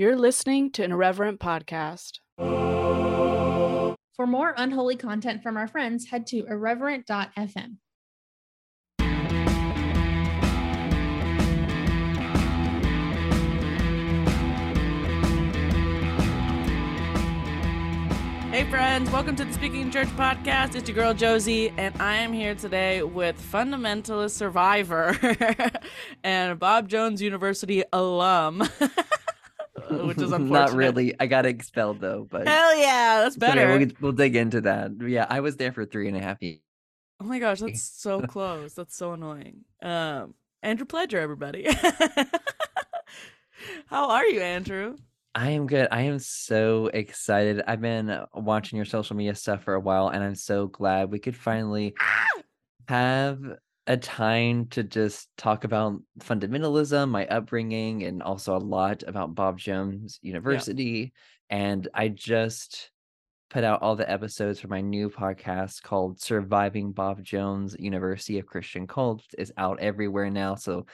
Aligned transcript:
You're 0.00 0.16
listening 0.16 0.72
to 0.72 0.82
an 0.82 0.92
irreverent 0.92 1.40
podcast. 1.40 2.20
For 2.38 4.26
more 4.26 4.54
unholy 4.56 4.96
content 4.96 5.42
from 5.42 5.58
our 5.58 5.68
friends, 5.68 6.06
head 6.06 6.26
to 6.28 6.46
irreverent.fm. 6.46 7.76
Hey, 18.50 18.68
friends, 18.70 19.10
welcome 19.10 19.36
to 19.36 19.44
the 19.44 19.52
Speaking 19.52 19.90
Church 19.90 20.08
podcast. 20.16 20.74
It's 20.76 20.88
your 20.88 20.96
girl 20.96 21.14
Josie, 21.14 21.72
and 21.76 21.94
I 22.00 22.16
am 22.16 22.32
here 22.32 22.54
today 22.54 23.02
with 23.02 23.40
fundamentalist 23.40 24.30
survivor 24.30 25.14
and 26.24 26.58
Bob 26.58 26.88
Jones 26.88 27.22
University 27.22 27.84
alum, 27.92 28.66
which 30.06 30.18
is 30.18 30.32
unfortunate. 30.32 30.50
Not 30.50 30.72
really. 30.72 31.14
I 31.18 31.26
got 31.26 31.46
expelled 31.46 32.00
though, 32.00 32.26
but 32.30 32.46
Hell 32.46 32.76
yeah, 32.76 33.20
that's 33.22 33.36
it's 33.36 33.44
okay, 33.44 33.54
better. 33.54 33.78
We'll, 33.78 33.88
we'll 34.00 34.12
dig 34.12 34.36
into 34.36 34.60
that. 34.62 34.92
Yeah, 35.00 35.26
I 35.28 35.40
was 35.40 35.56
there 35.56 35.72
for 35.72 35.84
three 35.84 36.08
and 36.08 36.16
a 36.16 36.20
half 36.20 36.40
years. 36.40 36.60
Oh 37.20 37.24
my 37.24 37.38
gosh, 37.38 37.60
that's 37.60 37.82
so 38.00 38.22
close. 38.22 38.74
That's 38.74 38.96
so 38.96 39.12
annoying. 39.12 39.64
Um, 39.82 40.34
Andrew 40.62 40.86
Pledger, 40.86 41.14
everybody. 41.14 41.66
How 43.86 44.10
are 44.10 44.24
you, 44.26 44.40
Andrew? 44.40 44.96
I 45.34 45.50
am 45.50 45.66
good. 45.66 45.88
I 45.90 46.02
am 46.02 46.18
so 46.18 46.86
excited. 46.88 47.62
I've 47.66 47.80
been 47.80 48.24
watching 48.34 48.76
your 48.76 48.86
social 48.86 49.16
media 49.16 49.34
stuff 49.34 49.62
for 49.62 49.74
a 49.74 49.80
while, 49.80 50.08
and 50.08 50.24
I'm 50.24 50.34
so 50.34 50.66
glad 50.66 51.10
we 51.10 51.18
could 51.18 51.36
finally 51.36 51.94
have 52.88 53.38
a 53.86 53.96
time 53.96 54.66
to 54.66 54.82
just 54.82 55.28
talk 55.36 55.64
about 55.64 56.00
fundamentalism, 56.20 57.08
my 57.08 57.26
upbringing, 57.26 58.04
and 58.04 58.22
also 58.22 58.56
a 58.56 58.58
lot 58.58 59.02
about 59.06 59.34
Bob 59.34 59.58
Jones 59.58 60.18
University. 60.22 61.12
And 61.48 61.88
I 61.94 62.08
just 62.08 62.90
put 63.50 63.64
out 63.64 63.82
all 63.82 63.96
the 63.96 64.08
episodes 64.08 64.60
for 64.60 64.68
my 64.68 64.80
new 64.80 65.10
podcast 65.10 65.82
called 65.82 66.20
Surviving 66.20 66.92
Bob 66.92 67.22
Jones 67.22 67.74
University 67.78 68.38
of 68.38 68.46
Christian 68.46 68.86
Cult. 68.86 69.24
It's 69.36 69.50
out 69.56 69.80
everywhere 69.80 70.30
now. 70.30 70.54
So 70.54 70.86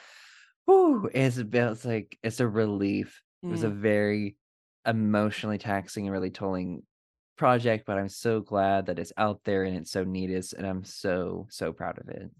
whew, 0.65 1.09
it's, 1.13 1.37
about- 1.37 1.73
it's 1.73 1.85
like 1.85 2.17
it's 2.23 2.39
a 2.39 2.47
relief. 2.47 3.21
It 3.43 3.47
was 3.47 3.63
a 3.63 3.69
mm. 3.69 3.77
very 3.77 4.35
emotionally 4.85 5.59
taxing 5.59 6.05
and 6.05 6.13
really 6.13 6.31
tolling 6.31 6.81
project, 7.37 7.85
but 7.85 7.97
I'm 7.97 8.09
so 8.09 8.41
glad 8.41 8.87
that 8.87 8.99
it's 8.99 9.13
out 9.15 9.41
there 9.45 9.63
and 9.63 9.77
it's 9.77 9.91
so 9.91 10.03
needed, 10.03 10.43
and 10.57 10.65
I'm 10.65 10.83
so 10.83 11.47
so 11.49 11.71
proud 11.71 11.99
of 11.99 12.09
it. 12.09 12.31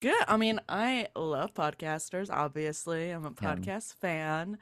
Good. 0.00 0.24
I 0.28 0.36
mean, 0.38 0.60
I 0.68 1.08
love 1.14 1.52
podcasters, 1.52 2.30
obviously. 2.30 3.10
I'm 3.10 3.26
a 3.26 3.30
Yeah. 3.40 3.56
podcast 3.56 3.94
fan. 3.94 4.58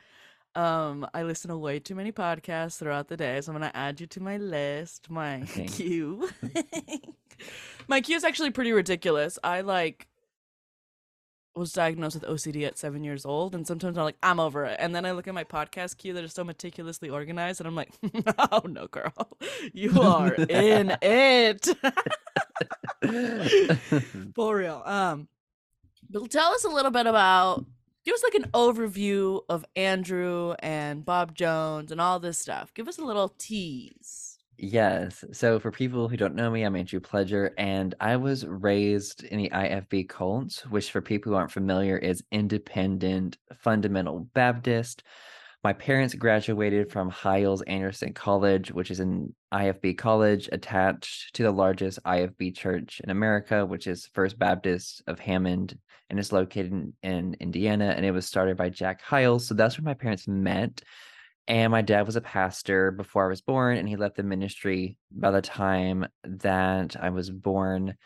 Um, 0.56 1.06
I 1.14 1.22
listen 1.22 1.50
to 1.50 1.56
way 1.56 1.78
too 1.78 1.94
many 1.94 2.11
podcasts 2.12 2.78
throughout 2.78 3.08
the 3.08 3.17
day, 3.17 3.41
so 3.41 3.53
I'm 3.53 3.59
gonna 3.59 3.70
add 3.75 4.00
you 4.00 4.06
to 4.09 4.20
my 4.20 4.36
list, 4.39 5.11
my 5.11 5.42
Okay. 5.42 5.66
queue. 5.66 6.28
my 7.89 8.00
queue 8.00 8.16
is 8.16 8.25
actually 8.25 8.50
pretty 8.50 8.72
ridiculous. 8.72 9.39
I 9.44 9.61
like 9.61 10.08
was 11.59 11.73
diagnosed 11.73 12.14
with 12.14 12.25
OCD 12.25 12.67
at 12.67 12.78
seven 12.78 13.05
years 13.05 13.27
old, 13.27 13.55
and 13.55 13.67
sometimes 13.67 13.98
I'm 13.98 14.05
like, 14.05 14.17
I'm 14.23 14.41
over 14.41 14.64
it. 14.64 14.77
And 14.78 14.95
then 14.95 15.05
I 15.05 15.12
look 15.12 15.28
at 15.28 15.34
my 15.34 15.45
podcast 15.45 15.98
queue 15.98 16.12
that 16.15 16.25
is 16.25 16.33
so 16.33 16.45
meticulously 16.45 17.11
organized, 17.11 17.61
and 17.61 17.67
I'm 17.67 17.75
like, 17.75 17.92
oh 18.53 18.62
no, 18.67 18.87
girl, 18.87 19.12
you 19.73 20.00
are 20.00 20.34
in 20.34 20.97
it. 21.03 21.69
For 24.34 24.56
real. 24.56 24.83
Um, 24.84 25.28
but 26.11 26.31
tell 26.31 26.53
us 26.53 26.65
a 26.65 26.70
little 26.70 26.91
bit 26.91 27.06
about. 27.06 27.67
Give 28.05 28.15
us 28.15 28.22
like 28.22 28.43
an 28.43 28.50
overview 28.53 29.43
of 29.50 29.67
Andrew 29.77 30.55
and 30.61 31.05
Bob 31.05 31.34
Jones 31.34 31.93
and 31.93 32.00
all 32.00 32.19
this 32.19 32.39
stuff. 32.39 32.72
Give 32.72 32.89
us 32.89 32.97
a 32.97 33.05
little 33.05 33.28
tease. 33.28 34.28
Yes. 34.61 35.25
So 35.31 35.61
for 35.61 35.70
people 35.70 36.09
who 36.09 36.17
don't 36.17 36.34
know 36.34 36.51
me, 36.51 36.64
I'm 36.64 36.75
Andrew 36.75 36.98
Pledger, 36.98 37.51
and 37.56 37.95
I 38.01 38.17
was 38.17 38.45
raised 38.45 39.23
in 39.23 39.38
the 39.38 39.50
IFB 39.50 40.09
cult, 40.09 40.65
which 40.69 40.91
for 40.91 41.00
people 41.00 41.31
who 41.31 41.38
aren't 41.38 41.53
familiar 41.53 41.97
is 41.97 42.25
Independent 42.33 43.38
Fundamental 43.62 44.28
Baptist. 44.34 45.05
My 45.62 45.72
parents 45.75 46.15
graduated 46.15 46.91
from 46.91 47.09
Hyles 47.09 47.62
Anderson 47.62 48.12
College, 48.15 48.72
which 48.72 48.91
is 48.91 48.99
an 48.99 49.33
IFB 49.55 49.97
college 49.97 50.49
attached 50.50 51.37
to 51.37 51.44
the 51.44 51.53
largest 51.53 52.03
IFB 52.03 52.56
church 52.56 53.00
in 53.04 53.10
America, 53.10 53.65
which 53.65 53.87
is 53.87 54.10
First 54.12 54.41
Baptist 54.41 55.04
of 55.06 55.21
Hammond, 55.21 55.78
and 56.10 56.19
it's 56.19 56.33
located 56.33 56.72
in, 56.72 56.93
in 57.04 57.37
Indiana. 57.38 57.94
And 57.97 58.04
it 58.04 58.10
was 58.10 58.27
started 58.27 58.56
by 58.56 58.71
Jack 58.71 59.03
Hyles. 59.03 59.47
So 59.47 59.54
that's 59.54 59.78
where 59.78 59.84
my 59.84 59.94
parents 59.94 60.27
met. 60.27 60.83
And 61.48 61.70
my 61.70 61.81
dad 61.81 62.04
was 62.04 62.16
a 62.16 62.20
pastor 62.20 62.91
before 62.91 63.25
I 63.25 63.28
was 63.28 63.41
born, 63.41 63.78
and 63.78 63.88
he 63.88 63.97
left 63.97 64.16
the 64.16 64.22
ministry 64.22 64.98
by 65.10 65.31
the 65.31 65.41
time 65.41 66.06
that 66.22 66.94
I 67.00 67.09
was 67.09 67.31
born. 67.31 67.97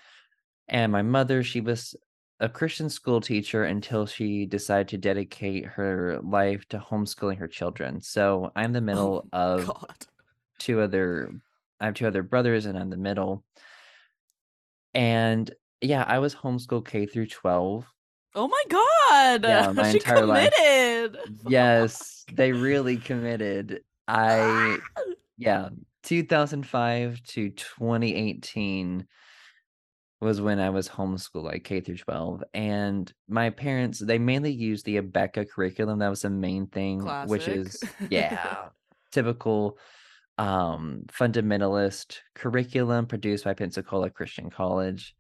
And 0.68 0.92
my 0.92 1.02
mother, 1.02 1.42
she 1.42 1.60
was 1.60 1.96
a 2.38 2.48
Christian 2.48 2.88
school 2.88 3.20
teacher 3.20 3.64
until 3.64 4.06
she 4.06 4.46
decided 4.46 4.88
to 4.88 4.98
dedicate 4.98 5.64
her 5.64 6.20
life 6.22 6.66
to 6.68 6.78
homeschooling 6.78 7.38
her 7.38 7.48
children. 7.48 8.00
So 8.00 8.52
I'm 8.54 8.72
the 8.72 8.78
oh 8.78 8.82
middle 8.82 9.28
of 9.32 9.66
God. 9.66 10.06
two 10.58 10.80
other 10.80 11.32
I 11.80 11.86
have 11.86 11.94
two 11.94 12.06
other 12.06 12.22
brothers 12.22 12.66
and 12.66 12.78
I'm 12.78 12.90
the 12.90 12.96
middle. 12.96 13.44
And 14.94 15.50
yeah, 15.80 16.04
I 16.06 16.20
was 16.20 16.32
homeschooled 16.32 16.86
K 16.86 17.06
through 17.06 17.26
12. 17.26 17.84
Oh 18.36 18.48
my 18.48 18.62
God. 18.68 18.86
Yeah, 19.42 19.72
my 19.74 19.90
she 19.90 19.98
entire 19.98 20.26
life. 20.26 20.52
committed. 20.54 21.18
Yes, 21.46 22.24
they 22.32 22.52
really 22.52 22.96
committed. 22.96 23.80
I 24.08 24.78
yeah, 25.38 25.70
2005 26.02 27.22
to 27.22 27.50
2018 27.50 29.06
was 30.20 30.40
when 30.40 30.60
I 30.60 30.70
was 30.70 30.88
homeschooled, 30.88 31.44
like 31.44 31.64
K 31.64 31.80
through 31.80 31.96
12. 31.96 32.44
And 32.54 33.12
my 33.28 33.50
parents, 33.50 33.98
they 33.98 34.18
mainly 34.18 34.52
used 34.52 34.86
the 34.86 35.00
Abeka 35.00 35.48
curriculum. 35.50 35.98
That 35.98 36.10
was 36.10 36.22
the 36.22 36.30
main 36.30 36.68
thing, 36.68 37.00
which 37.26 37.48
is 37.48 37.82
yeah, 38.10 38.68
typical 39.10 39.78
um 40.38 41.02
fundamentalist 41.08 42.18
curriculum 42.34 43.06
produced 43.06 43.44
by 43.44 43.54
Pensacola 43.54 44.10
Christian 44.10 44.48
College. 44.48 45.14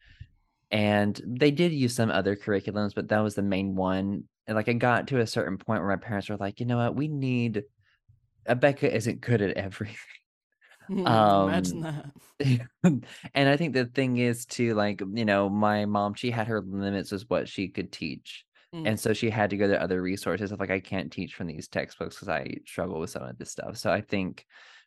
And 0.72 1.20
they 1.24 1.50
did 1.52 1.72
use 1.72 1.94
some 1.94 2.10
other 2.10 2.34
curriculums, 2.34 2.94
but 2.94 3.08
that 3.08 3.20
was 3.20 3.34
the 3.34 3.42
main 3.42 3.76
one. 3.76 4.24
And 4.46 4.56
like 4.56 4.68
it 4.68 4.74
got 4.74 5.08
to 5.08 5.20
a 5.20 5.26
certain 5.26 5.58
point 5.58 5.82
where 5.82 5.90
my 5.90 5.96
parents 6.02 6.28
were 6.28 6.36
like, 6.36 6.58
you 6.60 6.66
know 6.66 6.78
what, 6.78 6.96
we 6.96 7.08
need 7.08 7.64
Abeka 8.48 8.90
isn't 8.90 9.20
good 9.20 9.42
at 9.42 9.56
everything. 9.56 9.96
Imagine 10.88 11.86
Um, 11.86 12.12
that. 12.40 12.68
and 13.34 13.48
I 13.48 13.56
think 13.56 13.74
the 13.74 13.84
thing 13.86 14.16
is 14.16 14.46
to 14.46 14.74
like, 14.74 15.00
you 15.14 15.24
know, 15.24 15.48
my 15.48 15.84
mom, 15.84 16.14
she 16.14 16.30
had 16.30 16.48
her 16.48 16.60
limits 16.60 17.12
as 17.12 17.28
what 17.28 17.48
she 17.48 17.68
could 17.68 17.92
teach. 17.92 18.44
Mm. 18.74 18.88
And 18.88 19.00
so 19.00 19.12
she 19.12 19.30
had 19.30 19.50
to 19.50 19.56
go 19.56 19.68
to 19.68 19.80
other 19.80 20.02
resources 20.02 20.50
of 20.50 20.58
like, 20.58 20.70
I 20.70 20.80
can't 20.80 21.12
teach 21.12 21.34
from 21.34 21.46
these 21.46 21.68
textbooks 21.68 22.16
because 22.16 22.28
I 22.28 22.56
struggle 22.66 22.98
with 22.98 23.10
some 23.10 23.22
of 23.22 23.38
this 23.38 23.50
stuff. 23.52 23.76
So 23.76 23.92
I 23.92 24.00
think, 24.00 24.44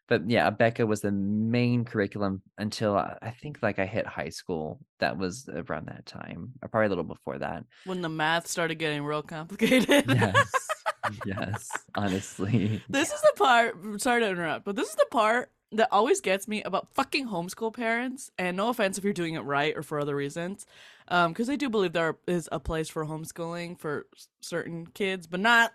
but 0.08 0.30
yeah, 0.30 0.50
Abeka 0.50 0.86
was 0.88 1.02
the 1.02 1.12
main 1.12 1.84
curriculum 1.84 2.42
until 2.58 2.96
I, 2.96 3.18
I 3.22 3.32
think 3.32 3.60
like 3.62 3.80
I 3.80 3.86
hit 3.86 4.06
high 4.06 4.30
school. 4.30 4.80
That 5.00 5.18
was 5.18 5.50
around 5.50 5.88
that 5.88 6.06
time, 6.06 6.54
or 6.62 6.70
probably 6.70 6.88
a 6.88 6.90
little 6.90 7.04
before 7.04 7.40
that. 7.40 7.66
When 7.86 8.02
the 8.02 8.10
math 8.10 8.48
started 8.48 8.76
getting 8.76 9.04
real 9.04 9.22
complicated. 9.24 10.06
Yes. 10.08 10.70
yes. 11.26 11.72
Honestly. 11.96 12.82
This 12.90 13.12
is 13.12 13.22
the 13.22 13.34
part. 13.36 13.82
Mm, 13.82 14.00
sorry 14.00 14.22
to 14.22 14.30
interrupt, 14.30 14.66
but 14.66 14.76
this 14.76 14.90
is 14.90 14.96
the 14.96 15.08
part 15.12 15.52
that 15.72 15.90
always 15.92 16.22
gets 16.22 16.48
me 16.48 16.62
about 16.64 16.88
fucking 16.94 17.28
homeschool 17.28 17.74
parents. 17.74 18.32
And 18.38 18.56
no 18.56 18.70
offense 18.70 18.98
if 18.98 19.04
you're 19.04 19.14
doing 19.14 19.34
it 19.34 19.42
right 19.42 19.76
or 19.76 19.84
for 19.84 20.00
other 20.00 20.16
reasons, 20.16 20.66
um, 21.08 21.32
because 21.34 21.50
I 21.50 21.56
do 21.56 21.70
believe 21.70 21.94
there 21.94 22.18
is 22.28 22.48
a 22.52 22.60
place 22.60 22.90
for 22.90 23.06
homeschooling 23.06 23.80
for 23.80 24.06
certain 24.42 24.88
kids, 24.88 25.28
but 25.28 25.40
not 25.40 25.74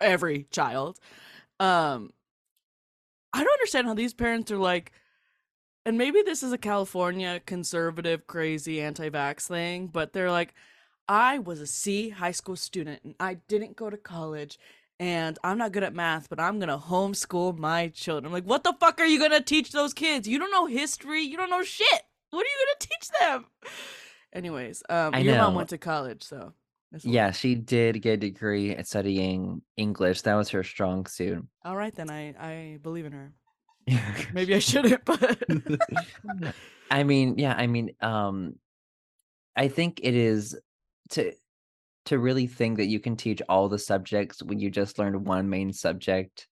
every 0.00 0.46
child. 0.50 0.98
Um, 1.58 2.10
I 3.36 3.44
don't 3.44 3.52
understand 3.52 3.86
how 3.86 3.94
these 3.94 4.14
parents 4.14 4.50
are 4.50 4.58
like. 4.58 4.92
And 5.84 5.96
maybe 5.96 6.20
this 6.22 6.42
is 6.42 6.52
a 6.52 6.58
California 6.58 7.40
conservative, 7.46 8.26
crazy 8.26 8.80
anti-vax 8.80 9.46
thing, 9.46 9.86
but 9.86 10.12
they're 10.12 10.32
like, 10.32 10.52
I 11.08 11.38
was 11.38 11.60
a 11.60 11.66
C 11.66 12.08
high 12.08 12.32
school 12.32 12.56
student 12.56 13.04
and 13.04 13.14
I 13.20 13.34
didn't 13.46 13.76
go 13.76 13.88
to 13.88 13.96
college 13.96 14.58
and 14.98 15.38
I'm 15.44 15.58
not 15.58 15.70
good 15.70 15.84
at 15.84 15.94
math, 15.94 16.28
but 16.28 16.40
I'm 16.40 16.58
gonna 16.58 16.78
homeschool 16.78 17.56
my 17.56 17.86
children. 17.88 18.26
I'm 18.26 18.32
like, 18.32 18.46
what 18.46 18.64
the 18.64 18.74
fuck 18.80 18.98
are 19.00 19.06
you 19.06 19.20
gonna 19.20 19.40
teach 19.40 19.70
those 19.70 19.94
kids? 19.94 20.26
You 20.26 20.40
don't 20.40 20.50
know 20.50 20.66
history. 20.66 21.22
You 21.22 21.36
don't 21.36 21.50
know 21.50 21.62
shit. 21.62 22.02
What 22.30 22.44
are 22.44 22.50
you 22.50 22.66
gonna 22.66 22.78
teach 22.80 23.08
them? 23.20 23.46
Anyways, 24.32 24.82
um, 24.88 25.14
your 25.14 25.36
mom 25.36 25.54
went 25.54 25.68
to 25.68 25.78
college, 25.78 26.24
so 26.24 26.52
Yeah, 27.02 27.30
she 27.32 27.54
did 27.54 28.00
get 28.00 28.14
a 28.14 28.16
degree 28.16 28.74
at 28.74 28.86
studying 28.86 29.62
English. 29.76 30.22
That 30.22 30.34
was 30.34 30.50
her 30.50 30.62
strong 30.62 31.06
suit. 31.06 31.44
All 31.64 31.76
right, 31.76 31.94
then 31.94 32.10
I 32.10 32.34
I 32.38 32.78
believe 32.82 33.06
in 33.06 33.12
her. 33.12 33.32
Maybe 34.32 34.54
I 34.54 34.58
shouldn't, 34.58 35.04
but 35.04 35.42
I 36.90 37.04
mean, 37.04 37.38
yeah, 37.38 37.54
I 37.54 37.66
mean, 37.66 37.92
um, 38.00 38.58
I 39.54 39.68
think 39.68 40.00
it 40.02 40.14
is 40.14 40.58
to 41.10 41.32
to 42.06 42.18
really 42.18 42.46
think 42.46 42.78
that 42.78 42.86
you 42.86 43.00
can 43.00 43.16
teach 43.16 43.42
all 43.48 43.68
the 43.68 43.78
subjects 43.78 44.42
when 44.42 44.60
you 44.60 44.70
just 44.70 44.98
learned 44.98 45.26
one 45.26 45.48
main 45.48 45.72
subject 45.72 46.46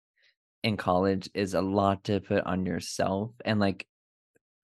in 0.65 0.77
college 0.77 1.31
is 1.35 1.55
a 1.55 1.61
lot 1.61 2.05
to 2.05 2.21
put 2.21 2.45
on 2.45 2.67
yourself, 2.67 3.31
and, 3.45 3.61
like, 3.61 3.87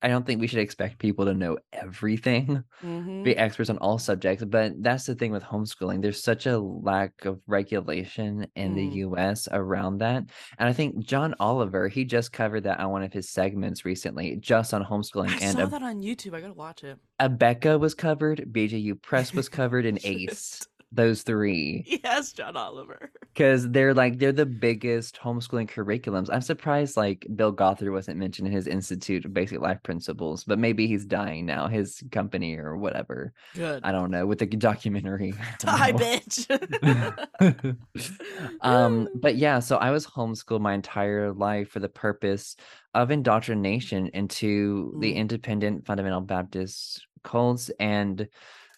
I 0.03 0.09
don't 0.09 0.25
think 0.27 0.41
we 0.41 0.47
should 0.47 0.61
expect 0.61 0.99
people 0.99 1.25
to 1.27 1.35
know 1.35 1.59
everything, 1.73 2.65
Mhm. 2.83 3.23
be 3.25 3.37
experts 3.37 3.69
on 3.71 3.79
all 3.79 3.99
subjects, 3.99 4.45
but 4.45 4.83
that's 4.83 5.05
the 5.07 5.15
thing 5.15 5.31
with 5.33 5.43
homeschooling, 5.43 6.01
there's 6.03 6.23
such 6.23 6.47
a 6.47 6.59
lack 6.59 7.25
of 7.27 7.41
regulation 7.47 8.47
in 8.57 8.75
the 8.75 8.89
Mm. 8.89 8.95
US 9.11 9.49
around 9.53 9.99
that, 9.99 10.25
and 10.59 10.69
I 10.69 10.73
think 10.73 10.99
John 11.05 11.35
Oliver, 11.41 11.89
he 11.89 12.05
just 12.05 12.33
covered 12.33 12.65
that 12.65 12.81
on 12.81 12.91
one 12.91 13.03
of 13.03 13.13
his 13.13 13.29
segments 13.31 13.85
recently 13.85 14.37
just 14.37 14.73
on 14.73 14.83
homeschooling, 14.85 15.29
I 15.31 15.39
and 15.45 15.59
saw 15.59 15.65
Ab 15.65 15.71
that 15.73 15.83
on 15.83 16.01
YouTube, 16.03 16.35
I 16.35 16.41
gotta 16.41 16.55
watch 16.55 16.83
it. 16.85 16.99
Abeka 17.21 17.79
was 17.79 17.95
covered, 17.95 18.47
BJU 18.51 18.95
Press 19.03 19.35
was 19.35 19.49
covered, 19.51 19.85
and 19.85 19.99
ACE. 20.05 20.67
Those 20.93 21.23
3. 21.23 22.01
Yes, 22.03 22.33
John 22.33 22.57
Oliver. 22.57 23.11
Because 23.33 23.71
they're, 23.71 23.95
like 23.95 24.19
they're 24.19 24.33
the 24.33 24.45
biggest 24.45 25.17
homeschooling 25.17 25.71
curriculums. 25.71 26.29
I'm 26.33 26.41
surprised, 26.41 26.97
like, 26.97 27.25
Bill 27.37 27.53
Gothard 27.53 27.91
wasn't 27.93 28.19
mentioned 28.19 28.49
in 28.49 28.53
his 28.53 28.67
Institute 28.67 29.25
of 29.25 29.33
Basic 29.33 29.61
Life 29.61 29.79
Principles, 29.85 30.43
but 30.43 30.59
maybe 30.59 30.89
he's 30.89 31.07
dying 31.07 31.47
now, 31.47 31.69
his 31.69 32.03
company 32.11 32.57
or 32.59 32.77
whatever. 32.77 33.33
Good. 33.55 33.83
I 33.85 33.93
don't 33.93 34.11
know, 34.11 34.27
with 34.27 34.41
the 34.41 34.47
documentary, 34.47 35.33
Die, 35.61 35.93
bitch. 35.93 37.77
Um, 38.61 39.09
but 39.15 39.37
yeah, 39.37 39.61
so 39.61 39.77
I 39.77 39.91
was 39.91 40.07
homeschooled 40.07 40.61
my 40.61 40.75
entire 40.75 41.33
life 41.33 41.71
for 41.71 41.81
the 41.81 41.89
purpose 41.89 42.57
of 42.95 43.11
indoctrination 43.11 44.09
into 44.09 44.95
the 44.99 45.13
Mm. 45.13 45.17
independent 45.17 45.87
fundamental 45.87 46.21
Baptist 46.21 47.07
cults, 47.23 47.71
and 47.79 48.29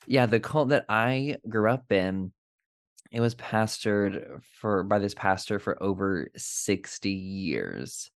yeah, 0.07 0.27
the 0.27 0.41
cult 0.41 0.71
that 0.71 0.85
I 0.89 1.37
grew 1.49 1.71
up 1.71 1.91
in, 1.93 2.33
it 3.11 3.21
was 3.21 3.35
pastored 3.35 4.43
for 4.61 4.83
by 4.85 4.99
this 4.99 5.15
pastor 5.15 5.59
for 5.59 5.83
over 5.83 6.29
60 6.37 7.11
years, 7.11 8.11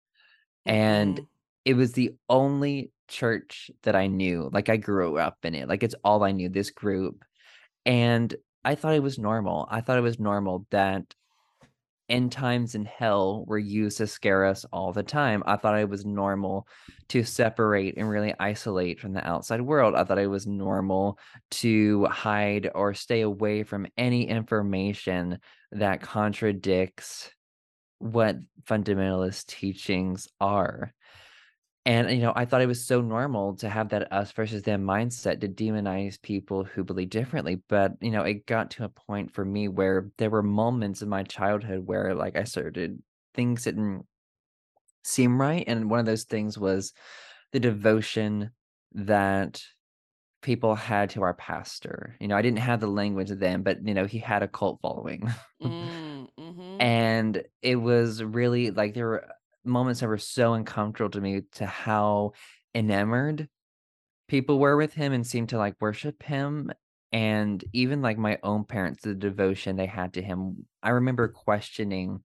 and 0.65 1.17
Mm-mm. 1.17 1.27
it 1.65 1.73
was 1.75 1.91
the 1.93 2.15
only 2.29 2.91
church 3.07 3.69
that 3.83 3.95
I 3.95 4.07
knew, 4.07 4.49
like, 4.51 4.69
I 4.69 4.77
grew 4.77 5.17
up 5.17 5.37
in 5.43 5.53
it, 5.55 5.67
like, 5.67 5.83
it's 5.83 5.95
all 6.03 6.23
I 6.23 6.31
knew, 6.31 6.49
this 6.49 6.71
group, 6.71 7.23
and 7.85 8.33
I 8.63 8.75
thought 8.75 8.95
it 8.95 9.03
was 9.03 9.19
normal. 9.19 9.67
I 9.69 9.81
thought 9.81 9.99
it 9.99 10.01
was 10.01 10.19
normal 10.19 10.65
that 10.71 11.03
end 12.09 12.31
times 12.31 12.75
and 12.75 12.87
hell 12.87 13.45
were 13.47 13.57
used 13.57 13.97
to 13.97 14.07
scare 14.07 14.45
us 14.45 14.65
all 14.71 14.93
the 14.93 15.03
time. 15.03 15.43
I 15.45 15.55
thought 15.55 15.79
it 15.79 15.89
was 15.89 16.05
normal 16.05 16.67
to 17.09 17.23
separate 17.23 17.97
and 17.97 18.09
really 18.09 18.33
isolate 18.39 18.99
from 18.99 19.13
the 19.13 19.27
outside 19.27 19.61
world. 19.61 19.95
I 19.95 20.03
thought 20.03 20.19
it 20.19 20.27
was 20.27 20.47
normal 20.47 21.19
to 21.51 22.05
hide 22.05 22.69
or 22.73 22.93
stay 22.93 23.21
away 23.21 23.63
from 23.63 23.87
any 23.97 24.27
information 24.27 25.39
that 25.71 26.01
contradicts 26.01 27.31
what 27.99 28.37
fundamentalist 28.67 29.47
teachings 29.47 30.27
are. 30.39 30.93
And, 31.87 32.09
you 32.09 32.17
know, 32.17 32.33
I 32.35 32.45
thought 32.45 32.61
it 32.63 32.67
was 32.67 32.83
so 32.83 32.99
normal 33.01 33.55
to 33.57 33.69
have 33.69 33.89
that 33.89 34.11
us 34.11 34.31
versus 34.31 34.63
them 34.63 34.83
mindset 34.83 35.39
to 35.41 35.47
demonize 35.47 36.19
people 36.19 36.63
who 36.63 36.83
believe 36.83 37.09
differently, 37.09 37.55
but, 37.69 37.93
you 38.01 38.09
know, 38.09 38.23
it 38.23 38.47
got 38.47 38.71
to 38.71 38.85
a 38.85 38.89
point 38.89 39.31
for 39.31 39.45
me 39.45 39.67
where 39.67 40.09
there 40.17 40.31
were 40.31 40.41
moments 40.41 41.03
in 41.03 41.09
my 41.09 41.21
childhood 41.23 41.85
where, 41.85 42.15
like, 42.15 42.35
I 42.37 42.43
started 42.45 43.01
things 43.35 43.65
didn't 43.65 44.05
seem 45.03 45.39
right, 45.39 45.63
and 45.67 45.89
one 45.89 45.99
of 45.99 46.05
those 46.05 46.23
things 46.23 46.57
was 46.57 46.93
the 47.53 47.59
devotion 47.59 48.51
that 48.93 49.63
people 50.41 50.75
had 50.75 51.09
to 51.11 51.23
our 51.23 51.33
pastor. 51.35 52.15
You 52.19 52.27
know, 52.29 52.37
I 52.37 52.41
didn't 52.43 52.59
have 52.59 52.81
the 52.81 52.87
language 52.87 53.29
then, 53.31 53.63
but, 53.63 53.85
you 53.87 53.93
know, 53.93 54.05
he 54.05 54.19
had 54.19 54.43
a 54.43 54.47
cult 54.47 54.81
following. 54.81 55.29
Mm, 55.61 56.29
mhm. 56.39 56.75
And 56.81 57.43
it 57.61 57.77
was 57.77 58.23
really 58.23 58.71
like, 58.71 58.93
there 58.93 59.07
were 59.07 59.27
moments 59.65 59.99
that 60.01 60.07
were 60.07 60.17
so 60.17 60.53
uncomfortable 60.53 61.09
to 61.11 61.21
me 61.21 61.41
to 61.53 61.65
how 61.65 62.33
enamored 62.75 63.49
people 64.27 64.59
were 64.59 64.77
with 64.77 64.93
him 64.93 65.13
and 65.13 65.25
seemed 65.25 65.49
to, 65.49 65.57
like, 65.57 65.75
worship 65.81 66.23
him, 66.23 66.71
and 67.11 67.63
even, 67.73 68.01
like, 68.01 68.17
my 68.17 68.39
own 68.43 68.65
parents, 68.65 69.03
the 69.03 69.15
devotion 69.15 69.75
they 69.75 69.85
had 69.85 70.13
to 70.13 70.21
him. 70.21 70.67
I 70.83 70.89
remember 70.91 71.27
questioning 71.27 72.23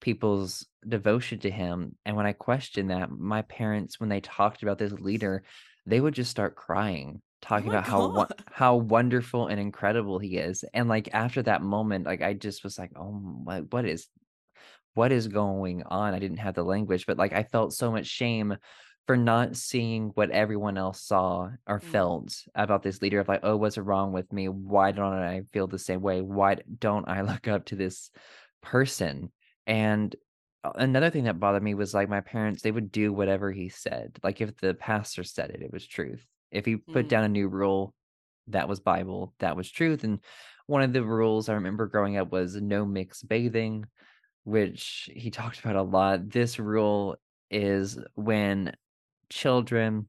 people's 0.00 0.66
devotion 0.88 1.38
to 1.40 1.50
him, 1.50 1.96
and 2.04 2.16
when 2.16 2.26
I 2.26 2.32
questioned 2.32 2.90
that, 2.90 3.10
my 3.10 3.42
parents, 3.42 4.00
when 4.00 4.08
they 4.08 4.20
talked 4.20 4.62
about 4.62 4.78
this 4.78 4.92
leader, 4.92 5.44
they 5.86 6.00
would 6.00 6.14
just 6.14 6.30
start 6.30 6.56
crying, 6.56 7.22
Oh 7.54 7.60
talking 7.60 7.68
my 7.68 7.74
about 7.74 7.84
how 7.84 8.26
how 8.50 8.76
wonderful 8.76 9.46
and 9.48 9.60
incredible 9.60 10.18
he 10.18 10.36
is, 10.38 10.64
and, 10.74 10.88
like, 10.88 11.08
after 11.14 11.42
that 11.42 11.62
moment, 11.62 12.06
like, 12.06 12.22
I 12.22 12.34
just 12.34 12.64
was 12.64 12.78
like, 12.78 12.92
"Oh 12.96 13.12
my 13.12 13.60
what 13.62 13.86
is 13.86 14.08
what 14.98 15.12
is 15.12 15.28
going 15.28 15.82
on?" 15.84 16.14
I 16.14 16.18
didn't 16.20 16.38
have 16.38 16.54
the 16.54 16.64
language, 16.64 17.06
but, 17.06 17.18
like, 17.18 17.32
I 17.32 17.44
felt 17.44 17.72
so 17.74 17.90
much 17.92 18.06
shame 18.06 18.56
for 19.06 19.16
not 19.16 19.56
seeing 19.56 20.08
what 20.10 20.30
everyone 20.30 20.76
else 20.78 21.02
saw 21.02 21.50
or 21.66 21.80
Mm. 21.82 21.94
felt 21.94 22.46
about 22.54 22.82
this 22.82 23.00
leader 23.02 23.20
of 23.20 23.28
like, 23.28 23.40
"Oh, 23.44 23.56
what's 23.56 23.78
wrong 23.78 24.12
with 24.12 24.32
me? 24.32 24.48
Why 24.48 24.92
don't 24.92 25.14
I 25.14 25.42
feel 25.52 25.66
the 25.68 25.78
same 25.78 26.02
way? 26.02 26.20
Why 26.22 26.56
don't 26.78 27.08
I 27.08 27.22
look 27.30 27.48
up 27.48 27.66
to 27.66 27.76
this 27.76 28.10
person?" 28.62 29.32
And 29.66 30.14
another 30.64 31.10
thing 31.10 31.24
that 31.24 31.40
bothered 31.40 31.62
me 31.62 31.74
was, 31.74 31.94
like, 31.94 32.08
my 32.08 32.20
parents, 32.20 32.62
they 32.62 32.72
would 32.72 32.90
do 32.92 33.12
whatever 33.12 33.52
he 33.52 33.68
said. 33.68 34.18
Like, 34.22 34.40
if 34.40 34.56
the 34.58 34.74
pastor 34.74 35.24
said 35.24 35.50
it, 35.50 35.62
it 35.62 35.72
was 35.72 35.86
truth. 35.86 36.26
If 36.50 36.64
he 36.66 36.76
put 36.76 37.08
Mm. 37.08 37.08
down 37.08 37.24
a 37.24 37.28
new 37.28 37.48
rule, 37.48 37.94
that 38.48 38.68
was 38.68 38.80
Bible, 38.80 39.34
that 39.40 39.56
was 39.56 39.70
truth, 39.70 40.04
and 40.04 40.20
one 40.66 40.82
of 40.82 40.92
the 40.92 41.04
rules 41.04 41.48
I 41.48 41.54
remember 41.54 41.86
growing 41.86 42.16
up 42.16 42.32
was 42.32 42.56
no 42.56 42.84
mixed 42.86 43.28
bathing, 43.28 43.84
which 44.44 45.10
he 45.14 45.30
talked 45.30 45.60
about 45.60 45.76
a 45.76 45.82
lot. 45.82 46.30
This 46.30 46.58
rule 46.58 47.16
is 47.50 47.98
when 48.14 48.74
children 49.30 50.08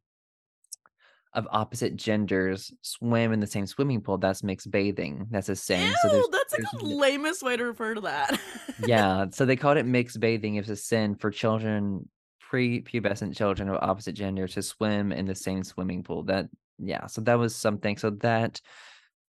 of 1.33 1.47
opposite 1.51 1.95
genders 1.95 2.73
swim 2.81 3.31
in 3.31 3.39
the 3.39 3.47
same 3.47 3.67
swimming 3.67 4.01
pool, 4.01 4.17
that's 4.17 4.43
mixed 4.43 4.71
bathing, 4.71 5.27
that's 5.29 5.49
a 5.49 5.55
sin. 5.55 5.93
So 6.01 6.09
there's 6.09 6.23
Ew, 6.23 6.29
that's 6.31 6.53
like 6.53 6.81
the 6.81 6.87
lamest 6.87 7.43
way 7.43 7.55
to 7.55 7.63
refer 7.65 7.93
to 7.93 8.01
that. 8.01 8.39
Yeah, 8.85 9.25
so 9.31 9.45
they 9.45 9.57
called 9.57 9.77
it 9.77 9.85
mixed 9.85 10.21
bathing, 10.21 10.55
it's 10.55 10.69
a 10.69 10.75
sin 10.75 11.15
for 11.15 11.31
children, 11.31 12.07
prepubescent 12.49 13.35
children 13.35 13.67
of 13.67 13.77
opposite 13.81 14.13
gender 14.13 14.47
to 14.47 14.61
swim 14.61 15.11
in 15.11 15.25
the 15.25 15.35
same 15.35 15.63
swimming 15.65 16.01
pool. 16.01 16.23
That 16.23 16.47
yeah, 16.79 17.07
so 17.07 17.19
that 17.21 17.37
was 17.37 17.53
something. 17.53 17.97
So 17.97 18.11
that 18.21 18.61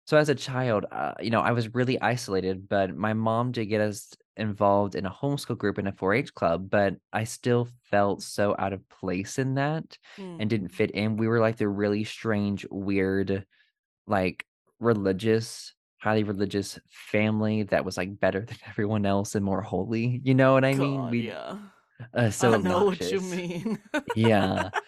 so 0.09 0.17
as 0.17 0.27
a 0.27 0.33
child, 0.33 0.87
uh, 0.91 1.13
you 1.21 1.29
know, 1.29 1.39
I 1.39 1.51
was 1.51 1.75
really 1.75 2.01
isolated, 2.01 2.67
but 2.67 2.95
my 2.95 3.13
mom 3.13 3.51
did 3.51 3.67
get 3.67 3.79
us 3.79 4.11
involved 4.37 4.95
in 4.95 5.05
a 5.05 5.11
homeschool 5.11 5.55
group 5.55 5.77
and 5.77 5.87
a 5.87 5.91
4-H 5.91 6.33
club, 6.33 6.67
but 6.67 6.95
I 7.13 7.25
still 7.25 7.67
felt 7.91 8.23
so 8.23 8.55
out 8.57 8.73
of 8.73 8.89
place 8.89 9.37
in 9.37 9.53
that 9.53 9.99
Mm. 10.17 10.37
and 10.39 10.49
didn't 10.49 10.69
fit 10.69 10.89
in. 10.91 11.15
We 11.15 11.27
were 11.27 11.39
like 11.39 11.57
the 11.57 11.67
really 11.67 12.05
strange, 12.05 12.65
weird, 12.71 13.45
like, 14.07 14.47
religious 14.79 15.75
highly 15.99 16.23
religious 16.23 16.79
family 16.89 17.61
that 17.63 17.85
was, 17.85 17.95
like, 17.95 18.19
better 18.19 18.39
than 18.47 18.57
everyone 18.67 19.05
else 19.05 19.35
and 19.35 19.45
more 19.45 19.61
holy, 19.61 20.21
you 20.23 20.33
know 20.33 20.53
what 20.53 20.65
I 20.65 20.73
mean? 20.73 21.07
We 21.11 21.27
yeah. 21.27 21.57
uh, 22.15 22.29
so 22.31 22.55
I 22.55 22.57
know 22.57 22.85
what 22.85 23.11
you 23.11 23.21
mean. 23.21 23.77
Yeah. 24.15 24.71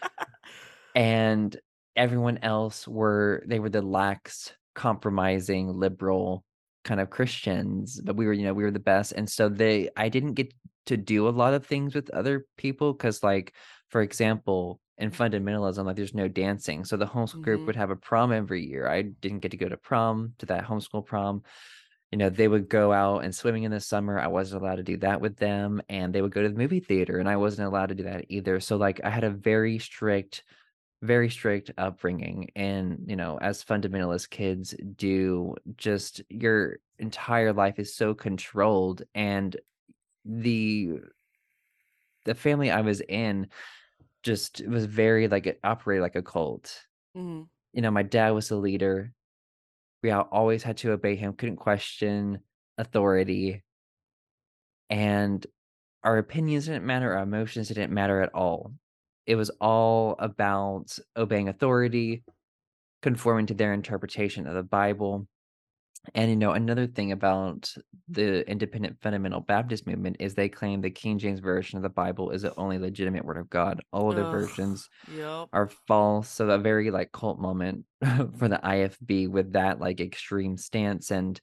And 0.96 1.56
everyone 1.96 2.40
else 2.40 2.88
were 2.88 3.44
they 3.46 3.60
were 3.60 3.70
the 3.70 3.82
lax, 3.82 4.52
compromising, 4.76 5.70
liberal 5.80 6.46
kind 6.84 7.00
of 7.00 7.10
Christians, 7.12 8.02
but 8.04 8.16
we 8.16 8.26
were, 8.26 8.34
you 8.34 8.44
know, 8.44 8.54
we 8.54 8.64
were 8.64 8.72
the 8.72 8.80
best, 8.80 9.12
and 9.14 9.30
so 9.30 9.50
they 9.50 9.90
I 9.98 10.10
didn't 10.10 10.34
get 10.34 10.54
to 10.88 10.98
do 10.98 11.28
a 11.28 11.30
lot 11.32 11.54
of 11.54 11.66
things 11.66 11.94
with 11.96 12.10
other 12.12 12.48
people 12.58 12.94
because, 12.94 13.24
like, 13.24 13.54
for 13.90 14.02
example, 14.02 14.82
in 14.98 15.12
fundamentalism, 15.12 15.86
like, 15.86 15.96
there's 15.96 16.16
no 16.16 16.28
dancing, 16.28 16.86
so 16.86 16.98
the 16.98 17.06
homeschool 17.06 17.42
group 17.42 17.64
Mhm. 17.64 17.68
would 17.68 17.76
have 17.76 17.92
a 17.92 17.96
prom 17.96 18.32
every 18.32 18.66
year. 18.66 18.88
I 18.88 19.04
didn't 19.04 19.40
get 19.40 19.52
to 19.52 19.58
go 19.58 19.70
to 19.70 19.78
prom, 19.78 20.34
to 20.40 20.46
that 20.48 20.66
homeschool 20.66 21.06
prom. 21.06 21.44
You 22.12 22.18
know, 22.18 22.30
they 22.30 22.48
would 22.50 22.70
go 22.70 22.92
out 22.92 23.20
and 23.24 23.34
swimming 23.34 23.64
in 23.64 23.72
the 23.72 23.80
summer, 23.80 24.20
I 24.20 24.28
wasn't 24.28 24.62
allowed 24.64 24.76
to 24.78 24.84
do 24.84 24.98
that 24.98 25.22
with 25.22 25.38
them, 25.38 25.82
and 25.90 26.14
they 26.14 26.22
would 26.22 26.34
go 26.34 26.42
to 26.42 26.50
the 26.50 26.56
movie 26.58 26.82
theater, 26.82 27.20
and 27.20 27.30
I 27.30 27.38
wasn't 27.38 27.68
allowed 27.70 27.88
to 27.88 27.96
do 27.96 28.04
that 28.04 28.26
either. 28.30 28.60
So, 28.60 28.76
like, 28.78 29.02
I 29.04 29.10
had 29.10 29.24
a 29.24 29.30
very 29.32 29.80
strict 29.80 30.44
very 31.02 31.30
strict 31.30 31.72
upbringing, 31.78 32.50
and, 32.56 33.04
you 33.08 33.16
know, 33.16 33.38
as 33.40 33.64
fundamentalist 33.64 34.30
kids 34.30 34.76
do, 34.96 35.56
just 35.78 36.22
your 36.30 36.78
entire 37.00 37.54
life 37.54 37.80
is 37.80 37.94
so 37.96 38.14
controlled, 38.14 39.04
and 39.16 39.58
the 40.26 41.00
the 42.26 42.36
family 42.36 42.70
I 42.72 42.82
was 42.82 43.02
in 43.02 43.50
just 44.24 44.66
was 44.68 44.86
very, 44.86 45.28
like 45.28 45.48
it 45.48 45.60
operated 45.64 46.04
like 46.04 46.16
a 46.16 46.24
cult. 46.24 46.88
Mhm. 47.16 47.50
You 47.74 47.82
know, 47.82 47.92
my 47.92 48.04
dad 48.04 48.32
was 48.32 48.50
the 48.50 48.58
leader. 48.58 49.14
We 50.04 50.12
always 50.12 50.64
had 50.64 50.78
to 50.80 50.92
obey 50.94 51.16
him, 51.18 51.34
couldn't 51.34 51.58
question 51.58 52.42
authority. 52.78 53.64
And 54.90 55.46
our 56.04 56.18
opinions 56.18 56.66
didn't 56.68 56.86
matter, 56.86 57.16
our 57.16 57.24
emotions 57.24 57.70
didn't 57.70 57.94
matter 57.94 58.22
at 58.22 58.34
all. 58.34 58.74
It 59.26 59.36
was 59.36 59.50
all 59.62 60.16
about 60.20 60.98
obeying 61.16 61.50
authority, 61.50 62.24
conforming 63.02 63.48
to 63.48 63.54
their 63.54 63.74
interpretation 63.74 64.48
of 64.48 64.56
the 64.56 64.64
Bible, 64.64 65.28
And 66.16 66.30
you 66.32 66.36
know, 66.36 66.52
another 66.54 66.88
thing 66.88 67.12
about 67.12 67.74
the 68.08 68.50
independent 68.50 69.00
fundamental 69.02 69.40
Baptist 69.42 69.86
movement 69.86 70.18
is 70.20 70.34
they 70.34 70.50
claim 70.50 70.82
the 70.82 70.90
King 70.90 71.20
James 71.20 71.40
version 71.40 71.78
of 71.78 71.84
the 71.84 71.90
Bible 71.90 72.32
is 72.32 72.42
the 72.42 72.56
only 72.58 72.80
legitimate 72.80 73.24
word 73.24 73.38
of 73.38 73.50
God. 73.50 73.82
All 73.94 74.10
other 74.10 74.26
Ugh. 74.26 74.32
versions 74.32 74.90
Yep. 75.08 75.50
are 75.54 75.70
false. 75.88 76.30
So 76.30 76.50
a 76.50 76.58
very 76.58 76.92
like 76.92 77.12
cult 77.12 77.40
moment 77.40 77.86
for 78.02 78.48
the 78.48 78.60
IFB 78.64 79.28
with 79.28 79.54
that 79.54 79.80
like 79.80 80.02
extreme 80.02 80.58
stance. 80.58 81.12
And 81.12 81.40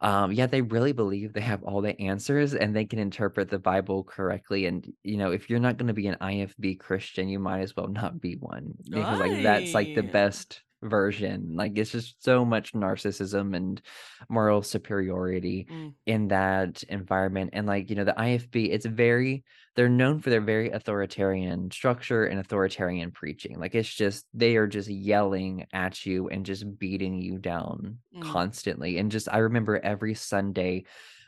um, 0.00 0.32
yeah, 0.32 0.46
they 0.46 0.62
really 0.62 0.92
believe 0.92 1.32
they 1.32 1.40
have 1.40 1.62
all 1.64 1.80
the 1.80 2.00
answers 2.00 2.54
and 2.54 2.74
they 2.74 2.84
can 2.84 2.98
interpret 2.98 3.50
the 3.50 3.58
Bible 3.58 4.04
correctly. 4.04 4.66
And 4.66 4.86
you 5.02 5.16
know, 5.16 5.32
if 5.32 5.50
you're 5.50 5.58
not 5.58 5.76
going 5.76 5.88
to 5.88 5.94
be 5.94 6.06
an 6.06 6.16
IFB 6.20 6.78
Christian, 6.78 7.28
you 7.28 7.38
might 7.38 7.60
as 7.60 7.74
well 7.76 7.88
not 7.88 8.20
be 8.20 8.34
one 8.34 8.74
because 8.92 9.18
like 9.18 9.42
that's 9.42 9.74
like 9.74 9.94
the 9.94 10.02
best 10.02 10.62
version. 10.82 11.54
Like 11.54 11.76
it's 11.76 11.90
just 11.92 12.22
so 12.22 12.44
much 12.44 12.72
narcissism 12.72 13.56
and 13.56 13.80
moral 14.28 14.62
superiority 14.62 15.66
Mm. 15.70 15.94
in 16.06 16.28
that 16.28 16.82
environment. 16.84 17.50
And 17.52 17.66
like, 17.66 17.90
you 17.90 17.96
know, 17.96 18.04
the 18.04 18.18
IFB, 18.18 18.70
it's 18.70 18.86
very 18.86 19.44
they're 19.74 19.88
known 19.88 20.18
for 20.20 20.30
their 20.30 20.40
very 20.40 20.70
authoritarian 20.70 21.70
structure 21.70 22.24
and 22.26 22.40
authoritarian 22.40 23.12
preaching. 23.12 23.58
Like 23.60 23.74
it's 23.74 23.92
just 23.92 24.26
they 24.34 24.56
are 24.56 24.66
just 24.66 24.88
yelling 24.88 25.66
at 25.72 26.04
you 26.04 26.28
and 26.28 26.44
just 26.44 26.78
beating 26.78 27.20
you 27.20 27.38
down 27.38 27.98
Mm. 28.14 28.20
constantly. 28.22 28.98
And 28.98 29.10
just 29.10 29.28
I 29.32 29.38
remember 29.38 29.78
every 29.78 30.14
Sunday 30.14 30.84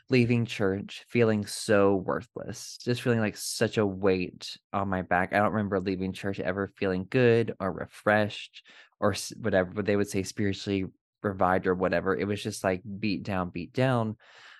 leaving 0.09 0.45
church 0.45 1.05
feeling 1.07 1.45
so 1.45 1.95
worthless, 1.95 2.77
just 2.83 3.01
feeling 3.01 3.19
like 3.21 3.37
such 3.37 3.77
a 3.77 3.85
weight 3.85 4.57
on 4.73 4.89
my 4.89 5.01
back. 5.01 5.31
I 5.31 5.37
don't 5.37 5.53
remember 5.53 5.79
leaving 5.79 6.11
church 6.11 6.39
ever 6.39 6.67
feeling 6.67 7.07
good 7.09 7.55
or 7.59 7.71
refreshed 7.71 8.63
or 9.01 9.13
whatever, 9.41 9.71
but 9.73 9.85
they 9.85 9.97
would 9.97 10.09
say 10.09 10.23
spiritually 10.23 10.85
revived 11.23 11.67
or 11.67 11.75
whatever. 11.75 12.15
It 12.15 12.25
was 12.27 12.41
just 12.41 12.63
like 12.63 12.81
beat 12.99 13.23
down, 13.23 13.49
beat 13.49 13.73
down. 13.73 14.15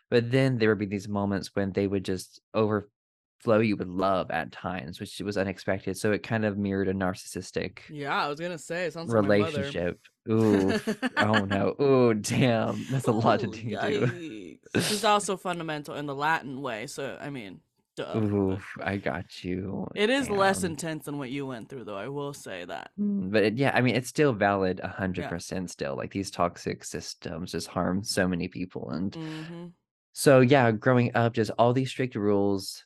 But 0.09 0.29
then 0.31 0.57
there 0.57 0.67
would 0.69 0.79
be 0.79 0.85
these 0.87 1.07
moments 1.07 1.51
when 1.53 1.71
they 1.71 1.87
would 1.87 2.03
just 2.03 2.41
overflow 2.53 3.59
you 3.61 3.77
with 3.77 3.87
love 3.87 4.29
at 4.31 4.51
times, 4.51 4.99
which 4.99 5.19
was 5.21 5.37
unexpected. 5.37 5.97
So 5.97 6.11
it 6.11 6.23
kind 6.23 6.43
of 6.43 6.57
mirrored 6.57 6.89
a 6.89 6.93
narcissistic 6.93 7.79
Yeah, 7.89 8.13
I 8.13 8.27
was 8.27 8.39
gonna 8.39 8.57
say 8.57 8.85
it 8.87 8.93
sounds 8.93 9.13
like 9.13 9.25
my 9.27 9.37
mother. 9.37 9.51
relationship. 9.59 9.99
Oof. 10.29 10.97
Oh 11.17 11.45
no. 11.45 11.75
Oh 11.79 12.13
damn. 12.13 12.85
That's 12.91 13.07
a 13.07 13.11
lot 13.11 13.39
to 13.39 13.47
do. 13.47 13.59
yikes. 13.63 14.87
She's 14.89 15.05
also 15.05 15.37
fundamental 15.37 15.95
in 15.95 16.05
the 16.07 16.15
Latin 16.15 16.61
way, 16.61 16.87
so 16.87 17.17
I 17.21 17.29
mean, 17.29 17.61
but 18.05 18.23
Oof. 18.23 18.77
I 18.81 18.97
got 18.97 19.43
you. 19.43 19.87
it 19.95 20.09
is 20.09 20.29
less 20.29 20.63
intense 20.63 21.05
than 21.05 21.17
what 21.17 21.29
you 21.31 21.45
went 21.45 21.69
through, 21.69 21.85
though. 21.85 21.97
I 21.97 22.07
will 22.07 22.33
say 22.33 22.65
that. 22.65 22.91
Mm, 22.99 23.31
But 23.31 23.43
it, 23.43 23.57
yeah, 23.57 23.71
I 23.73 23.81
mean, 23.81 23.95
it's 23.95 24.09
still 24.09 24.33
valid 24.33 24.79
a 24.81 24.87
hundred 24.87 25.21
Yeah. 25.23 25.29
percent 25.29 25.69
still. 25.71 25.95
Like 25.95 26.11
these 26.11 26.31
toxic 26.31 26.83
systems 26.83 27.51
just 27.51 27.67
harm 27.67 28.03
so 28.03 28.27
many 28.27 28.47
people. 28.47 28.89
And 28.89 29.17
hmm 29.17 29.73
so 30.13 30.41
yeah, 30.41 30.71
growing 30.71 31.11
up, 31.15 31.33
just 31.33 31.51
all 31.57 31.73
these 31.73 31.89
strict 31.91 32.15
rules. 32.15 32.85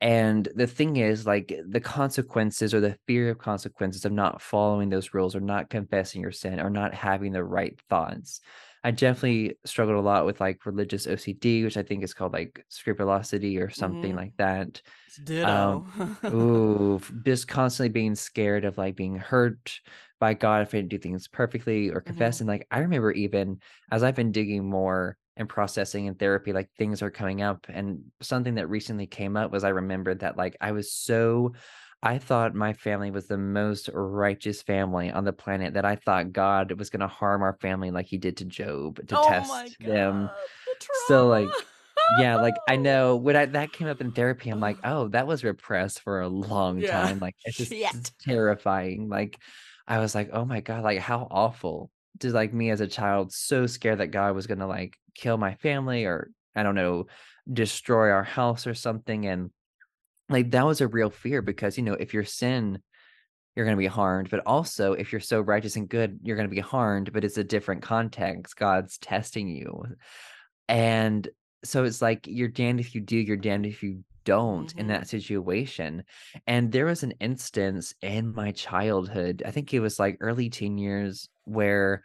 And 0.00 0.48
the 0.54 0.66
thing 0.66 0.96
is, 0.96 1.26
like 1.26 1.52
the 1.66 1.80
consequences 1.80 2.74
or 2.74 2.80
the 2.80 2.98
fear 3.06 3.30
of 3.30 3.38
consequences 3.38 4.04
of 4.04 4.12
not 4.12 4.42
following 4.42 4.90
those 4.90 5.14
rules 5.14 5.34
or 5.34 5.40
not 5.40 5.70
confessing 5.70 6.20
your 6.20 6.32
sin 6.32 6.60
or 6.60 6.68
not 6.68 6.92
having 6.94 7.32
the 7.32 7.44
right 7.44 7.78
thoughts. 7.88 8.40
I 8.84 8.90
definitely 8.92 9.56
struggled 9.64 9.96
a 9.98 10.02
lot 10.02 10.26
with 10.26 10.40
like 10.40 10.66
religious 10.66 11.06
OCD, 11.06 11.64
which 11.64 11.76
I 11.76 11.82
think 11.82 12.04
is 12.04 12.14
called 12.14 12.32
like 12.34 12.64
scrupulosity 12.68 13.58
or 13.58 13.70
something 13.70 14.14
hmm 14.14 14.16
like 14.16 14.34
that. 14.38 14.82
It's 15.06 15.18
ditto. 15.18 15.54
Um, 15.54 15.84
ooh, 16.32 17.00
just 17.24 17.48
constantly 17.48 17.90
being 17.90 18.14
scared 18.14 18.64
of 18.64 18.78
like 18.78 18.96
being 18.96 19.16
hurt 19.16 19.80
by 20.20 20.34
God 20.34 20.62
if 20.62 20.68
I 20.74 20.78
didn't 20.78 20.90
do 20.90 20.98
things 20.98 21.28
perfectly 21.28 21.90
or 21.90 22.00
confess. 22.00 22.40
And 22.40 22.48
like 22.48 22.66
I 22.70 22.80
remember 22.80 23.12
even 23.12 23.60
as 23.90 24.02
I've 24.02 24.14
been 24.16 24.32
digging 24.32 24.68
more 24.68 25.18
and 25.36 25.48
processing 25.48 26.06
in 26.06 26.14
therapy, 26.14 26.52
like 26.52 26.70
things 26.78 27.02
are 27.02 27.10
coming 27.10 27.42
up. 27.42 27.66
And 27.68 28.12
something 28.22 28.54
that 28.56 28.68
recently 28.68 29.06
came 29.06 29.36
up 29.36 29.50
was 29.52 29.64
I 29.64 29.70
remembered 29.70 30.20
that 30.20 30.36
like 30.36 30.56
I 30.60 30.72
was 30.72 30.92
so 30.92 31.54
I 32.04 32.18
thought 32.18 32.54
my 32.54 32.72
family 32.74 33.10
was 33.10 33.26
the 33.26 33.38
most 33.38 33.88
righteous 33.92 34.62
family 34.62 35.10
on 35.10 35.24
the 35.24 35.32
planet 35.32 35.74
that 35.74 35.84
I 35.84 35.96
thought 35.96 36.32
God 36.32 36.72
was 36.72 36.90
gonna 36.90 37.08
harm 37.08 37.42
our 37.42 37.56
family 37.60 37.90
like 37.90 38.06
he 38.06 38.18
did 38.18 38.36
to 38.38 38.44
Job 38.44 39.06
to 39.08 39.16
Oh 39.16 39.30
my 39.48 39.62
test 39.62 39.78
them. 39.80 40.26
god, 40.26 40.30
the 40.66 40.86
So 41.08 41.28
like 41.28 41.48
yeah, 42.20 42.36
like 42.36 42.54
I 42.68 42.76
know 42.76 43.16
when 43.16 43.36
I 43.36 43.46
that 43.46 43.72
came 43.72 43.88
up 43.88 44.00
in 44.00 44.12
therapy, 44.12 44.50
I'm 44.50 44.60
like, 44.60 44.78
oh, 44.84 45.08
that 45.08 45.26
was 45.26 45.44
repressed 45.44 46.00
for 46.00 46.20
a 46.20 46.28
long 46.28 46.80
yeah. 46.80 46.90
time. 46.90 47.18
Like 47.18 47.34
it's 47.44 47.56
just 47.58 47.72
it's 47.92 48.12
terrifying. 48.20 49.08
Like 49.08 49.38
I 49.86 49.98
was 49.98 50.14
like, 50.14 50.30
oh 50.32 50.44
my 50.44 50.60
God, 50.60 50.84
like 50.84 50.98
how 50.98 51.26
awful. 51.30 51.90
Just 52.20 52.34
like 52.34 52.52
me 52.52 52.70
as 52.70 52.80
a 52.80 52.86
child, 52.86 53.32
so 53.32 53.66
scared 53.66 53.98
that 53.98 54.08
God 54.08 54.34
was 54.34 54.46
gonna 54.46 54.66
like 54.66 54.96
kill 55.14 55.36
my 55.38 55.54
family 55.56 56.04
or 56.04 56.30
I 56.54 56.62
don't 56.62 56.76
know, 56.76 57.06
destroy 57.52 58.10
our 58.10 58.22
house 58.24 58.66
or 58.66 58.74
something. 58.74 59.26
And 59.26 59.50
like 60.28 60.50
that 60.52 60.66
was 60.66 60.80
a 60.80 60.88
real 60.88 61.10
fear 61.10 61.42
because 61.42 61.76
you 61.76 61.84
know, 61.84 61.94
if 61.94 62.14
your 62.14 62.24
sin 62.24 62.78
you're 63.54 63.64
going 63.64 63.76
to 63.76 63.80
be 63.80 63.86
harmed. 63.86 64.30
But 64.30 64.42
also, 64.46 64.92
if 64.94 65.12
you're 65.12 65.20
so 65.20 65.40
righteous 65.40 65.76
and 65.76 65.88
good, 65.88 66.18
you're 66.22 66.36
going 66.36 66.48
to 66.48 66.54
be 66.54 66.60
harmed, 66.60 67.12
but 67.12 67.24
it's 67.24 67.38
a 67.38 67.44
different 67.44 67.82
context. 67.82 68.56
God's 68.56 68.98
testing 68.98 69.48
you. 69.48 69.84
And 70.68 71.28
so 71.62 71.84
it's 71.84 72.02
like 72.02 72.26
you're 72.26 72.48
damned 72.48 72.80
if 72.80 72.94
you 72.94 73.00
do, 73.00 73.16
you're 73.16 73.36
damned 73.36 73.66
if 73.66 73.82
you 73.82 74.04
don't 74.24 74.72
in 74.72 74.86
hmm 74.86 74.88
that 74.88 75.06
situation. 75.06 76.02
And 76.46 76.72
there 76.72 76.86
was 76.86 77.02
an 77.02 77.12
instance 77.20 77.94
in 78.00 78.34
my 78.34 78.52
childhood, 78.52 79.42
I 79.44 79.50
think 79.50 79.74
it 79.74 79.80
was 79.80 79.98
like 79.98 80.16
early 80.20 80.48
teen 80.48 80.78
years, 80.78 81.28
where 81.44 82.02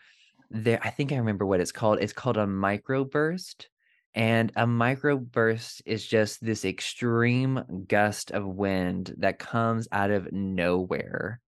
there, 0.52 0.80
I 0.84 0.90
think 0.90 1.14
I 1.14 1.18
remember 1.18 1.46
what 1.46 1.62
it's 1.62 1.72
called. 1.72 2.00
It's 2.02 2.12
called 2.12 2.36
a 2.36 2.46
microburst. 2.46 3.68
And 4.16 4.52
a 4.56 4.66
microburst 4.66 5.82
is 5.86 6.06
just 6.06 6.44
this 6.44 6.66
extreme 6.66 7.86
gust 7.88 8.32
of 8.32 8.46
wind 8.46 9.14
that 9.20 9.40
comes 9.40 9.88
out 9.92 10.12
of 10.12 10.32
nowhere. 10.32 11.40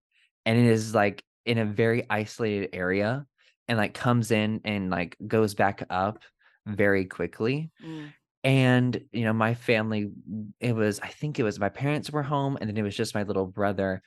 And 0.45 0.57
it 0.57 0.65
is 0.65 0.93
like 0.93 1.23
in 1.45 1.57
a 1.57 1.65
very 1.65 2.05
isolated 2.09 2.69
area 2.73 3.25
and 3.67 3.77
like 3.77 3.93
comes 3.93 4.31
in 4.31 4.61
and 4.63 4.89
like 4.89 5.17
goes 5.25 5.55
back 5.55 5.83
up 5.89 6.23
very 6.65 7.05
quickly. 7.05 7.71
Mm. 7.83 8.13
And, 8.43 9.01
you 9.11 9.23
know, 9.23 9.33
my 9.33 9.53
family, 9.53 10.09
it 10.59 10.73
was, 10.73 10.99
I 10.99 11.07
think 11.07 11.39
it 11.39 11.43
was 11.43 11.59
my 11.59 11.69
parents 11.69 12.11
were 12.11 12.23
home 12.23 12.57
and 12.59 12.69
then 12.69 12.77
it 12.77 12.83
was 12.83 12.95
just 12.95 13.15
my 13.15 13.23
little 13.23 13.45
brother. 13.45 14.01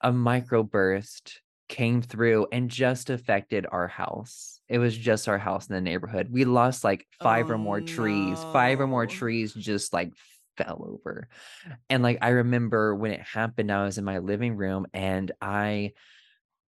A 0.00 0.12
microburst 0.12 1.38
came 1.68 2.02
through 2.02 2.46
and 2.52 2.70
just 2.70 3.10
affected 3.10 3.66
our 3.70 3.88
house. 3.88 4.59
It 4.70 4.78
was 4.78 4.96
just 4.96 5.28
our 5.28 5.38
house 5.38 5.68
in 5.68 5.74
the 5.76 5.82
neighborhood. 5.82 6.28
We 6.32 6.46
lost 6.46 6.84
like 6.84 7.06
five 7.22 7.50
Oh 7.50 7.50
or 7.50 7.58
more 7.58 7.82
trees, 7.82 8.46
five 8.52 8.80
or 8.80 8.88
more 8.88 9.06
oh, 9.06 9.08
trees 9.08 9.54
just 9.54 9.92
like 9.92 10.12
fell 10.56 10.84
over. 10.88 11.28
And 11.90 12.02
like 12.02 12.18
I 12.22 12.30
remember 12.30 12.94
when 12.94 13.12
it 13.12 13.22
happened, 13.22 13.72
I 13.72 13.84
was 13.84 13.98
in 13.98 14.04
my 14.04 14.18
living 14.18 14.56
room 14.56 14.86
and 14.94 15.32
I 15.42 15.92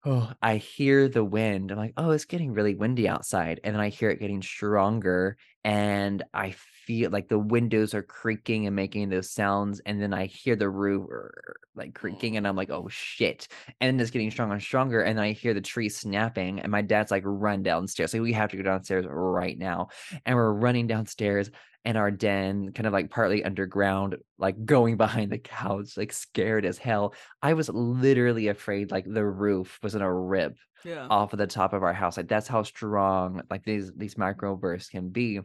Oh, 0.04 0.32
I 0.42 0.56
hear 0.56 1.09
the 1.09 1.25
wind. 1.25 1.71
I'm 1.71 1.78
like, 1.78 1.94
"Oh, 1.97 2.11
it's 2.11 2.25
getting 2.25 2.52
really 2.52 2.75
windy 2.75 3.09
outside." 3.09 3.61
And 3.62 3.75
then 3.75 3.80
I 3.80 3.88
hear 3.88 4.11
it 4.11 4.18
getting 4.21 4.42
stronger, 4.42 5.37
and 5.64 6.23
I 6.35 6.50
feel 6.87 7.11
like 7.11 7.29
the 7.29 7.39
windows 7.39 7.95
are 7.95 8.03
creaking 8.03 8.67
and 8.67 8.77
making 8.77 9.09
those 9.09 9.31
sounds, 9.31 9.81
and 9.81 10.01
then 10.03 10.12
I 10.15 10.27
hear 10.27 10.57
the 10.57 10.71
roof 10.71 11.09
er, 11.11 11.57
like 11.75 11.95
creaking, 11.95 12.37
and 12.37 12.47
I'm 12.47 12.57
like, 12.57 12.71
"Oh 12.71 12.89
shit!" 12.89 13.49
And 13.81 14.01
it's 14.01 14.11
getting 14.11 14.31
stronger 14.31 14.55
and 14.55 14.62
stronger, 14.62 15.01
and 15.03 15.21
I 15.21 15.33
hear 15.33 15.55
the 15.55 15.61
tree 15.61 15.89
snapping, 15.89 16.61
and 16.61 16.71
my 16.73 16.83
dad's 16.83 17.11
like, 17.11 17.23
"Run 17.27 17.62
downstairs!" 17.62 18.12
Like, 18.15 18.23
we 18.23 18.33
have 18.33 18.51
to 18.51 18.57
go 18.57 18.62
downstairs 18.62 19.07
right 19.09 19.59
now, 19.59 19.89
and 20.27 20.37
we're 20.37 20.53
running 20.53 20.87
downstairs 20.87 21.51
in 21.85 21.97
our 21.97 22.11
den, 22.11 22.73
kind 22.73 22.87
of 22.87 22.93
like 22.93 23.11
partly 23.11 23.45
underground, 23.45 24.17
like 24.39 24.65
going 24.65 24.97
behind 24.99 25.33
the 25.33 25.39
couch, 25.39 25.97
like 25.97 26.12
scared 26.12 26.65
as 26.65 26.79
hell 26.79 27.15
I 27.43 27.55
was 27.55 27.69
literally 27.69 28.49
afraid 28.49 28.91
like 28.91 29.05
the 29.07 29.25
roof 29.27 29.79
was 29.83 29.93
gonna 29.95 30.12
rip 30.12 30.57
Yeah. 30.85 31.11
off 31.11 31.33
of 31.33 31.39
the 31.39 31.47
top 31.47 31.73
of 31.73 31.83
our 31.83 31.93
house. 31.93 32.17
Like 32.17 32.29
that's 32.29 32.49
how 32.49 32.62
strong 32.62 33.43
like 33.51 33.65
these 33.65 33.93
these 33.95 34.15
microbursts 34.15 34.91
can 34.91 35.11
be. 35.11 35.41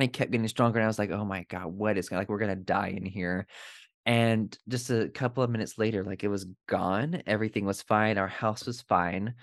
It 0.00 0.12
kept 0.12 0.30
getting 0.30 0.48
stronger, 0.48 0.78
and 0.78 0.84
I 0.84 0.88
was 0.88 0.98
like, 0.98 1.10
"Oh 1.10 1.24
my 1.24 1.44
god, 1.48 1.66
what 1.66 1.98
is 1.98 2.10
like 2.10 2.28
we're 2.28 2.38
gonna 2.38 2.56
die 2.56 2.88
in 2.88 3.04
here." 3.04 3.46
And 4.06 4.56
just 4.68 4.90
a 4.90 5.08
couple 5.08 5.42
of 5.42 5.50
minutes 5.50 5.78
later, 5.78 6.04
like 6.04 6.24
it 6.24 6.28
was 6.28 6.46
gone. 6.66 7.22
Everything 7.26 7.64
was 7.66 7.82
fine. 7.82 8.18
Our 8.18 8.28
house 8.28 8.66
was 8.66 8.80
fine. 8.82 9.34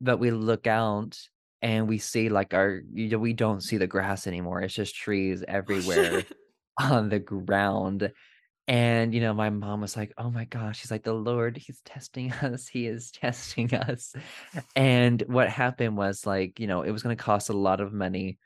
But 0.00 0.18
we 0.18 0.30
look 0.30 0.66
out 0.66 1.18
and 1.62 1.88
we 1.88 1.98
see 1.98 2.28
like 2.28 2.54
our 2.54 2.80
you 2.92 3.08
know, 3.10 3.18
we 3.18 3.32
don't 3.32 3.62
see 3.62 3.76
the 3.76 3.86
grass 3.86 4.26
anymore. 4.26 4.62
It's 4.62 4.74
just 4.74 4.96
trees 4.96 5.44
everywhere 5.46 6.24
on 6.80 7.08
the 7.08 7.18
ground. 7.18 8.12
And, 8.68 9.14
you 9.14 9.20
know, 9.20 9.32
my 9.32 9.50
mom 9.50 9.80
was 9.80 9.96
like, 9.96 10.12
"Oh 10.18 10.30
my 10.30 10.44
gosh." 10.44 10.80
She's 10.80 10.90
like, 10.90 11.04
"The 11.04 11.12
Lord, 11.12 11.56
he's 11.56 11.80
testing 11.84 12.32
us. 12.42 12.66
He 12.66 12.86
is 12.86 13.10
testing 13.12 13.72
us." 13.74 14.14
And 14.74 15.22
what 15.28 15.48
happened 15.48 15.96
was 15.96 16.26
like, 16.26 16.58
you 16.58 16.66
know, 16.66 16.82
it 16.82 16.90
was 16.90 17.02
gonna 17.02 17.16
cost 17.16 17.48
a 17.48 17.56
lot 17.56 17.80
of 17.80 17.92
money 17.92 18.38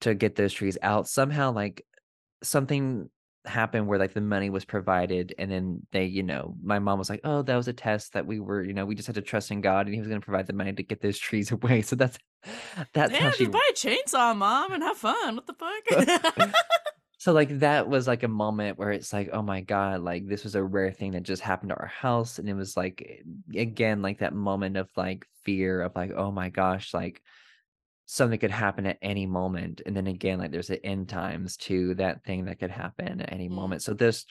to 0.00 0.14
get 0.14 0.36
those 0.36 0.52
trees 0.52 0.78
out. 0.82 1.08
Somehow, 1.08 1.52
like 1.52 1.84
something 2.42 3.08
happened 3.44 3.86
where 3.86 3.98
like 3.98 4.12
the 4.12 4.20
money 4.20 4.50
was 4.50 4.64
provided 4.64 5.34
and 5.38 5.50
then 5.50 5.86
they 5.92 6.04
you 6.04 6.22
know 6.22 6.56
my 6.62 6.78
mom 6.78 6.98
was 6.98 7.08
like 7.08 7.20
oh 7.22 7.42
that 7.42 7.54
was 7.54 7.68
a 7.68 7.72
test 7.72 8.12
that 8.12 8.26
we 8.26 8.40
were 8.40 8.62
you 8.62 8.72
know 8.72 8.84
we 8.84 8.94
just 8.94 9.06
had 9.06 9.14
to 9.14 9.22
trust 9.22 9.50
in 9.50 9.60
god 9.60 9.86
and 9.86 9.94
he 9.94 10.00
was 10.00 10.08
going 10.08 10.20
to 10.20 10.24
provide 10.24 10.46
the 10.46 10.52
money 10.52 10.72
to 10.72 10.82
get 10.82 11.00
those 11.00 11.18
trees 11.26 11.52
away 11.52 11.80
so 11.80 11.94
that's 11.94 12.18
that's 12.92 13.12
how 13.12 13.18
Damn, 13.18 13.32
she 13.32 13.44
just 13.46 13.52
buy 13.52 13.70
a 13.70 13.74
chainsaw, 13.74 14.36
mom, 14.36 14.72
and 14.72 14.82
have 14.82 14.96
fun. 14.96 15.34
What 15.34 15.46
the 15.48 15.54
fuck? 15.54 16.54
so 17.18 17.32
like 17.32 17.58
that 17.58 17.88
was 17.88 18.06
like 18.06 18.22
a 18.22 18.28
moment 18.28 18.78
where 18.78 18.92
it's 18.92 19.12
like 19.12 19.30
oh 19.32 19.42
my 19.42 19.60
god 19.62 20.00
like 20.00 20.28
this 20.28 20.44
was 20.44 20.54
a 20.54 20.62
rare 20.62 20.92
thing 20.92 21.12
that 21.12 21.24
just 21.24 21.42
happened 21.42 21.70
to 21.70 21.76
our 21.76 21.86
house 21.88 22.38
and 22.38 22.48
it 22.48 22.54
was 22.54 22.76
like 22.76 23.24
eh, 23.54 23.60
again 23.60 24.00
like 24.00 24.18
that 24.18 24.34
moment 24.34 24.76
of 24.76 24.88
like 24.96 25.26
fear 25.42 25.80
of 25.80 25.96
like 25.96 26.12
oh 26.14 26.30
my 26.30 26.50
gosh 26.50 26.94
like 26.94 27.20
something 28.06 28.38
could 28.38 28.52
happen 28.52 28.86
at 28.86 28.98
any 29.02 29.26
moment 29.26 29.82
and 29.84 29.96
then 29.96 30.06
again 30.06 30.38
like 30.38 30.52
there's 30.52 30.70
an 30.70 30.78
end 30.84 31.08
times 31.08 31.56
to 31.56 31.94
that 31.94 32.24
thing 32.24 32.44
that 32.44 32.58
could 32.58 32.70
happen 32.70 33.20
at 33.20 33.32
any 33.32 33.48
Mm. 33.48 33.52
moment. 33.56 33.82
So 33.82 33.94
this 33.94 34.24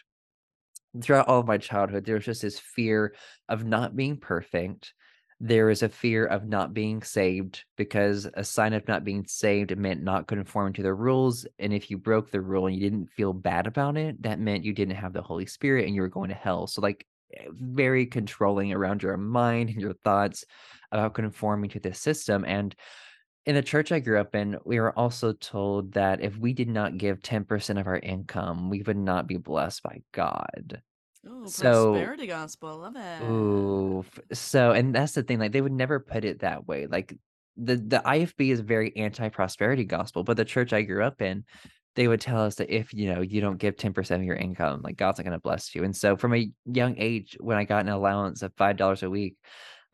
throughout 1.01 1.27
all 1.27 1.41
of 1.41 1.47
my 1.47 1.57
childhood 1.57 2.05
there 2.05 2.15
was 2.15 2.25
just 2.25 2.41
this 2.41 2.57
fear 2.59 3.13
of 3.49 3.65
not 3.65 3.95
being 3.95 4.17
perfect. 4.17 4.93
There 5.41 5.65
was 5.65 5.83
a 5.83 5.89
fear 5.89 6.25
of 6.25 6.47
not 6.47 6.73
being 6.73 7.03
saved 7.03 7.65
because 7.75 8.25
a 8.33 8.45
sign 8.45 8.71
of 8.71 8.87
not 8.87 9.03
being 9.03 9.25
saved 9.27 9.75
meant 9.77 10.01
not 10.01 10.27
conforming 10.27 10.71
to 10.73 10.83
the 10.83 10.93
rules 10.93 11.45
and 11.59 11.73
if 11.73 11.91
you 11.91 11.97
broke 11.97 12.31
the 12.31 12.39
rule 12.39 12.67
and 12.67 12.75
you 12.75 12.81
didn't 12.81 13.11
feel 13.11 13.33
bad 13.33 13.67
about 13.67 13.97
it 13.97 14.21
that 14.23 14.39
meant 14.39 14.63
you 14.63 14.71
didn't 14.71 14.95
have 14.95 15.11
the 15.11 15.21
holy 15.21 15.45
spirit 15.45 15.85
and 15.85 15.93
you 15.93 16.01
were 16.01 16.07
going 16.07 16.29
to 16.29 16.35
hell. 16.35 16.65
So 16.67 16.79
like 16.79 17.05
eh, 17.33 17.47
very 17.51 18.05
controlling 18.05 18.71
around 18.71 19.03
your 19.03 19.17
mind 19.17 19.69
and 19.69 19.81
your 19.81 19.95
thoughts 20.05 20.45
about 20.93 21.13
conforming 21.13 21.71
to 21.71 21.81
this 21.81 21.99
system 21.99 22.45
and 22.47 22.73
in 23.45 23.55
the 23.55 23.61
church 23.61 23.91
I 23.91 23.99
grew 23.99 24.19
up 24.19 24.33
in, 24.35 24.57
we 24.65 24.79
were 24.79 24.97
also 24.97 25.33
told 25.33 25.93
that 25.93 26.21
if 26.21 26.37
we 26.37 26.53
did 26.53 26.67
not 26.69 26.97
give 26.97 27.21
10% 27.21 27.79
of 27.79 27.87
our 27.87 27.99
income, 27.99 28.69
we 28.69 28.81
would 28.81 28.97
not 28.97 29.27
be 29.27 29.37
blessed 29.37 29.83
by 29.83 30.01
God. 30.11 30.81
Ooh, 31.27 31.47
So- 31.47 31.93
prosperity 31.93 32.27
gospel. 32.27 32.77
Love 32.79 32.95
it. 32.95 33.21
Ooh, 33.23 34.05
so 34.33 34.71
and 34.71 34.93
that's 34.93 35.13
the 35.13 35.23
thing, 35.23 35.39
like 35.39 35.51
they 35.51 35.61
would 35.61 35.71
never 35.71 35.99
put 35.99 36.23
it 36.25 36.39
that 36.39 36.67
way. 36.67 36.87
Like 36.87 37.15
the 37.57 37.77
the 37.77 38.01
IFB 38.05 38.51
is 38.51 38.59
very 38.59 38.95
anti-prosperity 38.95 39.85
gospel, 39.85 40.23
but 40.23 40.37
the 40.37 40.45
church 40.45 40.73
I 40.73 40.81
grew 40.83 41.03
up 41.03 41.21
in, 41.21 41.45
they 41.95 42.07
would 42.07 42.21
tell 42.21 42.41
us 42.41 42.55
that 42.55 42.69
if 42.69 42.93
you 42.93 43.11
know 43.13 43.21
you 43.21 43.41
don't 43.41 43.57
give 43.57 43.75
10% 43.75 44.15
of 44.17 44.23
your 44.23 44.35
income, 44.35 44.81
like 44.83 44.97
God's 44.97 45.17
not 45.17 45.23
going 45.23 45.37
to 45.37 45.41
bless 45.41 45.73
you. 45.73 45.83
And 45.83 45.95
so 45.95 46.15
from 46.17 46.35
a 46.35 46.51
young 46.65 46.95
age, 46.97 47.37
when 47.39 47.57
I 47.57 47.63
got 47.63 47.85
an 47.85 47.89
allowance 47.91 48.41
of 48.41 48.53
five 48.55 48.77
dollars 48.77 49.01
a 49.03 49.09
week, 49.09 49.37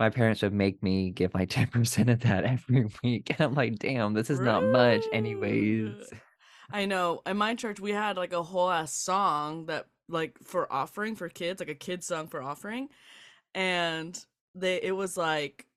my 0.02 0.10
parents 0.10 0.42
would 0.42 0.52
make 0.52 0.82
me 0.82 1.12
give 1.12 1.32
my 1.36 1.46
10% 1.58 2.12
of 2.12 2.22
that 2.22 2.44
every 2.44 2.88
week. 3.04 3.30
And 3.30 3.42
I'm 3.42 3.54
like, 3.54 3.78
damn, 3.78 4.14
this 4.14 4.32
is 4.32 4.40
not 4.40 4.64
much, 4.64 5.04
anyways. 5.14 6.12
I 6.72 6.88
know. 6.88 7.22
In 7.28 7.38
my 7.38 7.54
church, 7.54 7.80
we 7.80 7.92
had 7.92 8.18
like 8.18 8.34
a 8.34 8.42
whole 8.42 8.72
ass 8.72 8.92
song 8.96 9.68
that, 9.68 9.86
like, 10.10 10.40
for 10.44 10.72
offering 10.74 11.16
for 11.16 11.30
kids, 11.30 11.60
like 11.60 11.70
a 11.70 11.76
kid 11.76 12.04
song 12.04 12.28
for 12.30 12.42
offering, 12.42 12.90
and 13.54 14.18
they 14.56 14.82
it 14.82 14.94
was 14.94 15.18
like, 15.18 15.68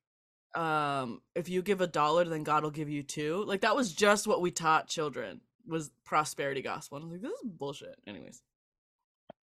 um, 0.55 1.21
if 1.35 1.51
you 1.51 1.61
give 1.61 1.83
a 1.83 1.87
dollar, 1.87 2.25
then 2.25 2.45
God 2.45 2.63
will 2.63 2.71
give 2.71 2.89
you 2.89 3.03
two. 3.03 3.45
Like 3.47 3.61
that 3.61 3.77
was 3.77 3.93
just 3.93 4.27
what 4.27 4.41
we 4.41 4.51
taught 4.51 4.89
children 4.89 5.43
was 5.67 5.91
prosperity 6.07 6.63
gospel. 6.63 6.97
And 6.97 7.05
I 7.05 7.07
was 7.07 7.13
like, 7.13 7.23
this 7.23 7.41
is 7.41 7.51
bullshit. 7.51 7.97
Anyways, 8.07 8.41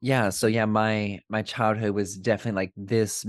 Yeah, 0.02 0.30
so 0.30 0.48
yeah, 0.48 0.66
my 0.66 1.20
my 1.30 1.44
childhood 1.44 1.92
was 1.92 2.18
definitely 2.18 2.60
like 2.64 2.74
this 2.76 3.26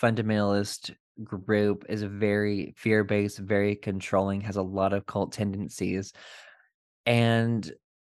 fundamentalist 0.00 0.94
group 1.22 1.84
is 1.88 2.02
a 2.02 2.08
very 2.08 2.74
fear-based, 2.76 3.38
very 3.38 3.76
controlling, 3.76 4.40
has 4.42 4.56
a 4.56 4.62
lot 4.62 4.92
of 4.92 5.06
cult 5.06 5.32
tendencies. 5.32 6.12
And 7.06 7.70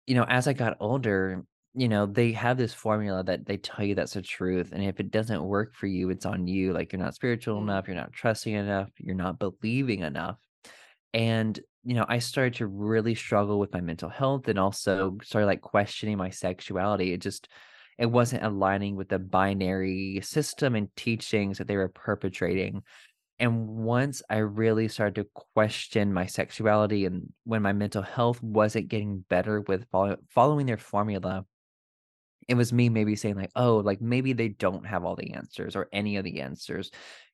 you 0.06 0.14
know, 0.14 0.24
as 0.28 0.46
I 0.46 0.52
got 0.52 0.76
older, 0.80 1.44
you 1.74 1.88
know, 1.88 2.06
they 2.06 2.32
have 2.32 2.56
this 2.56 2.72
formula 2.72 3.22
that 3.24 3.44
they 3.44 3.56
tell 3.56 3.84
you 3.84 3.94
that's 3.94 4.14
the 4.14 4.22
truth. 4.22 4.70
And 4.72 4.82
if 4.82 5.00
it 5.00 5.10
doesn't 5.10 5.42
work 5.42 5.74
for 5.74 5.86
you, 5.86 6.10
it's 6.10 6.24
on 6.24 6.46
you. 6.46 6.72
Like 6.72 6.92
you're 6.92 7.02
not 7.02 7.14
spiritual 7.14 7.58
Mm. 7.60 7.64
enough, 7.64 7.86
you're 7.86 7.96
not 7.96 8.12
trusting 8.12 8.54
enough, 8.54 8.88
you're 8.98 9.14
not 9.14 9.38
believing 9.38 10.00
enough. 10.00 10.38
And, 11.12 11.58
you 11.84 11.94
know, 11.94 12.06
I 12.08 12.18
started 12.20 12.54
to 12.54 12.66
really 12.66 13.14
struggle 13.14 13.58
with 13.58 13.72
my 13.72 13.80
mental 13.80 14.08
health 14.08 14.48
and 14.48 14.58
also 14.58 15.18
started 15.22 15.46
like 15.46 15.60
questioning 15.60 16.18
my 16.18 16.30
sexuality. 16.30 17.12
It 17.12 17.20
just, 17.20 17.48
it 17.98 18.06
wasn't 18.06 18.44
aligning 18.44 18.96
with 18.96 19.08
the 19.08 19.18
binary 19.18 20.20
system 20.22 20.74
and 20.74 20.94
teachings 20.96 21.58
that 21.58 21.66
they 21.66 21.76
were 21.76 21.88
perpetrating. 21.88 22.82
And 23.38 23.68
once 23.68 24.22
I 24.30 24.38
really 24.38 24.88
started 24.88 25.16
to 25.16 25.42
question 25.54 26.12
my 26.12 26.26
sexuality 26.26 27.04
and 27.04 27.32
when 27.44 27.62
my 27.62 27.72
mental 27.72 28.02
health 28.02 28.42
wasn't 28.42 28.88
getting 28.88 29.24
better 29.28 29.60
with 29.60 29.86
follow- 29.90 30.16
following 30.30 30.66
their 30.66 30.78
formula, 30.78 31.44
it 32.48 32.54
was 32.54 32.72
me 32.72 32.88
maybe 32.88 33.16
saying 33.16 33.34
like, 33.36 33.50
oh, 33.56 33.78
like 33.78 34.00
maybe 34.00 34.32
they 34.32 34.48
don't 34.48 34.86
have 34.86 35.04
all 35.04 35.16
the 35.16 35.32
answers 35.34 35.76
or 35.76 35.88
any 35.92 36.16
of 36.16 36.24
the 36.24 36.40
answers. 36.40 36.90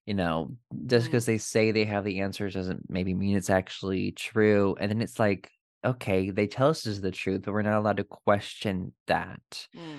You 0.07 0.14
know, 0.14 0.57
just 0.87 1.05
Mm. 1.05 1.11
because 1.11 1.27
they 1.27 1.38
say 1.38 1.70
they 1.70 1.85
have 1.85 2.03
the 2.03 2.20
answers 2.20 2.55
doesn't 2.55 2.90
maybe 2.90 3.14
mean 3.14 3.37
it's 3.37 3.51
actually 3.51 4.11
true. 4.12 4.75
And 4.81 4.90
then 4.90 5.01
it's 5.01 5.20
like, 5.20 5.51
okay, 5.85 6.31
they 6.31 6.46
tell 6.48 6.70
us 6.70 6.83
this 6.83 6.94
is 6.94 7.01
the 7.01 7.11
truth, 7.12 7.42
but 7.44 7.53
we're 7.53 7.62
not 7.62 7.79
allowed 7.79 7.98
to 7.98 8.05
question 8.05 8.92
that. 9.07 9.68
Mm. 9.77 9.98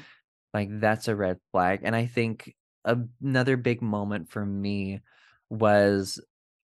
Like 0.53 0.69
that's 0.79 1.07
a 1.07 1.15
red 1.15 1.37
flag. 1.51 1.81
And 1.83 1.95
I 1.95 2.05
think 2.05 2.53
another 2.85 3.57
big 3.57 3.81
moment 3.81 4.29
for 4.29 4.45
me 4.45 5.01
was 5.49 6.23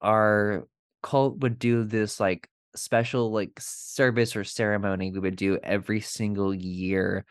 our 0.01 0.67
cult 1.03 1.38
would 1.38 1.59
do 1.59 1.85
this 1.85 2.19
like 2.19 2.49
special 2.75 3.33
like 3.33 3.53
service 3.59 4.37
or 4.37 4.45
ceremony 4.45 5.11
we 5.11 5.19
would 5.19 5.37
do 5.37 5.59
every 5.62 6.01
single 6.01 6.55
year. 6.55 7.25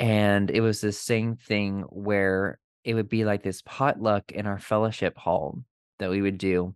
And 0.00 0.50
it 0.50 0.60
was 0.60 0.80
the 0.80 0.92
same 0.92 1.36
thing 1.36 1.82
where 1.88 2.58
it 2.84 2.94
would 2.94 3.08
be 3.08 3.24
like 3.24 3.42
this 3.42 3.62
potluck 3.62 4.32
in 4.32 4.46
our 4.46 4.58
fellowship 4.58 5.16
hall 5.16 5.62
that 5.98 6.10
we 6.10 6.20
would 6.20 6.38
do 6.38 6.74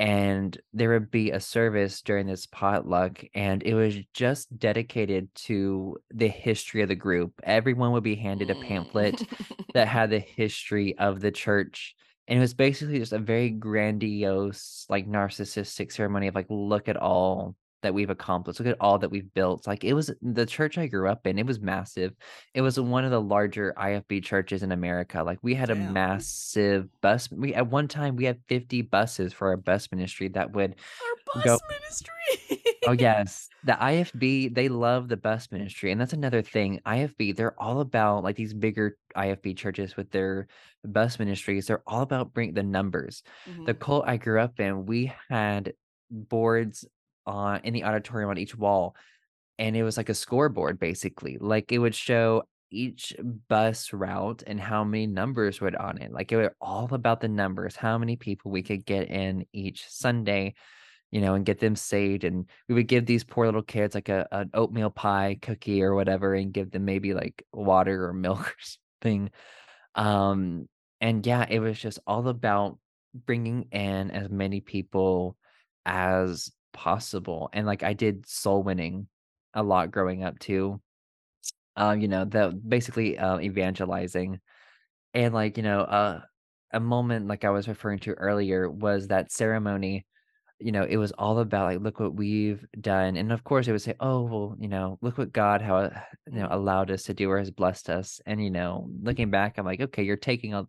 and 0.00 0.60
there 0.72 0.90
would 0.90 1.10
be 1.10 1.30
a 1.32 1.40
service 1.40 2.02
during 2.02 2.26
this 2.26 2.46
potluck 2.46 3.22
and 3.34 3.62
it 3.64 3.74
was 3.74 3.96
just 4.14 4.56
dedicated 4.58 5.28
to 5.34 5.96
the 6.12 6.28
history 6.28 6.82
of 6.82 6.88
the 6.88 6.94
group 6.94 7.32
everyone 7.42 7.92
would 7.92 8.04
be 8.04 8.14
handed 8.16 8.50
a 8.50 8.54
pamphlet 8.54 9.16
Mm. 9.18 9.26
that 9.74 9.88
had 9.88 10.10
the 10.10 10.20
history 10.20 10.96
of 10.98 11.20
the 11.20 11.32
church 11.32 11.94
and 12.28 12.38
it 12.38 12.40
was 12.40 12.54
basically 12.54 12.98
just 12.98 13.12
a 13.12 13.18
very 13.18 13.50
grandiose 13.50 14.86
like 14.88 15.06
narcissistic 15.08 15.92
ceremony 15.92 16.28
of 16.28 16.34
like 16.34 16.46
look 16.48 16.88
at 16.88 16.96
all 16.96 17.56
that 17.82 17.94
we've 17.94 18.10
accomplished 18.10 18.58
look 18.60 18.68
at 18.68 18.76
all 18.80 18.98
that 18.98 19.10
we've 19.10 19.32
built 19.34 19.66
like 19.66 19.84
it 19.84 19.94
was 19.94 20.10
the 20.22 20.44
church 20.46 20.78
i 20.78 20.86
grew 20.86 21.08
up 21.08 21.26
in 21.26 21.38
it 21.38 21.46
was 21.46 21.60
massive 21.60 22.12
it 22.54 22.60
was 22.60 22.78
one 22.78 23.04
of 23.04 23.10
the 23.10 23.20
larger 23.20 23.72
ifb 23.78 24.22
churches 24.24 24.62
in 24.62 24.72
america 24.72 25.22
like 25.22 25.38
we 25.42 25.54
had 25.54 25.70
a 25.70 25.74
massive 25.74 26.88
bus 27.00 27.30
we 27.30 27.54
at 27.54 27.68
one 27.70 27.88
time 27.88 28.16
we 28.16 28.24
had 28.24 28.40
50 28.48 28.82
buses 28.82 29.32
for 29.32 29.48
our 29.48 29.56
bus 29.56 29.88
ministry 29.92 30.28
that 30.28 30.52
would 30.52 30.70
Our 30.74 31.34
bus 31.34 31.44
Go- 31.44 31.58
ministry. 31.68 32.64
Oh 32.86 32.92
yes, 32.98 33.48
the 33.64 33.72
IFB 33.72 34.54
they 34.54 34.68
love 34.68 35.08
the 35.08 35.16
bus 35.16 35.50
ministry, 35.52 35.90
and 35.92 36.00
that's 36.00 36.12
another 36.14 36.40
thing. 36.42 36.80
IFB 36.86 37.36
they're 37.36 37.60
all 37.60 37.80
about 37.80 38.24
like 38.24 38.36
these 38.36 38.54
bigger 38.54 38.96
IFB 39.16 39.56
churches 39.56 39.96
with 39.96 40.10
their 40.10 40.46
bus 40.84 41.18
ministries. 41.18 41.66
They're 41.66 41.82
all 41.86 42.02
about 42.02 42.32
bring 42.32 42.54
the 42.54 42.62
numbers. 42.62 43.22
The 43.66 43.74
Mhm. 43.74 43.80
cult 43.80 44.04
I 44.08 44.16
grew 44.16 44.40
up 44.40 44.58
in, 44.60 44.86
we 44.86 45.12
had 45.28 45.74
boards 46.10 46.86
on 47.28 47.60
in 47.64 47.74
the 47.74 47.84
auditorium 47.84 48.30
on 48.30 48.38
each 48.38 48.56
wall, 48.56 48.96
and 49.58 49.76
it 49.76 49.82
was 49.82 49.96
like 49.96 50.08
a 50.08 50.14
scoreboard 50.14 50.78
basically. 50.78 51.38
Like 51.38 51.72
it 51.72 51.78
would 51.78 51.94
show 51.94 52.44
each 52.70 53.14
bus 53.48 53.92
route 53.92 54.42
and 54.46 54.60
how 54.60 54.84
many 54.84 55.06
numbers 55.06 55.60
were 55.60 55.72
on 55.80 55.98
it. 55.98 56.12
Like 56.12 56.32
it 56.32 56.36
was 56.36 56.50
all 56.60 56.88
about 56.92 57.20
the 57.20 57.28
numbers, 57.28 57.76
how 57.76 57.98
many 57.98 58.16
people 58.16 58.50
we 58.50 58.62
could 58.62 58.84
get 58.84 59.08
in 59.10 59.46
each 59.52 59.88
Sunday 59.88 60.54
you 61.10 61.20
know, 61.20 61.34
and 61.34 61.46
get 61.46 61.58
them 61.58 61.76
saved. 61.76 62.24
And 62.24 62.46
we 62.68 62.74
would 62.74 62.88
give 62.88 63.06
these 63.06 63.24
poor 63.24 63.46
little 63.46 63.62
kids 63.62 63.94
like 63.94 64.08
a 64.08 64.26
an 64.30 64.50
oatmeal 64.54 64.90
pie 64.90 65.38
cookie 65.40 65.82
or 65.82 65.94
whatever, 65.94 66.34
and 66.34 66.52
give 66.52 66.70
them 66.70 66.84
maybe 66.84 67.14
like 67.14 67.44
water 67.52 68.06
or 68.06 68.12
milk 68.12 68.40
or 68.48 68.54
something. 69.02 69.30
Um, 69.94 70.68
and 71.00 71.24
yeah, 71.26 71.46
it 71.48 71.60
was 71.60 71.78
just 71.78 71.98
all 72.06 72.28
about 72.28 72.78
bringing 73.14 73.68
in 73.72 74.10
as 74.10 74.28
many 74.28 74.60
people 74.60 75.36
as 75.86 76.50
possible. 76.72 77.50
And 77.52 77.66
like 77.66 77.82
I 77.82 77.92
did 77.92 78.26
soul 78.26 78.62
winning 78.62 79.08
a 79.54 79.62
lot 79.62 79.90
growing 79.90 80.24
up 80.24 80.38
too. 80.38 80.80
Um, 81.76 82.00
you 82.00 82.08
know, 82.08 82.24
the 82.24 82.50
basically 82.50 83.18
uh, 83.18 83.38
evangelizing 83.40 84.40
and 85.14 85.34
like 85.34 85.56
you 85.56 85.62
know, 85.62 85.80
uh, 85.80 86.20
a 86.72 86.80
moment 86.80 87.28
like 87.28 87.44
I 87.44 87.50
was 87.50 87.68
referring 87.68 88.00
to 88.00 88.12
earlier 88.12 88.68
was 88.70 89.08
that 89.08 89.32
ceremony 89.32 90.06
you 90.60 90.72
know, 90.72 90.82
it 90.82 90.96
was 90.96 91.12
all 91.12 91.38
about 91.38 91.66
like, 91.66 91.80
look 91.80 92.00
what 92.00 92.14
we've 92.14 92.64
done. 92.80 93.16
And 93.16 93.32
of 93.32 93.44
course, 93.44 93.68
it 93.68 93.72
would 93.72 93.82
say, 93.82 93.94
oh, 94.00 94.22
well, 94.22 94.56
you 94.58 94.68
know, 94.68 94.98
look 95.00 95.16
what 95.16 95.32
God, 95.32 95.62
how, 95.62 95.82
you 96.26 96.40
know, 96.40 96.48
allowed 96.50 96.90
us 96.90 97.04
to 97.04 97.14
do 97.14 97.30
or 97.30 97.38
has 97.38 97.50
blessed 97.50 97.88
us. 97.90 98.20
And, 98.26 98.42
you 98.42 98.50
know, 98.50 98.88
looking 99.02 99.30
back, 99.30 99.56
I'm 99.56 99.64
like, 99.64 99.80
okay, 99.80 100.02
you're 100.02 100.16
taking 100.16 100.54
all 100.54 100.66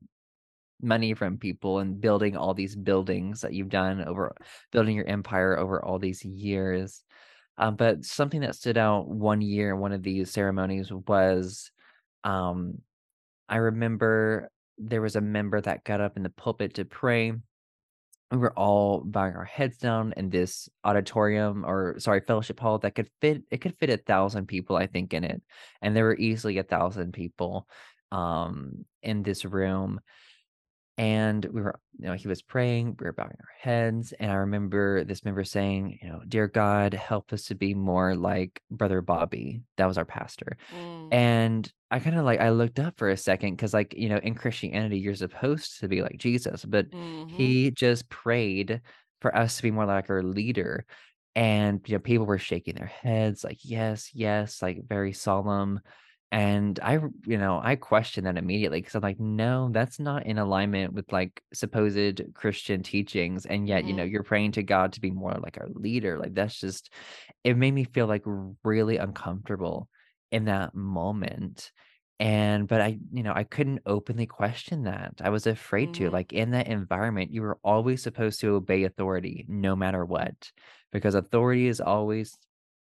money 0.82 1.14
from 1.14 1.38
people 1.38 1.80
and 1.80 2.00
building 2.00 2.38
all 2.38 2.54
these 2.54 2.76
buildings 2.76 3.42
that 3.42 3.54
you've 3.54 3.70
done 3.70 4.04
over 4.04 4.36
building 4.72 4.96
your 4.96 5.08
empire 5.08 5.58
over 5.58 5.84
all 5.84 6.00
these 6.00 6.24
years. 6.24 7.04
Um, 7.58 7.76
but 7.76 8.06
something 8.06 8.42
that 8.42 8.56
stood 8.56 8.78
out 8.78 9.10
one 9.10 9.42
year 9.42 9.72
in 9.74 9.80
one 9.80 9.92
of 9.92 10.02
these 10.02 10.32
ceremonies 10.32 10.92
was, 10.92 11.72
um, 12.24 12.80
I 13.50 13.58
remember 13.58 14.50
there 14.78 15.02
was 15.02 15.18
a 15.18 15.22
member 15.22 15.60
that 15.60 15.84
got 15.84 16.00
up 16.00 16.16
in 16.16 16.24
the 16.24 16.30
pulpit 16.30 16.76
to 16.76 16.86
pray. 16.86 17.34
We 18.32 18.38
were 18.38 18.58
all 18.58 19.02
bowing 19.04 19.36
our 19.36 19.44
heads 19.44 19.78
down 19.78 20.14
in 20.16 20.30
this 20.30 20.70
auditorium 20.86 21.66
or 21.66 22.00
sorry, 22.00 22.22
fellowship 22.22 22.60
hall 22.60 22.78
that 22.80 22.96
could 22.96 23.10
fit 23.20 23.44
it 23.52 23.60
could 23.60 23.76
fit 23.78 23.90
a 23.90 23.94
1,000 23.94 24.46
people, 24.48 24.78
I 24.78 24.88
think, 24.88 25.14
in 25.14 25.24
it. 25.24 25.42
And 25.82 25.96
there 25.96 26.06
were 26.06 26.18
easily 26.18 26.58
a 26.60 26.64
1,000 26.64 27.12
people 27.12 27.68
um 28.12 28.86
in 29.04 29.22
this 29.22 29.46
room 29.46 30.00
and 31.00 31.46
we 31.48 31.62
were 31.64 31.82
you 32.00 32.08
know, 32.08 32.16
he 32.16 32.30
was 32.30 32.44
praying, 32.44 32.98
we 33.00 33.06
were 33.06 33.14
bowing 33.14 33.38
our 33.42 33.50
heads, 33.60 34.14
and 34.14 34.32
I 34.32 34.36
remember 34.36 35.06
this 35.06 35.26
member 35.26 35.46
saying, 35.46 36.00
you 36.04 36.10
know, 36.10 36.24
"Dear 36.30 36.48
God, 36.50 36.94
help 36.96 37.34
us 37.34 37.46
to 37.48 37.56
be 37.56 37.74
more 37.76 38.16
like 38.18 38.64
Brother 38.72 39.02
Bobby." 39.02 39.64
That 39.78 39.88
was 39.88 39.98
our 40.00 40.06
pastor. 40.06 40.58
Mm. 40.72 41.10
And 41.12 41.72
I 41.92 42.00
kinda, 42.00 42.24
like 42.24 42.40
I 42.42 42.50
looked 42.52 42.80
up 42.80 42.98
for 42.98 43.10
a 43.10 43.18
second 43.18 43.56
because, 43.56 43.74
like, 43.74 43.94
you 43.96 44.10
know, 44.10 44.18
in 44.20 44.36
Christianity, 44.36 45.00
you're 45.00 45.16
supposed 45.16 45.80
to 45.82 45.88
be 45.88 46.02
like 46.04 46.18
Jesus, 46.20 46.66
but 46.66 46.88
Mhm. 46.92 47.20
he 47.28 47.72
just 47.72 48.10
prayed 48.10 48.82
for 49.22 49.36
us 49.36 49.58
to 49.58 49.64
be 49.64 49.72
more 49.72 49.86
like 49.86 50.10
our 50.10 50.24
leader. 50.24 50.86
And, 51.36 51.82
you 51.88 51.96
know, 51.96 52.00
people 52.02 52.26
were 52.28 52.38
shaking 52.40 52.76
their 52.76 52.88
heads 52.88 53.44
like, 53.44 53.60
"Yes, 53.64 54.14
yes," 54.16 54.62
like, 54.62 54.88
very 54.88 55.14
solemn. 55.14 55.80
And 56.32 56.80
i 56.84 56.94
you 57.26 57.38
know, 57.38 57.60
I 57.64 57.76
questioned 57.76 58.28
that 58.28 58.38
immediately 58.38 58.82
because 58.82 58.94
I'm 58.96 59.02
like, 59.02 59.20
"No, 59.20 59.70
that's 59.72 60.00
not 60.00 60.26
in 60.28 60.38
alignment 60.38 60.94
with, 60.94 61.12
like, 61.12 61.42
supposed 61.54 62.22
Christian 62.36 62.84
teachings, 62.84 63.46
and 63.48 63.68
yet, 63.68 63.86
you 63.86 63.94
know, 63.94 64.04
you're 64.04 64.24
praying 64.24 64.52
to 64.54 64.64
God 64.64 64.94
to 64.94 65.02
be 65.02 65.10
more 65.12 65.34
like 65.34 65.58
our 65.58 65.68
leader." 65.70 66.20
Like, 66.20 66.36
that's 66.36 66.60
just 66.60 66.94
it 67.44 67.58
made 67.58 67.74
me 67.74 67.84
feel, 67.86 68.08
like, 68.08 68.24
really 68.64 68.98
uncomfortable 68.98 69.90
in 70.32 70.46
that 70.46 70.76
moment. 70.76 71.72
And 72.20 72.68
but 72.68 72.82
I 72.82 73.00
you 73.12 73.24
know, 73.24 73.34
I 73.36 73.44
couldn't 73.46 73.82
openly 73.88 74.28
question 74.28 74.84
that. 74.84 75.16
I 75.22 75.30
was 75.30 75.48
afraid 75.48 75.94
to. 75.96 76.10
Mhm. 76.10 76.12
Like, 76.12 76.34
in 76.34 76.52
that 76.52 76.68
environment, 76.68 77.32
you 77.32 77.42
were 77.44 77.60
always 77.64 78.04
supposed 78.04 78.40
to 78.42 78.56
obey 78.56 78.84
authority 78.84 79.46
no 79.50 79.76
matter 79.76 80.06
what, 80.06 80.52
because 80.92 81.16
authority 81.16 81.68
is 81.68 81.82
always, 81.82 82.38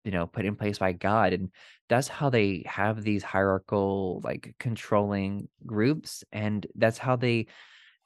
you 0.06 0.12
know, 0.12 0.26
put 0.28 0.46
in 0.46 0.56
place 0.56 0.78
by 0.80 0.92
God, 0.94 1.34
and 1.34 1.52
that's 1.90 2.08
how 2.08 2.30
they 2.30 2.64
have 2.66 3.04
these 3.04 3.24
hierarchical, 3.24 4.22
like, 4.24 4.56
controlling 4.60 5.48
groups, 5.66 6.24
and 6.32 6.66
that's 6.76 6.98
how 6.98 7.16
they 7.16 7.48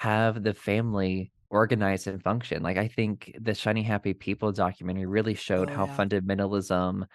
have 0.01 0.43
the 0.45 0.55
family 0.55 1.33
organized 1.51 2.07
and 2.09 2.23
function. 2.23 2.63
Like, 2.63 2.79
I 2.79 2.89
think 2.89 3.37
the 3.41 3.55
Shiny 3.55 3.83
Happy 3.85 4.15
People 4.15 4.53
documentary 4.53 5.07
really 5.07 5.35
showed 5.35 5.69
Oh 5.69 5.73
how 5.73 5.87
yeah. 5.87 6.01
fundamentalism, 6.01 7.07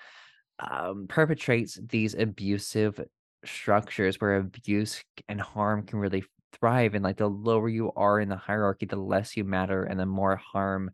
um, 0.59 1.07
perpetrates 1.07 1.79
these 1.89 2.15
abusive 2.15 2.99
structures 3.45 4.19
where 4.21 4.37
abuse 4.37 5.03
and 5.29 5.41
harm 5.41 5.85
can 5.85 5.99
really 5.99 6.23
thrive, 6.53 6.95
and, 6.95 7.03
like, 7.03 7.17
the 7.17 7.29
lower 7.29 7.69
you 7.69 7.91
are 7.93 8.19
in 8.19 8.29
the 8.29 8.37
hierarchy, 8.37 8.85
the 8.85 8.95
less 8.97 9.35
you 9.37 9.43
matter 9.43 9.83
and 9.83 9.99
the 9.99 10.05
more 10.05 10.35
harm 10.37 10.91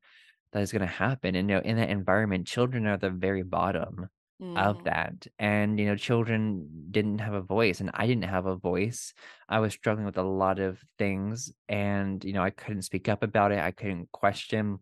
that 0.54 0.62
is 0.62 0.72
gonna 0.72 0.86
happen, 0.88 1.36
and, 1.36 1.50
you 1.50 1.56
know, 1.58 1.62
in 1.64 1.78
that 1.78 1.90
environment, 1.90 2.48
children 2.48 2.88
are 2.88 2.98
the 2.98 3.10
very 3.12 3.44
bottom 3.44 4.10
of 4.56 4.78
Mhm. 4.78 4.84
that, 4.84 5.28
and, 5.40 5.80
you 5.80 5.86
know, 5.86 5.96
children 5.96 6.68
didn't 6.92 7.20
have 7.20 7.34
a 7.34 7.42
voice, 7.42 7.80
and 7.82 7.90
I 7.94 8.06
didn't 8.08 8.26
have 8.26 8.46
a 8.48 8.56
voice. 8.58 9.14
I 9.50 9.60
was 9.62 9.74
struggling 9.74 10.06
with 10.06 10.18
a 10.18 10.24
lot 10.24 10.60
of 10.60 10.84
things, 10.98 11.54
and, 11.70 12.24
you 12.26 12.34
know, 12.34 12.44
I 12.44 12.50
couldn't 12.52 12.82
speak 12.84 13.08
up 13.10 13.24
about 13.24 13.52
it, 13.54 13.60
I 13.60 13.72
couldn't 13.72 14.12
question, 14.12 14.80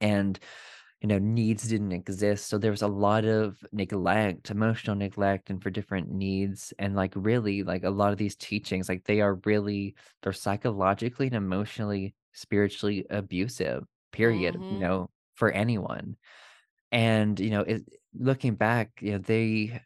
and, 0.00 0.38
you 1.02 1.08
know, 1.08 1.18
needs 1.18 1.68
didn't 1.68 1.92
exist, 1.92 2.48
so 2.48 2.58
there 2.58 2.70
was 2.72 2.82
a 2.82 2.88
lot 2.88 3.24
of 3.26 3.64
neglect, 3.72 4.50
emotional 4.50 4.96
neglect, 4.96 5.50
and 5.50 5.62
for 5.62 5.70
different 5.70 6.10
needs, 6.10 6.72
and, 6.78 6.96
like, 6.96 7.12
really, 7.16 7.62
like, 7.64 7.84
a 7.84 7.90
lot 7.90 8.12
of 8.12 8.18
these 8.18 8.36
teachings, 8.36 8.88
like, 8.88 9.04
they 9.04 9.20
are 9.22 9.36
really 9.46 9.94
they're 10.22 10.32
psychologically 10.34 11.26
and 11.28 11.36
emotionally, 11.36 12.14
spiritually 12.34 13.06
abusive, 13.10 13.84
period, 14.12 14.64
you 14.68 14.78
Mhm. 14.78 14.80
know, 14.80 15.10
for 15.34 15.50
anyone. 15.52 16.16
And, 16.92 17.38
you 17.40 17.50
know, 17.50 17.62
it 17.62 17.84
looking 18.14 18.54
back, 18.56 19.00
you 19.02 19.12
know, 19.12 19.18
they 19.18 19.80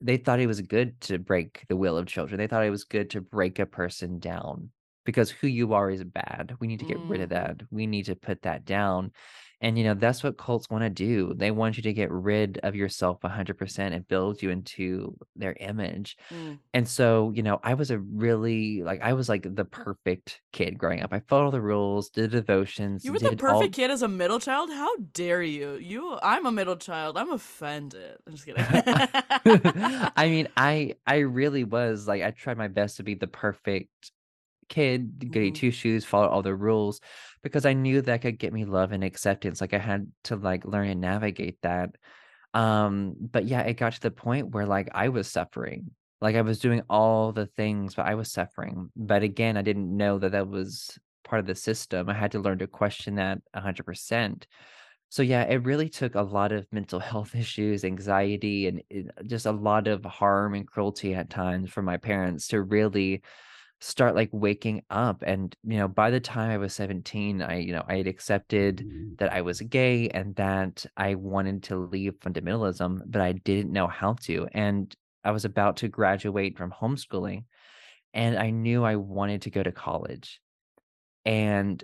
they 0.00 0.16
thought 0.18 0.40
it 0.40 0.46
was 0.46 0.60
good 0.62 1.00
to 1.02 1.18
break 1.18 1.64
the 1.68 1.76
will 1.76 1.96
of 1.98 2.06
children. 2.06 2.38
They 2.38 2.46
thought 2.46 2.64
it 2.66 2.70
was 2.70 2.84
good 2.84 3.10
to 3.10 3.20
break 3.20 3.58
a 3.58 3.66
person 3.66 4.18
down 4.18 4.70
because 5.06 5.30
who 5.30 5.48
you 5.48 5.74
are 5.74 5.90
is 5.90 6.04
bad. 6.04 6.56
We 6.60 6.66
need 6.68 6.80
to 6.80 6.86
get 6.86 7.02
rid 7.08 7.20
of 7.22 7.30
Mhm. 7.30 7.30
that. 7.30 7.62
We 7.70 7.86
need 7.86 8.04
to 8.06 8.16
put 8.16 8.42
that 8.42 8.64
down. 8.64 9.12
And, 9.60 9.78
you 9.78 9.84
know, 9.84 9.94
that's 9.94 10.22
what 10.22 10.36
cults 10.36 10.68
want 10.68 10.84
to 10.84 10.90
do. 10.90 11.32
They 11.34 11.50
want 11.50 11.76
you 11.76 11.82
to 11.84 11.92
get 11.92 12.10
rid 12.10 12.58
of 12.62 12.74
yourself 12.74 13.20
100% 13.22 13.78
and 13.78 14.06
build 14.06 14.42
you 14.42 14.50
into 14.50 15.16
their 15.34 15.56
image. 15.60 16.16
Mm. 16.30 16.58
And 16.74 16.86
so, 16.86 17.32
you 17.34 17.42
know, 17.42 17.58
I 17.62 17.74
was 17.74 17.90
a 17.90 17.98
really, 17.98 18.82
like, 18.82 19.00
I 19.02 19.14
was 19.14 19.28
like 19.28 19.46
the 19.54 19.64
perfect 19.64 20.42
kid 20.52 20.76
growing 20.76 21.02
up. 21.02 21.12
I 21.12 21.20
followed 21.20 21.52
the 21.52 21.62
rules, 21.62 22.10
did 22.10 22.32
devotions, 22.32 23.04
You 23.04 23.12
were 23.12 23.18
the 23.18 23.36
perfect 23.36 23.46
all 23.46 23.68
kid 23.68 23.90
as 23.90 24.02
a 24.02 24.08
middle 24.08 24.40
child? 24.40 24.70
How 24.70 24.94
dare 25.12 25.42
you? 25.42 25.74
You 25.74 26.18
I'm 26.22 26.46
a 26.46 26.52
middle 26.52 26.76
child. 26.76 27.16
I'm 27.16 27.32
offended. 27.32 28.16
I'm 28.26 28.34
just 28.34 28.46
kidding. 28.46 28.64
I 30.16 30.28
mean, 30.28 30.48
I 30.56 30.94
I 31.06 31.18
really 31.18 31.64
was 31.64 32.06
like 32.06 32.22
I 32.22 32.30
tried 32.30 32.58
my 32.58 32.68
best 32.68 32.96
to 32.98 33.02
be 33.02 33.14
the 33.14 33.26
perfect 33.26 34.12
kid, 34.68 35.30
goody 35.32 35.52
Mhm. 35.52 35.54
two 35.54 35.70
shoes, 35.70 36.04
follow 36.04 36.28
all 36.28 36.42
the 36.42 36.54
rules 36.54 37.00
because 37.42 37.66
I 37.66 37.72
knew 37.74 38.02
that 38.02 38.22
could 38.22 38.38
get 38.38 38.52
me 38.52 38.64
love 38.64 38.92
and 38.92 39.04
acceptance. 39.04 39.60
Like 39.60 39.74
I 39.74 39.78
had 39.78 40.10
to 40.24 40.36
like 40.36 40.64
learn 40.64 40.88
and 40.88 41.00
navigate 41.00 41.60
that. 41.62 41.96
Um, 42.54 43.14
but 43.20 43.44
yeah, 43.46 43.62
it 43.62 43.74
got 43.74 43.94
to 43.94 44.00
the 44.00 44.10
point 44.10 44.50
where 44.54 44.66
like 44.66 44.88
I 44.94 45.08
was 45.08 45.30
suffering. 45.30 45.90
Like 46.20 46.36
I 46.36 46.42
was 46.42 46.58
doing 46.58 46.82
all 46.88 47.32
the 47.32 47.46
things, 47.46 47.94
but 47.94 48.06
I 48.06 48.14
was 48.14 48.32
suffering. 48.32 48.90
But 48.96 49.22
again, 49.22 49.56
I 49.56 49.62
didn't 49.62 49.94
know 49.94 50.18
that 50.18 50.32
that 50.32 50.48
was 50.48 50.98
part 51.24 51.40
of 51.40 51.46
the 51.46 51.54
system. 51.54 52.08
I 52.08 52.14
had 52.14 52.32
to 52.32 52.40
learn 52.40 52.58
to 52.58 52.66
question 52.66 53.16
that 53.16 53.40
100%. 53.52 54.46
So 55.08 55.22
yeah, 55.22 55.42
it 55.44 55.64
really 55.64 55.88
took 55.88 56.14
a 56.14 56.22
lot 56.22 56.52
of 56.52 56.66
mental 56.72 56.98
health 57.10 57.34
issues, 57.34 57.84
anxiety, 57.84 58.66
and 58.68 58.82
just 59.26 59.46
a 59.46 59.52
lot 59.52 59.86
of 59.88 60.04
harm 60.04 60.54
and 60.54 60.66
cruelty 60.66 61.14
at 61.14 61.30
times 61.30 61.70
from 61.70 61.84
my 61.84 61.96
parents 61.96 62.48
to 62.48 62.62
really 62.62 63.22
start 63.80 64.14
like 64.14 64.30
waking 64.32 64.82
up. 64.90 65.22
And 65.26 65.54
you 65.64 65.78
know, 65.78 65.88
by 65.88 66.10
the 66.10 66.20
time 66.20 66.50
I 66.50 66.58
was 66.58 66.74
17, 66.74 67.42
I 67.42 67.58
you 67.58 67.72
know 67.72 67.84
I 67.88 67.96
had 67.98 68.06
accepted 68.08 68.86
that 69.18 69.32
I 69.32 69.42
was 69.42 69.60
gay 69.62 70.08
and 70.10 70.34
that 70.36 70.86
I 70.96 71.14
wanted 71.14 71.62
to 71.64 71.76
leave 71.76 72.14
fundamentalism, 72.20 73.02
but 73.06 73.22
I 73.22 73.32
didn't 73.32 73.72
know 73.72 73.86
how 73.88 74.14
to. 74.22 74.48
And 74.52 74.94
I 75.24 75.30
was 75.32 75.44
about 75.44 75.76
to 75.78 75.88
graduate 75.88 76.56
from 76.58 76.70
homeschooling, 76.72 77.44
and 78.14 78.38
I 78.38 78.50
knew 78.50 78.84
I 78.84 78.96
wanted 78.96 79.42
to 79.42 79.50
go 79.50 79.62
to 79.62 79.72
college. 79.72 80.40
And 81.24 81.82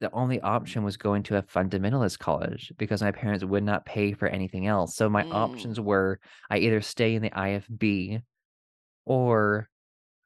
the 0.00 0.12
only 0.12 0.40
option 0.40 0.82
was 0.84 0.96
going 0.98 1.22
to 1.24 1.36
a 1.38 1.42
fundamentalist 1.42 2.18
college 2.18 2.72
because 2.78 3.02
my 3.02 3.12
parents 3.12 3.44
would 3.44 3.64
not 3.64 3.86
pay 3.86 4.12
for 4.14 4.28
anything 4.28 4.66
else. 4.66 4.96
So 4.96 5.08
my 5.10 5.24
Mm. 5.24 5.30
options 5.30 5.80
were 5.80 6.20
I 6.50 6.58
either 6.58 6.82
stay 6.82 7.14
in 7.16 7.22
the 7.22 7.32
IFB 7.32 8.20
or 9.06 9.69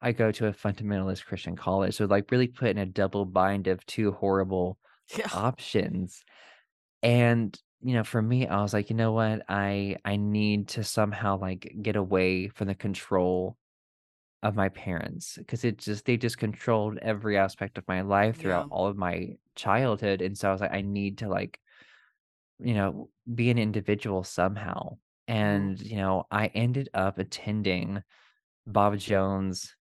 I 0.05 0.13
go 0.13 0.31
to 0.33 0.47
a 0.47 0.53
fundamentalist 0.53 1.25
Christian 1.25 1.57
college. 1.57 1.95
So 1.95 2.05
like 2.05 2.31
really 2.31 2.47
put 2.49 2.69
in 2.69 2.79
a 2.79 2.87
double 2.87 3.25
bind 3.25 3.67
of 3.67 3.85
two 3.87 4.13
horrible 4.13 4.79
Yeah. 5.17 5.29
options. 5.31 6.25
And 7.03 7.59
you 7.81 7.93
know, 7.95 8.03
for 8.05 8.21
me, 8.21 8.47
I 8.47 8.61
was 8.63 8.73
like, 8.73 8.89
you 8.89 8.95
know 8.97 9.13
what? 9.13 9.43
I 9.49 9.97
I 10.05 10.17
need 10.17 10.69
to 10.69 10.83
somehow 10.85 11.37
like 11.39 11.75
get 11.81 11.95
away 11.97 12.49
from 12.49 12.67
the 12.67 12.75
control 12.75 13.57
of 14.43 14.55
my 14.55 14.69
parents, 14.69 15.37
because 15.37 15.65
it 15.65 15.77
just 15.79 16.05
they 16.05 16.17
just 16.17 16.37
controlled 16.39 16.97
every 16.99 17.37
aspect 17.37 17.77
of 17.79 17.87
my 17.87 18.01
life 18.01 18.37
throughout 18.39 18.65
Yeah. 18.65 18.69
all 18.71 18.87
of 18.87 18.97
my 18.97 19.37
childhood, 19.55 20.21
and 20.21 20.37
so 20.37 20.49
I 20.49 20.51
was 20.53 20.61
like, 20.61 20.73
"I 20.73 20.81
need 20.81 21.19
to, 21.19 21.29
like, 21.29 21.59
you 22.59 22.73
know, 22.73 23.09
be 23.33 23.49
an 23.49 23.57
individual 23.57 24.23
somehow." 24.23 24.97
And, 25.27 25.79
you 25.81 25.97
know, 25.97 26.25
I 26.31 26.47
ended 26.47 26.89
up 26.93 27.17
attending 27.17 28.03
Bob 28.67 28.97
Jones 28.99 29.74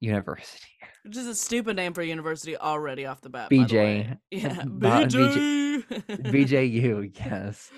University. 0.00 0.66
Which 1.04 1.16
is 1.16 1.26
a 1.26 1.34
stupid 1.34 1.76
name 1.76 1.94
for 1.94 2.02
a 2.02 2.06
university 2.06 2.56
already 2.56 3.06
off 3.06 3.20
the 3.20 3.30
bat, 3.30 3.54
by 3.54 3.66
the 3.66 3.76
way. 3.76 4.06
BJ, 4.06 4.18
Yeah. 4.30 4.64
BJ 4.64 5.18
BJ. 5.18 5.84
BJU, 6.08 7.16
yes. 7.18 7.70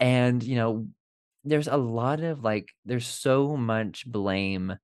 And, 0.00 0.42
you 0.42 0.56
know, 0.56 0.88
there's 1.44 1.68
a 1.68 1.76
lot 1.76 2.20
of, 2.20 2.42
like 2.44 2.70
there's 2.84 3.06
so 3.06 3.56
much 3.56 4.06
blame 4.06 4.76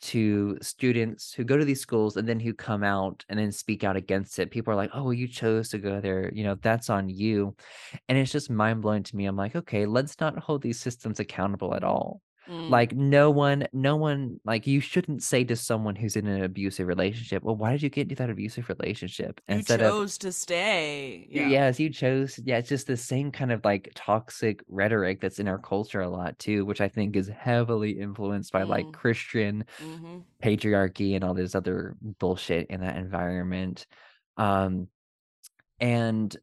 to 0.00 0.56
students 0.62 1.32
who 1.32 1.42
go 1.44 1.56
to 1.56 1.64
these 1.64 1.80
schools 1.80 2.16
and 2.16 2.28
then 2.28 2.38
who 2.38 2.54
come 2.54 2.84
out 2.84 3.24
and 3.28 3.38
then 3.38 3.50
speak 3.50 3.82
out 3.82 3.96
against 3.96 4.38
it. 4.38 4.50
People 4.50 4.72
are 4.72 4.76
like, 4.76 4.90
"Oh, 4.94 5.02
well, 5.04 5.12
you 5.12 5.26
chose 5.26 5.70
to 5.70 5.78
go 5.78 6.00
there, 6.00 6.32
you 6.32 6.44
know, 6.44 6.54
that's 6.62 6.88
on 6.88 7.08
you." 7.08 7.56
And 8.08 8.16
it's 8.16 8.30
just 8.30 8.48
mind 8.50 8.80
blowing 8.82 9.02
to 9.04 9.16
me. 9.16 9.26
I'm 9.26 9.36
like, 9.36 9.56
"Okay, 9.56 9.86
let's 9.86 10.20
not 10.20 10.38
hold 10.38 10.62
these 10.62 10.78
systems 10.80 11.18
accountable 11.18 11.74
at 11.74 11.82
all." 11.82 12.22
Mm. 12.48 12.70
Like 12.70 12.94
no 12.94 13.30
one, 13.30 13.66
no 13.72 13.96
one, 13.96 14.40
like 14.44 14.66
you 14.66 14.80
shouldn't 14.80 15.22
say 15.22 15.44
to 15.44 15.54
someone 15.56 15.94
who's 15.96 16.16
in 16.16 16.26
an 16.26 16.42
abusive 16.42 16.86
relationship, 16.86 17.42
"Well, 17.42 17.56
why 17.56 17.72
did 17.72 17.82
you 17.82 17.90
get 17.90 18.02
into 18.04 18.14
that 18.16 18.30
abusive 18.30 18.68
relationship?" 18.70 19.40
you 19.50 19.56
Instead 19.56 19.82
of 19.82 19.98
chose 19.98 20.18
to 20.18 20.32
stay. 20.32 21.28
Yeah. 21.30 21.48
Yes, 21.48 21.78
you 21.78 21.90
chose. 21.90 22.38
Yeah, 22.44 22.58
it's 22.58 22.68
just 22.68 22.86
the 22.86 22.96
same 22.96 23.30
kind 23.32 23.52
of 23.52 23.64
like 23.64 23.92
toxic 23.94 24.62
rhetoric 24.68 25.20
that's 25.20 25.38
in 25.38 25.48
our 25.48 25.58
culture 25.58 26.00
a 26.00 26.08
lot 26.08 26.38
too, 26.38 26.64
which 26.64 26.80
I 26.80 26.88
think 26.88 27.16
is 27.16 27.28
heavily 27.28 27.98
influenced 28.00 28.52
by 28.52 28.62
like 28.64 28.86
Mm. 28.88 28.92
Christian 28.92 29.64
Mm-hmm. 29.78 30.20
patriarchy 30.42 31.14
and 31.14 31.24
all 31.24 31.34
this 31.34 31.54
other 31.54 31.96
bullshit 32.00 32.68
in 32.70 32.80
that 32.80 32.96
environment. 32.96 33.86
Um, 34.36 34.88
and 35.80 36.36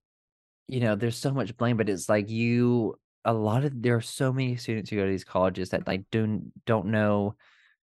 you 0.68 0.80
know, 0.80 0.96
there's 0.96 1.18
so 1.18 1.32
much 1.32 1.58
blame, 1.58 1.78
but 1.78 1.90
it's 1.90 2.10
like 2.10 2.30
you 2.30 2.96
a 3.26 3.34
lot 3.34 3.66
of 3.66 3.82
there 3.82 3.96
are 3.98 4.02
so 4.02 4.32
many 4.34 4.56
students 4.58 4.90
who 4.90 4.98
go 4.98 5.06
to 5.06 5.12
these 5.12 5.24
colleges 5.26 5.70
that 5.72 5.88
like 5.88 6.06
don't 6.12 6.52
don't 6.66 6.88
know 6.88 7.36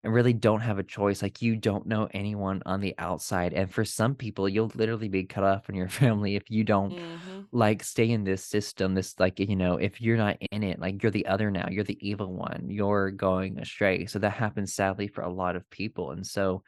and 0.04 0.14
really 0.14 0.34
don't 0.34 0.62
have 0.62 0.80
a 0.80 0.84
choice. 0.84 1.22
Like 1.22 1.42
you 1.42 1.56
don't 1.56 1.88
know 1.88 2.10
anyone 2.14 2.62
on 2.66 2.82
the 2.82 2.96
outside. 2.98 3.54
And 3.54 3.72
for 3.72 3.86
some 3.86 4.16
people, 4.16 4.50
you'll 4.50 4.72
literally 4.76 5.10
be 5.10 5.26
cut 5.26 5.44
off 5.44 5.66
from 5.66 5.76
your 5.76 5.90
family 6.02 6.36
if 6.36 6.50
you 6.50 6.64
don't 6.64 6.98
Mm-hmm. 6.98 7.42
like 7.52 7.84
stay 7.84 8.10
in 8.12 8.24
this 8.24 8.46
system. 8.46 8.96
This 8.96 9.20
like, 9.20 9.40
you 9.40 9.56
know, 9.56 9.76
if 9.78 10.02
you're 10.02 10.18
not 10.18 10.38
in 10.52 10.64
it, 10.64 10.80
like 10.80 11.04
you're 11.04 11.12
the 11.12 11.28
other 11.28 11.52
now, 11.52 11.68
you're 11.70 11.84
the 11.84 12.00
evil 12.08 12.34
one, 12.34 12.68
you're 12.70 13.12
going 13.12 13.60
astray. 13.60 14.06
So 14.08 14.20
that 14.20 14.32
happens 14.34 14.74
sadly 14.74 15.08
for 15.08 15.22
a 15.22 15.32
lot 15.34 15.56
of 15.56 15.70
people. 15.70 16.12
And 16.12 16.26
so 16.26 16.64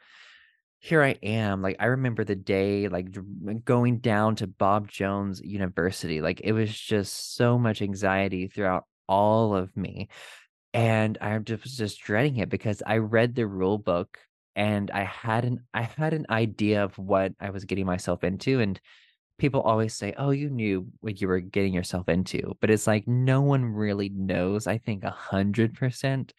here 0.84 1.02
I 1.02 1.16
am. 1.22 1.62
Like 1.62 1.76
I 1.80 1.86
remember 1.86 2.24
the 2.24 2.34
day 2.34 2.88
like 2.88 3.06
going 3.64 4.00
down 4.00 4.36
to 4.36 4.46
Bob 4.46 4.86
Jones 4.86 5.40
University. 5.42 6.20
Like 6.20 6.42
it 6.44 6.52
was 6.52 6.78
just 6.78 7.36
so 7.36 7.58
much 7.58 7.80
anxiety 7.80 8.48
throughout 8.48 8.84
all 9.08 9.56
of 9.56 9.74
me. 9.78 10.08
And 10.74 11.16
I 11.22 11.38
just 11.38 11.78
just 11.78 12.02
dreading 12.02 12.36
it 12.36 12.50
because 12.50 12.82
I 12.86 12.98
read 12.98 13.34
the 13.34 13.46
rule 13.46 13.78
book 13.78 14.18
and 14.54 14.90
I 14.90 15.04
had 15.04 15.46
an 15.46 15.60
I 15.72 15.82
had 15.84 16.12
an 16.12 16.26
idea 16.28 16.84
of 16.84 16.98
what 16.98 17.32
I 17.40 17.48
was 17.48 17.64
getting 17.64 17.86
myself 17.86 18.22
into. 18.22 18.60
And 18.60 18.78
people 19.38 19.62
always 19.62 19.94
say, 19.94 20.12
Oh, 20.18 20.32
you 20.32 20.50
knew 20.50 20.88
what 21.00 21.18
you 21.18 21.28
were 21.28 21.40
getting 21.40 21.72
yourself 21.72 22.10
into. 22.10 22.58
But 22.60 22.68
it's 22.68 22.86
like 22.86 23.08
no 23.08 23.40
one 23.40 23.64
really 23.64 24.10
knows, 24.10 24.66
I 24.66 24.76
think 24.76 25.02
a 25.02 25.10
hundred 25.10 25.72
percent 25.76 26.34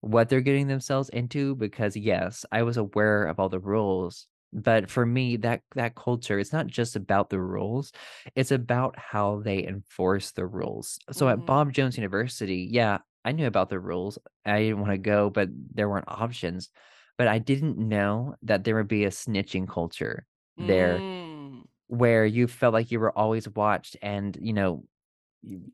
what 0.00 0.28
they're 0.28 0.40
getting 0.40 0.68
themselves 0.68 1.08
into 1.10 1.54
because 1.56 1.96
yes, 1.96 2.44
I 2.52 2.62
was 2.62 2.76
aware 2.76 3.24
of 3.24 3.40
all 3.40 3.48
the 3.48 3.58
rules, 3.60 4.26
but 4.52 4.90
for 4.90 5.04
me 5.06 5.36
that 5.38 5.62
that 5.74 5.94
culture 5.96 6.38
it's 6.38 6.52
not 6.52 6.66
just 6.68 6.96
about 6.96 7.30
the 7.30 7.40
rules, 7.40 7.92
it's 8.34 8.50
about 8.52 8.98
how 8.98 9.40
they 9.40 9.64
enforce 9.66 10.32
the 10.32 10.46
rules. 10.46 10.98
So 11.12 11.28
at 11.28 11.44
Mhm. 11.44 11.46
Bob 11.46 11.72
Jones 11.72 11.96
University, 11.96 12.68
yeah, 12.70 12.98
I 13.24 13.32
knew 13.32 13.46
about 13.46 13.68
the 13.70 13.80
rules. 13.80 14.18
I 14.46 14.60
didn't 14.60 14.80
want 14.80 14.92
to 14.92 14.98
go, 14.98 15.30
but 15.30 15.48
there 15.52 15.88
weren't 15.88 16.08
options. 16.08 16.70
But 17.18 17.28
I 17.28 17.38
didn't 17.40 17.78
know 17.78 18.36
that 18.42 18.64
there 18.64 18.76
would 18.76 18.88
be 18.88 19.04
a 19.04 19.10
snitching 19.10 19.68
culture 19.68 20.26
there 20.58 21.04
Mm. 21.08 21.68
where 21.88 22.26
you 22.26 22.46
felt 22.46 22.74
like 22.74 22.90
you 22.90 23.00
were 23.00 23.16
always 23.16 23.48
watched 23.48 23.96
and, 24.02 24.36
you 24.40 24.52
know, 24.52 24.84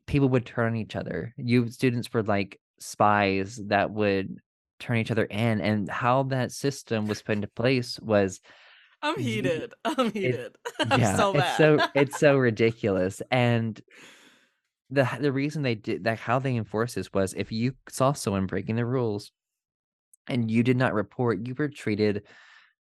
people 0.07 0.29
would 0.29 0.45
turn 0.45 0.73
on 0.73 0.75
each 0.77 0.95
other. 0.95 1.33
You 1.37 1.69
students 1.69 2.13
were 2.13 2.23
like 2.23 2.59
spies 2.79 3.59
that 3.67 3.91
would 3.91 4.37
turn 4.79 4.97
each 4.97 5.11
other 5.11 5.25
in, 5.25 5.61
and 5.61 5.89
how 5.89 6.23
that 6.23 6.51
system 6.51 7.07
was 7.07 7.21
put 7.21 7.35
into 7.35 7.47
place 7.47 7.99
was 7.99 8.41
I'm 9.01 9.19
heated. 9.19 9.73
I'm 9.85 10.07
it, 10.07 10.13
heated. 10.13 10.55
I'm 10.91 10.99
yeah, 10.99 11.15
so 11.15 11.33
it's 11.35 11.57
so 11.57 11.79
it's 11.93 12.19
so 12.19 12.37
ridiculous. 12.37 13.21
And 13.31 13.79
the 14.89 15.07
the 15.19 15.31
reason 15.31 15.61
they 15.61 15.75
did 15.75 16.03
that, 16.05 16.19
how 16.19 16.39
they 16.39 16.55
enforced 16.55 16.95
this 16.95 17.13
was 17.13 17.33
if 17.35 17.51
you 17.51 17.73
saw 17.89 18.13
someone 18.13 18.47
breaking 18.47 18.75
the 18.75 18.85
rules 18.85 19.31
and 20.27 20.49
you 20.49 20.63
did 20.63 20.77
not 20.77 20.93
report, 20.93 21.47
you 21.47 21.55
were 21.57 21.69
treated 21.69 22.23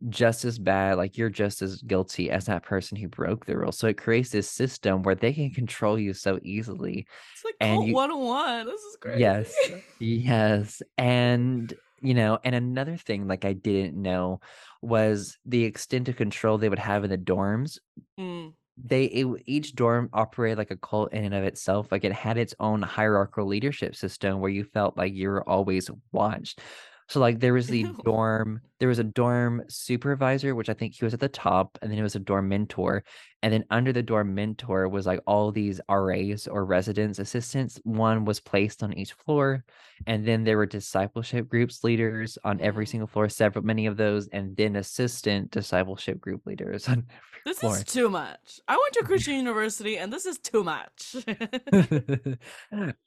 just 0.09 0.45
as 0.45 0.59
bad, 0.59 0.97
like 0.97 1.19
you're 1.19 1.31
just 1.31 1.61
as 1.61 1.83
guilty 1.83 2.31
as 2.31 2.47
that 2.47 2.63
person 2.63 2.97
who 2.97 3.09
broke 3.09 3.47
the 3.47 3.57
rules. 3.57 3.79
So 3.79 3.89
it 3.89 3.99
creates 3.99 4.31
this 4.31 4.49
system 4.49 5.03
where 5.03 5.15
they 5.15 5.33
can 5.33 5.51
control 5.51 5.99
you 5.99 6.15
so 6.15 6.39
easily. 6.43 7.07
It's 7.35 7.45
like 7.45 7.57
And 7.61 7.79
Cult 7.79 7.87
you 7.89 7.95
101. 7.95 8.67
This 8.67 8.81
is 8.81 8.97
great. 9.01 9.19
Yes. 9.19 9.55
Yes. 9.99 10.83
And, 10.97 11.73
you 12.01 12.15
know, 12.15 12.39
and 12.45 12.55
another 12.55 12.97
thing 12.97 13.27
like 13.27 13.45
I 13.45 13.55
didn't 13.55 14.01
know 14.01 14.41
was 14.83 15.37
the 15.45 15.65
extent 15.65 16.09
of 16.09 16.17
control 16.17 16.59
they 16.59 16.69
would 16.69 16.79
have 16.79 17.03
in 17.03 17.11
the 17.11 17.19
dorms. 17.19 17.79
Mm. 18.19 18.53
They 18.81 19.07
it, 19.07 19.27
each 19.47 19.75
dorm 19.75 20.09
operated 20.13 20.59
like 20.59 20.71
a 20.71 20.77
cult 20.77 21.13
in 21.13 21.25
and 21.25 21.35
of 21.35 21.43
itself. 21.43 21.91
Like 21.91 22.05
it 22.05 22.13
had 22.13 22.39
its 22.39 22.55
own 22.61 22.83
hierarchical 22.83 23.47
leadership 23.47 23.97
system 23.97 24.39
where 24.39 24.51
you 24.51 24.63
felt 24.63 24.97
like 24.97 25.13
you 25.13 25.29
were 25.29 25.49
always 25.49 25.91
watched. 26.13 26.61
So 27.09 27.19
like 27.19 27.41
there 27.41 27.55
was 27.55 27.67
the 27.67 27.85
dorm, 28.05 28.61
there 28.81 28.89
was 28.89 28.99
a 28.99 29.05
dorm 29.05 29.63
supervisor, 29.69 30.55
which 30.55 30.69
I 30.69 30.75
think 30.75 30.95
he 30.95 31.05
was 31.05 31.15
at 31.15 31.21
the 31.21 31.29
top, 31.29 31.77
and 31.83 31.91
then 31.91 31.99
it 31.99 32.03
was 32.03 32.15
a 32.15 32.21
dorm 32.21 32.49
mentor. 32.49 33.03
And 33.43 33.53
then 33.53 33.65
under 33.71 33.93
the 33.93 34.03
dorm 34.03 34.35
mentor 34.35 34.89
was 34.89 35.07
like 35.07 35.21
all 35.27 35.51
these 35.53 35.81
RAs 35.89 36.47
or 36.47 36.65
residence 36.65 37.19
assistants. 37.19 37.81
One 37.85 38.25
was 38.25 38.41
placed 38.41 38.83
on 38.83 38.93
each 38.95 39.13
floor. 39.13 39.65
And 40.07 40.27
then 40.27 40.45
there 40.45 40.57
were 40.57 40.67
discipleship 40.67 41.49
groups 41.49 41.83
leaders 41.85 42.39
on 42.45 42.61
every 42.61 42.85
Mm. 42.85 42.89
single 42.89 43.07
floor, 43.09 43.29
several 43.29 43.65
many 43.65 43.87
of 43.87 43.97
those, 43.97 44.29
and 44.29 44.57
then 44.57 44.77
assistant 44.77 45.51
discipleship 45.51 46.21
group 46.21 46.47
leaders 46.47 46.89
on 46.89 46.99
every 47.11 47.41
This 47.47 47.59
floor. 47.61 47.77
is 47.77 47.85
too 47.85 48.09
much. 48.09 48.61
I 48.69 48.77
went 48.77 48.93
to 48.95 49.05
Christian 49.05 49.35
university 49.35 49.99
and 49.99 50.13
this 50.13 50.27
is 50.27 50.39
too 50.39 50.63
much. 50.65 51.17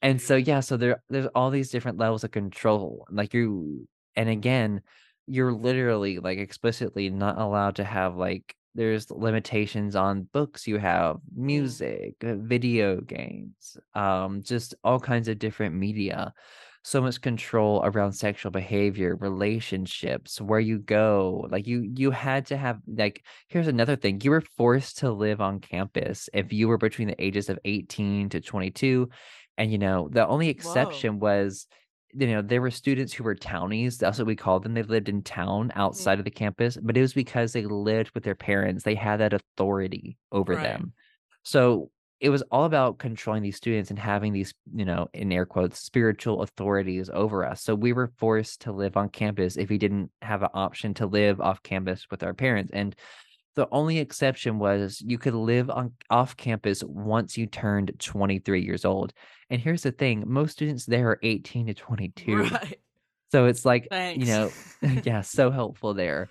and 0.02 0.22
so 0.22 0.36
yeah, 0.36 0.60
so 0.60 0.78
there 0.78 1.02
there's 1.10 1.28
all 1.36 1.50
these 1.50 1.70
different 1.70 1.98
levels 1.98 2.24
of 2.24 2.32
control. 2.32 3.06
Like 3.10 3.34
you 3.34 3.88
and 4.16 4.30
again, 4.30 4.82
you're 5.28 5.54
literally 5.54 6.20
like 6.20 6.38
explicitly 6.40 7.10
not 7.10 7.38
allowed 7.38 7.76
to 7.78 7.84
have 7.84 8.16
like 8.16 8.56
there's 8.74 9.12
limitations 9.12 9.96
on 9.96 10.24
books 10.32 10.66
you 10.66 10.78
have, 10.78 11.18
music, 11.36 12.16
uh, 12.24 12.36
video 12.36 13.02
games, 13.02 13.78
um, 13.96 14.42
just 14.44 14.76
all 14.84 15.00
kinds 15.00 15.28
of 15.28 15.40
different 15.40 15.76
media. 15.76 16.34
So 16.84 17.00
much 17.02 17.22
control 17.22 17.82
around 17.84 18.14
sexual 18.14 18.52
behavior, 18.52 19.16
relationships, 19.16 20.42
where 20.42 20.60
you 20.60 20.80
go. 20.80 21.48
Like 21.52 21.68
you 21.68 21.82
you 21.96 22.10
had 22.12 22.48
to 22.48 22.58
have 22.58 22.80
like 22.88 23.24
here's 23.50 23.68
another 23.68 23.96
thing. 23.96 24.20
You 24.24 24.32
were 24.32 24.42
forced 24.42 24.98
to 25.00 25.12
live 25.12 25.42
on 25.42 25.60
campus 25.60 26.28
if 26.34 26.52
you 26.52 26.68
were 26.68 26.80
between 26.80 27.08
the 27.10 27.24
ages 27.24 27.50
of 27.50 27.60
18 27.66 28.30
to 28.30 28.42
22. 28.42 29.10
And 29.58 29.72
you 29.72 29.78
know, 29.78 30.10
the 30.12 30.26
only 30.28 30.50
Whoa. 30.56 30.56
exception 30.56 31.20
was 31.20 31.68
you 32.14 32.28
know, 32.28 32.42
there 32.42 32.62
were 32.62 32.72
students 32.72 33.14
who 33.14 33.24
were 33.24 33.36
townies. 33.36 33.98
That's 33.98 34.18
what 34.18 34.28
we 34.28 34.36
called 34.36 34.64
them. 34.64 34.74
They 34.74 34.84
lived 34.84 35.10
in 35.10 35.22
town 35.24 35.72
Mm. 35.72 35.76
outside 35.76 36.20
of 36.20 36.26
the 36.26 36.32
campus, 36.32 36.78
but 36.82 36.98
it 36.98 37.02
was 37.02 37.14
because 37.14 37.54
they 37.54 37.66
lived 37.66 38.12
with 38.14 38.24
their 38.24 38.36
parents. 38.36 38.84
They 38.84 38.96
had 38.96 39.20
that 39.20 39.34
authority 39.34 40.18
over 40.32 40.56
Right. 40.56 40.58
them. 40.58 40.94
So 41.44 41.92
it 42.20 42.30
was 42.30 42.44
all 42.52 42.66
about 42.66 43.00
controlling 43.00 43.42
these 43.42 43.56
students 43.58 43.90
and 43.90 43.98
having 43.98 44.32
these, 44.32 44.54
you 44.74 44.86
know, 44.86 45.08
in 45.14 45.32
air 45.32 45.46
quotes, 45.46 45.80
spiritual 45.80 46.44
authorities 46.44 47.10
over 47.12 47.44
us. 47.46 47.64
So 47.64 47.74
we 47.74 47.94
were 47.94 48.12
forced 48.18 48.62
to 48.62 48.72
live 48.72 48.96
on 48.96 49.10
campus 49.10 49.58
if 49.58 49.70
we 49.70 49.80
didn't 49.80 50.12
have 50.22 50.44
an 50.44 50.50
option 50.54 50.94
to 50.96 51.08
live 51.08 51.42
off 51.42 51.64
campus 51.64 52.08
with 52.12 52.22
our 52.24 52.36
parents. 52.36 52.72
And 52.74 52.96
the 53.56 53.68
only 53.72 54.00
exception 54.00 54.60
was 54.60 55.02
you 55.06 55.18
could 55.18 55.34
live 55.34 55.70
on 55.70 55.94
off 56.10 56.38
campus 56.38 56.84
once 56.84 57.38
you 57.38 57.48
turned 57.48 57.94
23 58.00 58.62
years 58.62 58.86
old. 58.86 59.14
And 59.50 59.62
here's 59.62 59.84
the 59.84 59.92
thing, 59.92 60.24
most 60.26 60.54
students 60.54 60.86
there 60.86 61.10
are 61.10 61.20
18 61.22 61.68
to 61.68 61.74
22. 61.74 62.38
Right. 62.38 62.80
So 63.32 63.46
it's 63.46 63.64
like, 63.64 63.88
you 63.92 64.26
know, 64.26 64.52
yeah, 65.06 65.22
so 65.22 65.52
helpful 65.52 65.94
there. 65.94 66.28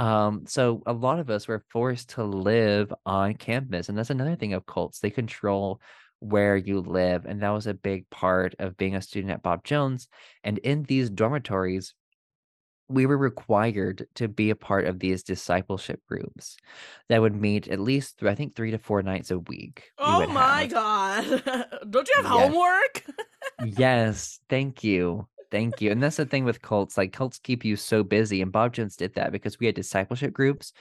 Um, 0.00 0.46
so 0.48 0.82
a 0.84 0.92
lot 0.92 1.20
of 1.20 1.30
us 1.30 1.46
were 1.46 1.62
forced 1.68 2.10
to 2.10 2.24
live 2.24 2.92
on 3.06 3.34
campus, 3.34 3.88
and 3.88 3.96
that's 3.96 4.10
another 4.10 4.34
thing 4.34 4.54
of 4.54 4.66
cults. 4.66 4.98
They 4.98 5.10
control 5.10 5.80
where 6.18 6.56
you 6.56 6.80
live, 6.80 7.24
and 7.24 7.40
that 7.42 7.50
was 7.50 7.68
a 7.68 7.74
big 7.74 8.10
part 8.10 8.56
of 8.58 8.76
being 8.76 8.96
a 8.96 9.02
student 9.02 9.32
at 9.32 9.44
Bob 9.44 9.62
Jones. 9.62 10.08
And 10.42 10.58
in 10.58 10.82
these 10.82 11.08
dormitories, 11.08 11.94
we 12.90 13.06
were 13.06 13.16
required 13.18 14.06
to 14.16 14.28
be 14.28 14.50
a 14.50 14.56
part 14.56 14.86
of 14.86 14.98
these 14.98 15.22
discipleship 15.22 16.00
groups 16.08 16.56
that 17.08 17.20
would 17.20 17.34
meet 17.34 17.68
at 17.68 17.80
least, 17.80 18.22
I 18.22 18.34
think, 18.34 18.54
three 18.54 18.70
to 18.72 18.78
four 18.78 19.02
nights 19.02 19.30
a 19.30 19.38
week. 19.38 19.90
We 20.04 20.12
Oh 20.12 20.26
my 20.26 20.66
have. 20.66 20.70
god. 20.70 21.24
Don't 21.90 22.08
you 22.08 22.14
have 22.22 22.32
Yes. 22.32 22.52
homework? 22.52 23.04
Yes, 23.58 24.40
thank 24.48 24.82
you. 24.84 25.28
Thank 25.50 25.80
you. 25.80 25.90
And 25.90 26.02
that's 26.02 26.16
the 26.16 26.26
thing 26.26 26.44
with 26.44 26.62
cults. 26.62 26.96
Like 26.96 27.12
cults 27.12 27.38
keep 27.38 27.64
you 27.64 27.76
so 27.76 28.02
busy. 28.04 28.40
And 28.40 28.52
Bob 28.52 28.72
Jones 28.72 28.96
did 28.96 29.14
that 29.14 29.32
because 29.32 29.58
we 29.58 29.66
had 29.66 29.74
discipleship 29.74 30.32
groups. 30.32 30.72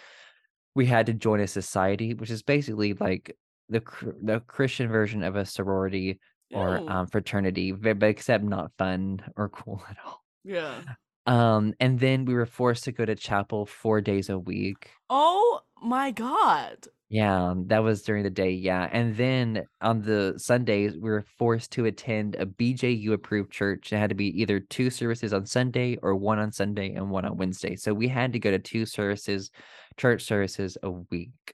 We 0.75 0.85
had 0.85 1.07
to 1.07 1.13
join 1.13 1.39
a 1.39 1.47
society, 1.47 2.13
which 2.13 2.29
is 2.29 2.43
basically 2.43 2.93
like 2.93 3.35
the 3.69 3.81
the 4.21 4.39
Christian 4.41 4.87
version 4.87 5.23
of 5.23 5.35
a 5.35 5.45
sorority 5.45 6.19
or 6.53 6.83
um, 6.87 7.07
fraternity, 7.07 7.71
but 7.71 8.01
except 8.03 8.43
not 8.43 8.71
fun 8.77 9.21
or 9.35 9.49
cool 9.49 9.83
at 9.89 9.97
all. 10.05 10.23
Yeah. 10.43 10.81
Um, 11.29 11.73
and 11.79 11.99
then 11.99 12.25
we 12.25 12.33
were 12.33 12.47
forced 12.47 12.83
to 12.85 12.91
go 12.91 13.05
to 13.05 13.15
chapel 13.15 13.65
4 13.65 14.01
days 14.01 14.29
a 14.29 14.39
week. 14.39 14.89
Oh 15.09 15.61
my 15.81 16.11
god. 16.11 16.87
Yeah, 17.11 17.53
that 17.67 17.83
was 17.83 18.03
during 18.03 18.23
the 18.23 18.29
day, 18.29 18.51
yeah, 18.51 18.87
and 18.91 19.15
then 19.15 19.63
on 19.81 20.01
the 20.01 20.35
Sundays, 20.37 20.93
we 20.93 21.09
were 21.09 21.25
forced 21.37 21.71
to 21.71 21.85
attend 21.85 22.35
a 22.35 22.45
BJU 22.45 23.13
approved 23.13 23.51
church. 23.51 23.91
It 23.91 23.97
had 23.97 24.09
to 24.09 24.15
be 24.15 24.27
either 24.41 24.59
2 24.59 24.89
services 24.89 25.33
on 25.33 25.45
Sunday 25.45 25.97
or 26.03 26.15
1 26.15 26.37
on 26.39 26.51
Sunday 26.51 26.93
and 26.93 27.09
1 27.09 27.25
on 27.25 27.37
Wednesday. 27.37 27.75
So 27.75 27.93
we 27.93 28.07
had 28.07 28.33
to 28.33 28.39
go 28.39 28.51
to 28.51 28.59
2 28.59 28.85
services, 28.85 29.51
church 29.97 30.23
services 30.23 30.77
a 30.83 30.91
week. 30.91 31.53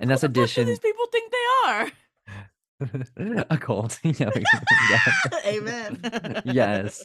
And 0.00 0.10
that's 0.10 0.24
addition 0.24 0.66
these 0.66 0.78
people 0.80 1.06
think 1.06 1.32
they 1.32 1.68
are? 1.68 1.92
a 3.50 3.58
cult. 3.58 3.98
You 4.02 4.14
know, 4.20 4.32
yeah. 4.90 5.00
Amen. 5.46 6.42
Yes. 6.44 7.04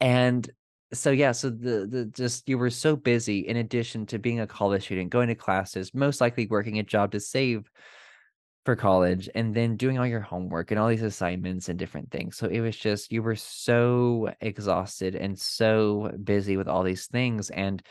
And 0.00 0.48
so 0.92 1.10
yeah, 1.10 1.32
so 1.32 1.50
the 1.50 1.86
the 1.86 2.06
just 2.06 2.48
you 2.48 2.58
were 2.58 2.70
so 2.70 2.96
busy 2.96 3.40
in 3.40 3.56
addition 3.56 4.06
to 4.06 4.18
being 4.18 4.40
a 4.40 4.46
college 4.46 4.84
student, 4.84 5.10
going 5.10 5.28
to 5.28 5.34
classes, 5.34 5.94
most 5.94 6.20
likely 6.20 6.46
working 6.46 6.78
a 6.78 6.82
job 6.82 7.12
to 7.12 7.20
save 7.20 7.70
for 8.64 8.76
college, 8.76 9.28
and 9.34 9.54
then 9.54 9.76
doing 9.76 9.98
all 9.98 10.06
your 10.06 10.20
homework 10.20 10.70
and 10.70 10.78
all 10.78 10.88
these 10.88 11.02
assignments 11.02 11.68
and 11.68 11.78
different 11.78 12.10
things. 12.10 12.36
So 12.36 12.46
it 12.46 12.60
was 12.60 12.76
just 12.76 13.12
you 13.12 13.22
were 13.22 13.36
so 13.36 14.32
exhausted 14.40 15.16
and 15.16 15.38
so 15.38 16.12
busy 16.22 16.56
with 16.56 16.68
all 16.68 16.82
these 16.82 17.06
things. 17.06 17.50
And 17.50 17.82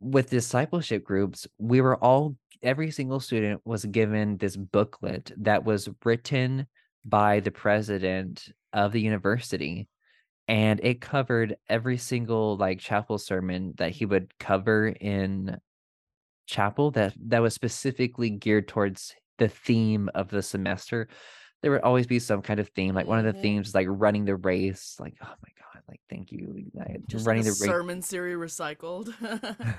with 0.00 0.30
discipleship 0.30 1.04
groups, 1.04 1.46
we 1.58 1.80
were 1.80 1.96
all 1.96 2.36
every 2.62 2.90
single 2.90 3.20
student 3.20 3.60
was 3.64 3.84
given 3.84 4.36
this 4.36 4.56
booklet 4.56 5.32
that 5.38 5.64
was 5.64 5.88
written 6.04 6.66
by 7.04 7.40
the 7.40 7.50
president 7.50 8.48
of 8.72 8.92
the 8.92 9.00
university 9.00 9.88
and 10.48 10.80
it 10.82 11.00
covered 11.00 11.56
every 11.68 11.96
single 11.96 12.56
like 12.56 12.78
chapel 12.80 13.18
sermon 13.18 13.74
that 13.78 13.92
he 13.92 14.06
would 14.06 14.36
cover 14.38 14.88
in 14.88 15.58
chapel 16.46 16.90
that 16.92 17.14
that 17.28 17.40
was 17.42 17.54
specifically 17.54 18.30
geared 18.30 18.68
towards 18.68 19.14
the 19.38 19.48
theme 19.48 20.10
of 20.14 20.28
the 20.28 20.42
semester. 20.42 21.08
There 21.62 21.70
would 21.70 21.80
always 21.82 22.06
be 22.06 22.18
some 22.18 22.42
kind 22.42 22.60
of 22.60 22.68
theme. 22.70 22.94
Like 22.94 23.06
one 23.06 23.18
of 23.18 23.24
the 23.24 23.32
Mhm. 23.32 23.42
themes 23.42 23.74
like 23.74 23.86
running 23.90 24.26
the 24.26 24.36
race. 24.36 24.96
Like, 25.00 25.14
oh 25.22 25.26
my 25.42 25.48
god, 25.58 25.82
like 25.88 26.00
thank 26.10 26.30
you. 26.30 26.70
Just 27.08 27.26
running 27.26 27.44
like 27.44 27.54
the 27.54 27.60
race. 27.64 27.70
sermon 27.70 28.02
series 28.02 28.36
recycled. 28.36 29.14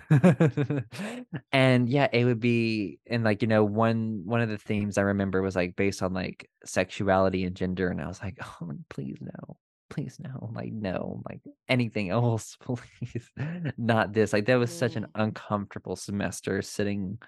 and 1.51 1.87
yeah, 1.89 2.07
it 2.11 2.25
would 2.25 2.39
be 2.39 2.99
and 3.07 3.23
like, 3.23 3.41
you 3.41 3.47
know, 3.47 3.63
one 3.63 4.23
one 4.25 4.41
of 4.41 4.49
the 4.49 4.57
themes 4.57 4.97
I 4.97 5.01
remember 5.03 5.41
was 5.41 5.55
like 5.55 5.75
based 5.75 6.01
on 6.01 6.13
like 6.13 6.49
sexuality 6.65 7.43
and 7.43 7.55
gender, 7.55 7.89
and 7.89 8.01
I 8.01 8.07
was 8.07 8.21
like, 8.21 8.37
oh 8.41 8.71
please 8.89 9.17
no. 9.21 9.57
Please 9.89 10.17
no. 10.19 10.49
Like 10.53 10.73
no, 10.73 11.21
like 11.29 11.41
anything 11.69 12.09
else, 12.09 12.57
please. 12.61 13.29
Not 13.77 14.13
this. 14.13 14.33
Like 14.33 14.45
that 14.45 14.55
was 14.55 14.71
such 14.71 14.95
an 14.95 15.03
Mm. 15.05 15.09
uncomfortable 15.15 15.95
semester 15.95 16.61
sitting 16.61 17.19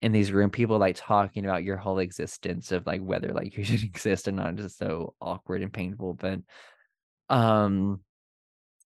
in 0.00 0.10
these 0.10 0.32
room, 0.32 0.50
people 0.50 0.78
like 0.78 0.96
talking 0.96 1.44
about 1.44 1.62
your 1.62 1.76
whole 1.76 1.98
existence 2.00 2.72
of 2.72 2.86
like 2.86 3.00
whether 3.02 3.28
like 3.32 3.56
you 3.58 3.64
should 3.64 3.82
exist 3.84 4.26
or 4.26 4.32
not, 4.32 4.56
just 4.56 4.78
so 4.78 5.14
awkward 5.20 5.62
and 5.62 5.72
painful. 5.72 6.14
But 6.14 6.40
um 7.28 8.00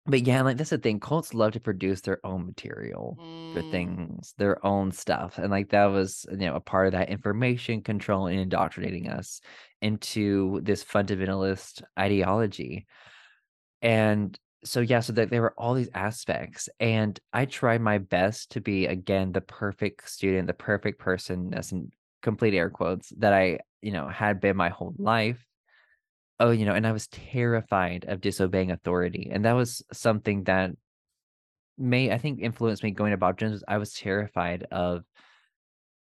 but 0.07 0.27
yeah, 0.27 0.43
like 0.43 0.57
that's 0.57 0.71
the 0.71 0.79
thing. 0.79 1.01
Cults 1.01 1.35
love 1.35 1.53
to 1.53 1.61
produce 1.61 2.01
their 2.03 2.25
own 2.27 2.47
material 2.47 3.21
for 3.53 3.63
Mm. 3.63 3.71
things, 3.71 4.35
their 4.39 4.65
own 4.67 4.93
stuff. 4.93 5.39
And 5.39 5.51
like 5.51 5.71
that 5.71 5.87
was, 5.87 6.27
you 6.31 6.39
know, 6.39 6.55
a 6.55 6.61
part 6.61 6.87
of 6.87 6.93
that 6.93 7.09
information 7.11 7.83
control 7.83 8.27
and 8.27 8.39
indoctrinating 8.41 9.09
us 9.09 9.41
into 9.83 10.61
this 10.63 10.85
fundamentalist 10.85 11.83
ideology. 11.99 12.87
And 13.83 14.39
so 14.65 14.81
yeah, 14.81 15.01
so 15.01 15.13
that 15.15 15.31
there 15.31 15.43
were 15.43 15.55
all 15.59 15.75
these 15.75 15.91
aspects. 15.95 16.69
And 16.81 17.19
I 17.33 17.47
tried 17.47 17.81
my 17.83 17.99
best 17.99 18.51
to 18.53 18.61
be 18.61 18.87
again 18.87 19.33
the 19.33 19.41
perfect 19.41 20.09
student, 20.11 20.47
the 20.49 20.55
perfect 20.55 20.99
person, 21.01 21.55
as 21.55 21.73
in 21.73 21.93
complete 22.23 22.55
air 22.55 22.71
quotes, 22.71 23.11
that 23.19 23.33
I, 23.33 23.61
you 23.83 23.93
know, 23.93 24.09
had 24.09 24.41
been 24.41 24.57
my 24.57 24.71
whole 24.71 24.95
life. 24.99 25.45
Oh, 26.39 26.51
you 26.51 26.67
know, 26.67 26.75
and 26.75 26.87
I 26.87 26.93
was 26.93 27.07
terrified 27.09 28.05
of 28.09 28.21
disobeying 28.21 28.71
authority. 28.71 29.31
And 29.33 29.45
that 29.45 29.55
was 29.55 29.83
something 29.93 30.45
that 30.45 30.73
may 31.79 32.11
I 32.11 32.19
think 32.19 32.41
influenced 32.41 32.83
me 32.83 32.91
going 32.91 33.11
to 33.13 33.17
Bob 33.17 33.39
Jones. 33.39 33.63
I 33.69 33.79
was 33.79 33.93
terrified 33.93 34.65
of 34.71 35.05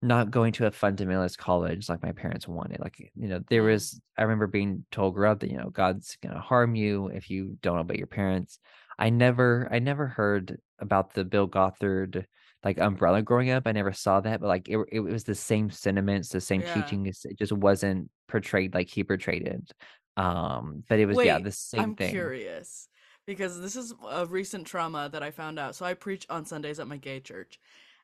not 0.04 0.30
going 0.32 0.52
to 0.52 0.66
a 0.66 0.70
fundamentalist 0.70 1.38
college 1.38 1.88
like 1.88 2.02
my 2.02 2.10
parents 2.12 2.48
wanted. 2.48 2.80
Like, 2.80 2.98
you 3.14 3.28
know, 3.28 3.40
there 3.48 3.62
Mm. 3.62 3.72
was 3.72 4.00
I 4.18 4.22
remember 4.22 4.46
being 4.48 4.84
told 4.90 5.14
growing 5.14 5.32
up 5.32 5.40
that, 5.40 5.50
you 5.50 5.56
know, 5.56 5.70
God's 5.70 6.16
gonna 6.22 6.40
harm 6.40 6.74
you 6.74 7.06
if 7.08 7.30
you 7.30 7.56
don't 7.62 7.78
obey 7.78 7.96
your 7.98 8.08
parents. 8.08 8.58
I 8.98 9.10
never 9.10 9.68
I 9.70 9.78
never 9.78 10.06
heard 10.08 10.58
about 10.80 11.14
the 11.14 11.24
Bill 11.24 11.46
Gothard 11.46 12.26
like 12.64 12.78
umbrella 12.78 13.22
growing 13.22 13.50
up. 13.50 13.66
I 13.66 13.72
never 13.72 13.92
saw 13.92 14.20
that, 14.20 14.40
but 14.40 14.46
like 14.48 14.68
it, 14.68 14.78
it 14.90 15.00
was 15.00 15.24
the 15.24 15.34
same 15.34 15.70
sentiments, 15.70 16.28
the 16.30 16.40
same 16.40 16.62
Yeah. 16.62 16.72
teachings. 16.72 17.24
It 17.24 17.38
just 17.38 17.52
wasn't 17.52 18.10
portrayed 18.28 18.74
like 18.74 18.88
he 18.88 19.04
portrayed 19.04 19.46
it. 19.46 19.72
Um, 20.16 20.84
but 20.88 20.98
it 20.98 21.06
was 21.06 21.16
yeah, 21.22 21.36
Wait, 21.36 21.44
the 21.44 21.52
same 21.52 21.78
thing. 21.78 21.84
I'm 21.90 21.96
thing. 21.96 22.10
curious 22.10 22.88
because 23.26 23.60
this 23.60 23.76
is 23.76 23.94
a 24.10 24.26
recent 24.26 24.66
trauma 24.66 25.08
that 25.12 25.22
I 25.22 25.30
found 25.30 25.58
out. 25.58 25.74
So 25.74 25.84
I 25.84 25.94
preach 25.94 26.26
on 26.28 26.44
Sundays 26.44 26.80
at 26.80 26.88
my 26.88 26.96
gay 26.96 27.20
church. 27.20 27.58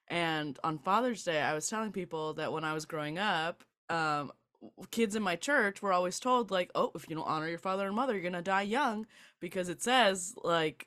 And 0.08 0.58
on 0.64 0.78
Father's 0.78 1.22
Day, 1.22 1.40
I 1.40 1.54
was 1.54 1.68
telling 1.68 1.92
people 1.92 2.34
that 2.34 2.52
when 2.52 2.64
I 2.64 2.72
was 2.72 2.86
growing 2.86 3.18
up, 3.18 3.62
um, 3.90 4.32
kids 4.90 5.14
in 5.14 5.22
my 5.22 5.36
church 5.36 5.82
were 5.82 5.92
always 5.92 6.18
told, 6.18 6.50
like, 6.50 6.70
oh, 6.74 6.92
if 6.94 7.08
you 7.08 7.16
don't 7.16 7.26
honor 7.26 7.48
your 7.48 7.58
father 7.58 7.86
and 7.86 7.94
mother, 7.94 8.14
you're 8.14 8.22
gonna 8.22 8.42
die 8.42 8.62
young 8.62 9.06
because 9.40 9.68
it 9.68 9.82
says, 9.82 10.34
like, 10.42 10.86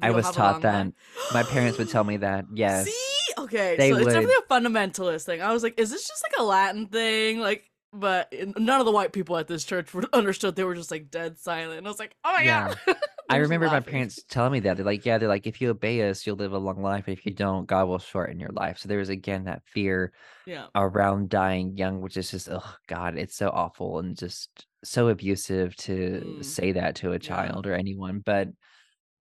I 0.00 0.10
was 0.10 0.30
taught 0.30 0.62
that. 0.62 0.92
My 1.32 1.42
parents 1.42 1.78
would 1.78 1.88
tell 1.88 2.04
me 2.04 2.16
that. 2.18 2.46
Yes. 2.54 2.86
See? 2.86 3.34
Okay, 3.38 3.76
They 3.76 3.90
so 3.90 3.96
it's 3.96 4.12
definitely 4.12 4.36
a 4.36 4.52
fundamentalist 4.52 5.24
thing. 5.24 5.42
I 5.42 5.52
was 5.52 5.62
like, 5.62 5.78
is 5.80 5.90
this 5.90 6.06
just 6.06 6.22
like 6.22 6.38
a 6.38 6.44
Latin 6.44 6.86
thing? 6.86 7.40
Like, 7.40 7.64
but 7.92 8.32
none 8.58 8.80
of 8.80 8.86
the 8.86 8.92
white 8.92 9.12
people 9.12 9.36
at 9.36 9.48
this 9.48 9.64
church 9.64 9.92
would 9.94 10.06
understood. 10.12 10.56
They 10.56 10.64
were 10.64 10.74
just 10.74 10.90
like 10.90 11.10
dead 11.10 11.38
silent. 11.38 11.78
And 11.78 11.86
I 11.86 11.90
was 11.90 11.98
like, 11.98 12.16
oh 12.24 12.32
my 12.32 12.44
Yeah. 12.44 12.74
god. 12.76 12.78
I 13.28 13.36
remember 13.38 13.70
my 13.70 13.80
parents 13.80 14.24
telling 14.24 14.52
me 14.52 14.60
that. 14.60 14.76
They're 14.76 14.86
like, 14.86 15.06
yeah, 15.06 15.18
they're 15.18 15.28
like, 15.28 15.46
if 15.46 15.60
you 15.60 15.70
obey 15.70 16.08
us, 16.10 16.26
you'll 16.26 16.36
live 16.36 16.52
a 16.52 16.58
long 16.58 16.82
life. 16.82 17.06
And 17.08 17.16
if 17.16 17.24
you 17.26 17.32
don't, 17.32 17.66
God 17.66 17.88
will 17.88 17.98
shorten 17.98 18.40
your 18.40 18.50
life. 18.50 18.78
So 18.78 18.88
there 18.88 18.98
was 18.98 19.08
again 19.08 19.44
that 19.44 19.62
fear 19.66 20.12
Yeah. 20.44 20.68
around 20.74 21.30
dying 21.30 21.76
young, 21.76 22.00
which 22.02 22.16
is 22.16 22.30
just, 22.32 22.48
oh 22.50 22.76
God, 22.88 23.18
it's 23.18 23.36
so 23.36 23.50
awful 23.50 24.00
and 24.00 24.16
just 24.18 24.66
so 24.84 25.08
abusive 25.08 25.76
to 25.76 26.22
Mm, 26.22 26.42
say 26.42 26.72
that 26.72 26.96
to 26.96 27.12
a 27.12 27.18
yeah. 27.20 27.20
child 27.20 27.66
or 27.66 27.74
anyone. 27.74 28.20
But 28.20 28.50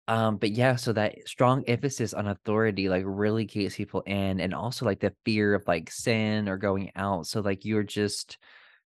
um, 0.08 0.38
but 0.38 0.50
yeah, 0.50 0.76
so 0.76 0.92
that 0.94 1.16
strong 1.28 1.64
emphasis 1.66 2.12
on 2.14 2.26
authority 2.26 2.88
like 2.88 3.04
really 3.06 3.46
keeps 3.46 3.76
people 3.76 4.00
in, 4.02 4.40
and 4.40 4.52
also 4.54 4.84
like 4.84 5.00
the 5.00 5.14
fear 5.24 5.54
of 5.54 5.66
like 5.68 5.90
sin 5.90 6.48
or 6.48 6.56
going 6.58 6.90
out. 6.96 7.26
So 7.26 7.40
like 7.40 7.64
you're 7.64 7.84
just 7.84 8.38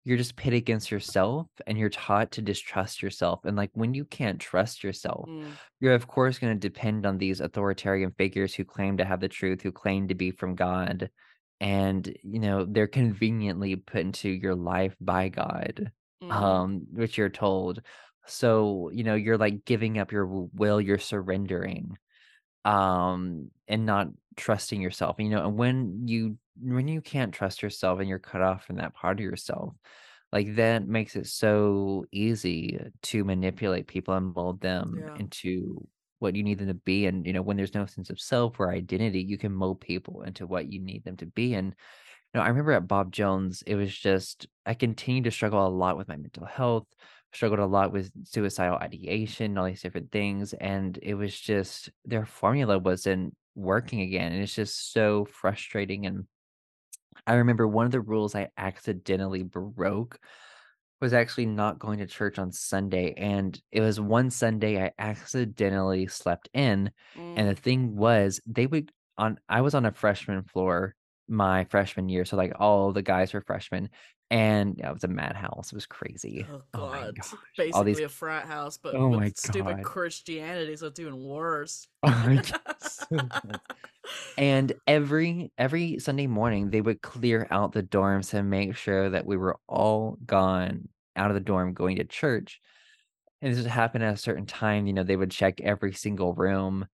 you're 0.08 0.16
just 0.16 0.36
pit 0.36 0.54
against 0.54 0.90
yourself 0.90 1.46
and 1.66 1.78
you're 1.78 1.90
taught 1.90 2.32
to 2.32 2.42
distrust 2.42 3.02
yourself. 3.02 3.44
And 3.44 3.56
like 3.56 3.70
when 3.74 3.94
you 3.94 4.04
can't 4.04 4.40
trust 4.40 4.82
yourself, 4.82 5.28
Mm, 5.28 5.52
you're 5.80 5.94
of 5.94 6.06
course 6.08 6.38
going 6.38 6.54
to 6.54 6.58
depend 6.58 7.04
on 7.06 7.18
these 7.18 7.40
authoritarian 7.40 8.12
figures 8.12 8.54
who 8.54 8.64
claim 8.64 8.96
to 8.96 9.04
have 9.04 9.20
the 9.20 9.28
truth, 9.28 9.62
who 9.62 9.72
claim 9.72 10.08
to 10.08 10.14
be 10.14 10.30
from 10.30 10.54
God. 10.54 11.10
And 11.60 12.06
you 12.22 12.40
know, 12.40 12.64
they're 12.64 12.86
conveniently 12.86 13.76
put 13.76 14.00
into 14.00 14.30
your 14.30 14.54
life 14.54 14.96
by 15.00 15.28
God 15.28 15.92
mhm. 16.22 16.32
um, 16.32 16.86
which 16.92 17.18
you're 17.18 17.28
told. 17.28 17.82
So, 18.26 18.90
you 18.92 19.04
know, 19.04 19.14
you're 19.14 19.38
like 19.38 19.64
giving 19.64 19.98
up 19.98 20.12
your 20.12 20.26
will, 20.26 20.80
you're 20.80 20.98
surrendering, 20.98 21.96
um, 22.64 23.50
and 23.66 23.86
not 23.86 24.08
trusting 24.36 24.80
yourself. 24.80 25.16
You 25.18 25.30
know, 25.30 25.46
and 25.46 25.56
when 25.56 26.06
you 26.06 26.38
when 26.60 26.88
you 26.88 27.00
can't 27.00 27.34
trust 27.34 27.62
yourself 27.62 28.00
and 28.00 28.08
you're 28.08 28.18
cut 28.18 28.42
off 28.42 28.64
from 28.64 28.76
that 28.76 28.94
part 28.94 29.18
of 29.18 29.24
yourself, 29.24 29.74
like 30.32 30.56
that 30.56 30.86
makes 30.86 31.16
it 31.16 31.26
so 31.26 32.04
easy 32.12 32.78
to 33.02 33.24
manipulate 33.24 33.86
people 33.88 34.14
and 34.14 34.34
mold 34.34 34.60
them 34.60 35.06
Yeah. 35.06 35.10
into 35.14 35.86
what 36.20 36.34
you 36.36 36.42
need 36.42 36.58
them 36.58 36.68
to 36.68 36.74
be. 36.74 37.06
And 37.06 37.26
you 37.26 37.32
know, 37.32 37.42
when 37.42 37.56
there's 37.56 37.74
no 37.74 37.86
sense 37.86 38.10
of 38.10 38.20
self 38.20 38.60
or 38.60 38.70
identity, 38.72 39.22
you 39.22 39.38
can 39.38 39.52
mold 39.52 39.80
people 39.80 40.22
into 40.22 40.46
what 40.46 40.72
you 40.72 40.80
need 40.80 41.04
them 41.04 41.16
to 41.18 41.26
be. 41.26 41.54
And 41.54 41.74
you 42.34 42.38
know 42.38 42.42
I 42.42 42.48
remember 42.48 42.72
at 42.72 42.88
Bob 42.88 43.12
Jones, 43.12 43.62
it 43.62 43.74
was 43.74 43.96
just 43.96 44.46
I 44.66 44.74
continued 44.74 45.24
to 45.24 45.30
struggle 45.30 45.66
a 45.66 45.68
lot 45.68 45.96
with 45.96 46.08
my 46.08 46.16
mental 46.16 46.46
health, 46.46 46.86
struggled 47.32 47.60
a 47.60 47.66
lot 47.66 47.92
with 47.92 48.12
suicidal 48.26 48.76
ideation, 48.78 49.56
all 49.58 49.66
these 49.66 49.82
different 49.82 50.12
things, 50.12 50.52
and 50.54 50.98
it 51.02 51.14
was 51.14 51.38
just 51.38 51.90
their 52.04 52.26
formula 52.26 52.78
wasn't 52.78 53.36
working 53.54 54.00
again, 54.00 54.32
and 54.32 54.42
it's 54.42 54.54
just 54.54 54.92
so 54.92 55.24
frustrating. 55.26 56.06
And 56.06 56.26
I 57.28 57.34
remember 57.36 57.68
one 57.68 57.86
of 57.86 57.92
the 57.92 58.02
rules 58.02 58.34
I 58.36 58.50
accidentally 58.58 59.44
broke 59.44 60.20
was 61.00 61.12
actually 61.12 61.46
not 61.46 61.78
going 61.78 61.98
to 62.00 62.06
church 62.06 62.38
on 62.38 62.52
Sunday, 62.52 63.14
and 63.16 63.60
it 63.72 63.80
was 63.80 64.00
one 64.00 64.30
Sunday 64.30 64.82
I 64.84 64.92
accidentally 64.98 66.06
slept 66.08 66.48
in, 66.54 66.90
and 67.36 67.48
the 67.48 67.54
Mm, 67.54 67.58
thing 67.60 67.96
was 67.96 68.40
they 68.46 68.66
would 68.66 68.92
on 69.18 69.38
I 69.48 69.60
was 69.62 69.74
on 69.74 69.86
a 69.86 69.92
freshman 69.92 70.44
floor 70.44 70.96
my 71.28 71.64
freshman 71.66 72.08
year, 72.08 72.24
so, 72.24 72.36
like, 72.36 72.52
all 72.58 72.92
the 72.92 73.02
guys 73.02 73.34
were 73.34 73.42
freshmen. 73.42 73.90
And 74.30 74.76
yeah, 74.78 74.90
it 74.90 74.94
was 74.94 75.04
a 75.04 75.08
madhouse. 75.08 75.72
It 75.72 75.76
was 75.76 75.86
crazy. 75.86 76.46
Oh 76.48 76.62
Oh 76.74 77.12
god. 77.12 77.18
All 77.72 77.82
Basically 77.82 77.84
these 77.84 78.02
a 78.04 78.08
frat 78.08 78.46
house, 78.46 78.76
but 78.78 78.98
Oh 78.98 79.10
my 79.10 79.30
stupid 79.34 79.80
god. 79.80 79.82
Christianity, 79.82 80.76
so 80.76 80.86
it's 80.86 81.00
even 81.00 81.24
worse. 81.24 81.88
Oh. 82.02 82.42
And 84.36 84.72
every 84.86 85.52
every 85.58 85.98
Sunday 85.98 86.26
morning, 86.26 86.70
they 86.70 86.80
would 86.80 87.02
clear 87.02 87.46
out 87.50 87.72
the 87.72 87.82
dorms 87.82 88.32
and 88.34 88.50
make 88.50 88.76
sure 88.76 89.10
that 89.10 89.26
we 89.26 89.36
were 89.36 89.58
all 89.68 90.16
gone 90.26 90.88
out 91.16 91.30
of 91.30 91.34
the 91.34 91.40
dorm 91.40 91.74
going 91.74 91.96
to 91.96 92.04
church. 92.04 92.60
And 93.42 93.52
this 93.52 93.62
would 93.62 93.70
happen 93.70 94.02
at 94.02 94.14
a 94.14 94.18
certain 94.18 94.46
time, 94.46 94.86
you 94.86 94.92
know, 94.92 95.04
they 95.04 95.16
would 95.16 95.30
check 95.30 95.60
every 95.60 95.92
single 95.92 96.34
room. 96.34 96.86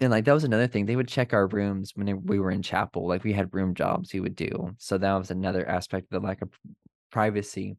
And, 0.00 0.10
like, 0.10 0.24
that 0.24 0.32
was 0.32 0.44
another 0.44 0.66
thing, 0.66 0.86
they 0.86 0.96
would 0.96 1.08
check 1.08 1.32
our 1.32 1.46
rooms 1.46 1.92
when 1.94 2.24
we 2.24 2.40
were 2.40 2.50
in 2.50 2.62
chapel, 2.62 3.06
like, 3.06 3.22
we 3.22 3.32
had 3.32 3.54
room 3.54 3.74
jobs 3.74 4.12
we 4.12 4.20
would 4.20 4.34
do. 4.34 4.74
So 4.78 4.98
that 4.98 5.14
was 5.14 5.30
another 5.30 5.66
aspect 5.68 6.06
of 6.12 6.20
the 6.20 6.26
lack 6.26 6.42
of 6.42 6.50
privacy. 7.10 7.76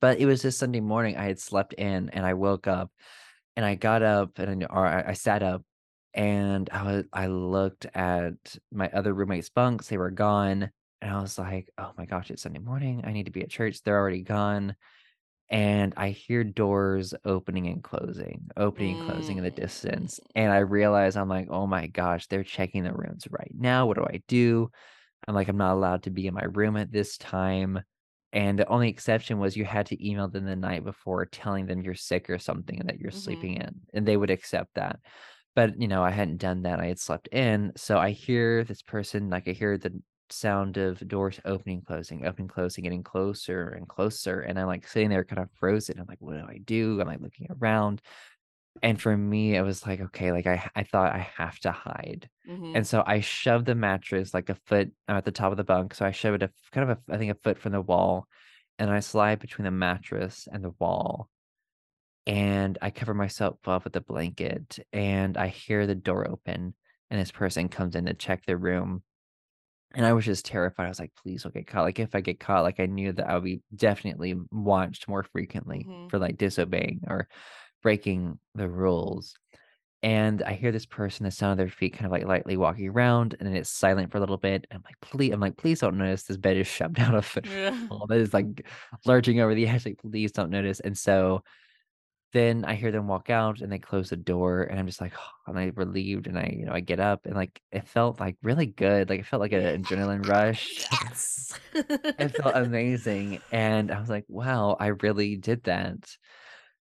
But 0.00 0.18
it 0.18 0.26
was 0.26 0.42
this 0.42 0.56
Sunday 0.56 0.80
morning, 0.80 1.16
I 1.16 1.24
had 1.24 1.38
slept 1.38 1.74
in 1.74 2.10
and 2.10 2.24
I 2.24 2.34
woke 2.34 2.66
up 2.66 2.90
and 3.56 3.64
I 3.64 3.74
got 3.74 4.02
up 4.02 4.38
and 4.38 4.64
I, 4.64 4.66
or 4.66 4.86
I, 4.86 5.10
I 5.10 5.12
sat 5.12 5.42
up 5.42 5.62
and 6.14 6.68
I 6.72 6.82
was 6.82 7.04
I 7.12 7.26
looked 7.26 7.86
at 7.94 8.34
my 8.70 8.90
other 8.90 9.14
roommates' 9.14 9.50
bunks, 9.50 9.88
they 9.88 9.98
were 9.98 10.10
gone. 10.10 10.70
And 11.00 11.10
I 11.10 11.20
was 11.20 11.38
like, 11.38 11.68
oh 11.78 11.92
my 11.98 12.06
gosh, 12.06 12.30
it's 12.30 12.42
Sunday 12.42 12.60
morning. 12.60 13.02
I 13.04 13.12
need 13.12 13.26
to 13.26 13.32
be 13.32 13.42
at 13.42 13.50
church. 13.50 13.82
They're 13.82 13.98
already 13.98 14.22
gone. 14.22 14.76
And 15.52 15.94
I 15.98 16.10
hear 16.10 16.44
doors 16.44 17.14
opening 17.24 17.68
and 17.68 17.84
closing, 17.84 18.48
opening 18.56 18.92
and 18.92 19.00
closing 19.00 19.38
in 19.38 19.44
the 19.44 19.50
distance. 19.52 20.18
Mm. 20.20 20.32
And 20.36 20.52
I 20.52 20.58
realize 20.58 21.16
I'm 21.16 21.28
like, 21.28 21.48
oh 21.50 21.66
my 21.66 21.88
gosh, 21.88 22.26
they're 22.28 22.44
checking 22.44 22.84
the 22.84 22.92
rooms 22.94 23.26
right 23.30 23.52
now. 23.54 23.86
What 23.86 23.98
do 23.98 24.04
I 24.04 24.22
do? 24.28 24.70
I'm 25.28 25.34
like, 25.34 25.48
I'm 25.48 25.58
not 25.58 25.74
allowed 25.74 26.04
to 26.04 26.10
be 26.10 26.26
in 26.26 26.34
my 26.34 26.44
room 26.44 26.76
at 26.76 26.92
this 26.92 27.18
time. 27.18 27.80
And 28.32 28.58
the 28.58 28.68
only 28.68 28.88
exception 28.90 29.38
was 29.38 29.56
you 29.56 29.64
had 29.64 29.86
to 29.86 30.08
email 30.08 30.28
them 30.28 30.46
the 30.46 30.56
night 30.56 30.84
before 30.84 31.26
telling 31.26 31.66
them 31.66 31.82
you're 31.82 31.94
sick 31.94 32.30
or 32.30 32.38
something 32.38 32.78
and 32.80 32.88
that 32.88 32.98
you're 33.00 33.10
Mhm. 33.12 33.14
sleeping 33.14 33.56
in, 33.56 33.80
and 33.94 34.06
they 34.06 34.16
would 34.16 34.30
accept 34.30 34.74
that. 34.74 35.00
But, 35.54 35.80
you 35.80 35.88
know, 35.88 36.02
I 36.02 36.10
hadn't 36.10 36.38
done 36.38 36.62
that. 36.62 36.80
I 36.80 36.86
had 36.86 36.98
slept 37.00 37.28
in. 37.28 37.72
So 37.76 37.98
I 37.98 38.10
hear 38.10 38.64
this 38.64 38.82
person, 38.82 39.30
like, 39.30 39.48
I 39.48 39.52
hear 39.52 39.78
the 39.78 40.00
sound 40.32 40.76
of 40.78 41.06
doors 41.08 41.40
opening, 41.44 41.82
closing, 41.82 42.26
opening, 42.26 42.48
closing, 42.48 42.84
getting 42.84 43.02
closer 43.04 43.68
and 43.70 43.88
closer. 43.88 44.40
And 44.40 44.58
I'm 44.58 44.66
like 44.66 44.86
sitting 44.88 45.10
there 45.10 45.24
kind 45.24 45.40
of 45.42 45.50
frozen. 45.54 45.98
I'm 46.00 46.06
like, 46.08 46.20
what 46.20 46.34
do 46.34 46.46
I 46.48 46.58
do? 46.58 47.00
I'm 47.00 47.06
like 47.08 47.20
looking 47.20 47.48
around. 47.50 48.02
And 48.82 49.00
for 49.00 49.16
me, 49.16 49.54
it 49.56 49.62
was 49.62 49.86
like, 49.86 50.00
okay, 50.00 50.32
like 50.32 50.46
I, 50.46 50.70
I 50.74 50.82
thought 50.84 51.14
I 51.14 51.18
have 51.36 51.58
to 51.60 51.72
hide. 51.72 52.28
Mhm. 52.46 52.74
And 52.74 52.86
so 52.86 53.02
I 53.06 53.20
shoved 53.20 53.66
the 53.66 53.74
mattress 53.74 54.34
like 54.34 54.48
a 54.48 54.54
foot. 54.66 54.92
I'm 55.08 55.16
at 55.16 55.24
the 55.24 55.32
top 55.32 55.52
of 55.52 55.58
the 55.58 55.64
bunk, 55.64 55.94
so 55.94 56.06
I 56.06 56.10
shove 56.10 56.34
it 56.34 56.42
a 56.42 56.50
kind 56.72 56.90
of 56.90 56.98
a, 56.98 57.14
I 57.14 57.18
think 57.18 57.30
a 57.32 57.34
foot 57.42 57.58
from 57.58 57.72
the 57.72 57.82
wall, 57.82 58.26
and 58.78 58.90
I 58.90 59.00
slide 59.00 59.40
between 59.40 59.64
the 59.64 59.70
mattress 59.70 60.48
and 60.50 60.64
the 60.64 60.74
wall, 60.78 61.30
and 62.26 62.78
I 62.82 62.90
cover 62.90 63.14
myself 63.14 63.66
up 63.66 63.84
with 63.84 63.96
a 63.96 64.00
blanket, 64.00 64.78
and 64.92 65.36
I 65.36 65.48
hear 65.48 65.86
the 65.86 65.94
door 65.94 66.28
open, 66.28 66.74
and 67.10 67.20
this 67.20 67.32
person 67.32 67.68
comes 67.68 67.96
in 67.96 68.06
to 68.06 68.14
check 68.14 68.44
the 68.46 68.56
room, 68.56 69.02
and 69.94 70.06
I 70.06 70.12
was 70.12 70.24
just 70.24 70.44
terrified. 70.46 70.86
I 70.86 70.88
was 70.88 70.98
like, 71.00 71.12
please 71.22 71.42
don't 71.42 71.54
get 71.54 71.66
caught. 71.66 71.82
Like 71.82 71.98
if 71.98 72.14
I 72.14 72.20
get 72.20 72.40
caught, 72.40 72.62
like 72.62 72.80
I 72.80 72.86
knew 72.86 73.12
that 73.12 73.28
I 73.28 73.34
would 73.34 73.44
be 73.44 73.60
definitely 73.74 74.34
watched 74.50 75.08
more 75.08 75.22
frequently 75.22 75.86
Mhm. 75.88 76.10
for 76.10 76.18
like 76.18 76.36
disobeying 76.38 77.02
or 77.08 77.28
breaking 77.82 78.38
the 78.54 78.68
rules. 78.68 79.34
And 80.04 80.42
I 80.42 80.54
hear 80.54 80.72
this 80.72 80.86
person, 80.86 81.24
the 81.24 81.30
sound 81.30 81.52
of 81.52 81.58
their 81.58 81.68
feet 81.68 81.92
kind 81.92 82.06
of 82.06 82.10
like 82.12 82.24
lightly 82.24 82.56
walking 82.56 82.88
around, 82.88 83.36
and 83.38 83.48
then 83.48 83.54
it's 83.54 83.70
silent 83.70 84.10
for 84.10 84.16
a 84.18 84.20
little 84.20 84.36
bit. 84.36 84.66
I'm 84.72 84.82
like, 84.84 84.96
please, 85.00 85.32
I'm 85.32 85.38
like, 85.40 85.56
please 85.56 85.78
don't 85.80 85.96
notice 85.96 86.24
this 86.24 86.36
bed 86.36 86.56
is 86.56 86.66
shoved 86.66 86.98
out 87.00 87.14
a 87.14 87.22
foot 87.22 87.46
Yeah. 87.46 87.76
That 88.08 88.18
is 88.18 88.34
like 88.34 88.66
lurching 89.06 89.40
over 89.40 89.54
the 89.54 89.68
edge. 89.68 89.86
Like, 89.86 89.98
please 89.98 90.32
don't 90.32 90.50
notice. 90.50 90.80
And 90.80 90.98
so 90.98 91.44
then 92.32 92.64
I 92.64 92.74
hear 92.74 92.92
them 92.92 93.08
walk 93.08 93.30
out 93.30 93.60
and 93.60 93.70
they 93.72 93.78
close 93.78 94.10
the 94.10 94.16
door, 94.16 94.62
and 94.64 94.78
I'm 94.78 94.86
just 94.86 95.00
like, 95.00 95.14
I'm 95.46 95.54
like 95.54 95.76
relieved. 95.76 96.26
And 96.26 96.38
I, 96.38 96.46
you 96.58 96.66
know, 96.66 96.72
I 96.72 96.80
get 96.80 97.00
up 97.00 97.26
and 97.26 97.34
like 97.36 97.62
it 97.72 97.88
felt 97.88 98.20
like 98.20 98.36
really 98.42 98.66
good. 98.66 99.10
Like 99.10 99.20
it 99.20 99.26
felt 99.26 99.40
like 99.40 99.52
an 99.52 99.84
adrenaline 99.84 100.24
rush. 100.26 100.88
Yes. 100.90 101.58
It 102.18 102.30
felt 102.36 102.56
amazing. 102.56 103.42
And 103.50 103.90
I 103.90 103.98
was 104.00 104.10
like, 104.10 104.24
wow, 104.28 104.76
I 104.78 104.88
really 104.88 105.36
did 105.36 105.64
that. 105.64 106.16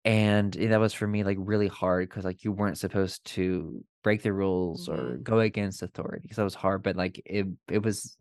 And 0.04 0.56
eh, 0.56 0.68
that 0.68 0.80
was 0.80 0.94
for 0.94 1.06
me, 1.08 1.24
like, 1.24 1.38
really 1.40 1.68
hard 1.68 2.08
because 2.08 2.24
like, 2.24 2.44
you 2.44 2.52
weren't 2.52 2.78
supposed 2.78 3.24
to 3.26 3.84
break 4.04 4.22
the 4.22 4.32
rules 4.32 4.88
or 4.88 5.18
Mhm. 5.18 5.24
go 5.24 5.40
against 5.40 5.82
authority. 5.82 6.30
So 6.32 6.42
that 6.42 6.44
was 6.44 6.54
hard, 6.56 6.82
but, 6.82 6.96
like, 6.96 7.22
it 7.26 7.46
it 7.68 7.82
was 7.84 8.16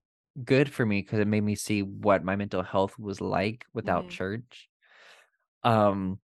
good 0.45 0.71
for 0.73 0.85
me 0.85 1.01
because 1.01 1.19
it 1.19 1.27
made 1.27 1.43
me 1.43 1.55
see 1.55 1.83
what 1.83 2.23
my 2.23 2.35
mental 2.37 2.63
health 2.63 2.99
was 2.99 3.21
like 3.21 3.65
without 3.73 4.07
Mhm. 4.07 4.09
church. 4.09 4.69
Um, 5.63 6.19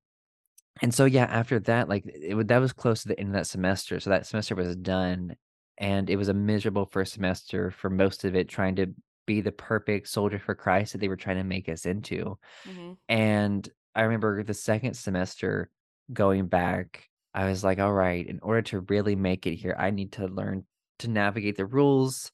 and 0.81 0.93
so, 0.93 1.05
yeah, 1.05 1.25
after 1.25 1.59
that, 1.61 1.87
like, 1.89 2.03
it 2.05 2.47
that 2.47 2.57
was 2.59 2.73
close 2.73 3.01
to 3.03 3.07
the 3.09 3.19
end 3.19 3.29
of 3.29 3.33
that 3.33 3.47
semester, 3.47 3.99
so 3.99 4.09
that 4.09 4.25
semester 4.25 4.55
was 4.55 4.75
done, 4.75 5.35
and 5.77 6.09
it 6.09 6.17
was 6.17 6.27
a 6.29 6.33
miserable 6.33 6.85
first 6.85 7.13
semester 7.13 7.71
for 7.71 7.89
most 7.89 8.25
of 8.25 8.35
it 8.35 8.49
trying 8.49 8.75
to 8.77 8.93
be 9.25 9.41
the 9.41 9.51
perfect 9.51 10.07
soldier 10.09 10.37
for 10.39 10.53
Christ 10.55 10.91
that 10.93 10.99
they 10.99 11.07
were 11.07 11.15
trying 11.15 11.37
to 11.37 11.43
make 11.43 11.69
us 11.69 11.85
into. 11.85 12.37
Mhm. 12.65 12.97
And 13.09 13.69
I 13.95 14.03
remember 14.03 14.43
the 14.43 14.53
second 14.53 14.95
semester 14.95 15.71
going 16.13 16.47
back, 16.47 17.09
I 17.33 17.45
was 17.49 17.63
like, 17.63 17.79
all 17.79 17.93
right, 17.93 18.25
in 18.27 18.39
order 18.41 18.61
to 18.63 18.81
really 18.81 19.15
make 19.15 19.47
it 19.47 19.55
here, 19.55 19.75
I 19.77 19.91
need 19.91 20.13
to 20.13 20.27
learn 20.27 20.65
to 20.99 21.09
navigate 21.09 21.57
the 21.57 21.65
rules, 21.65 22.31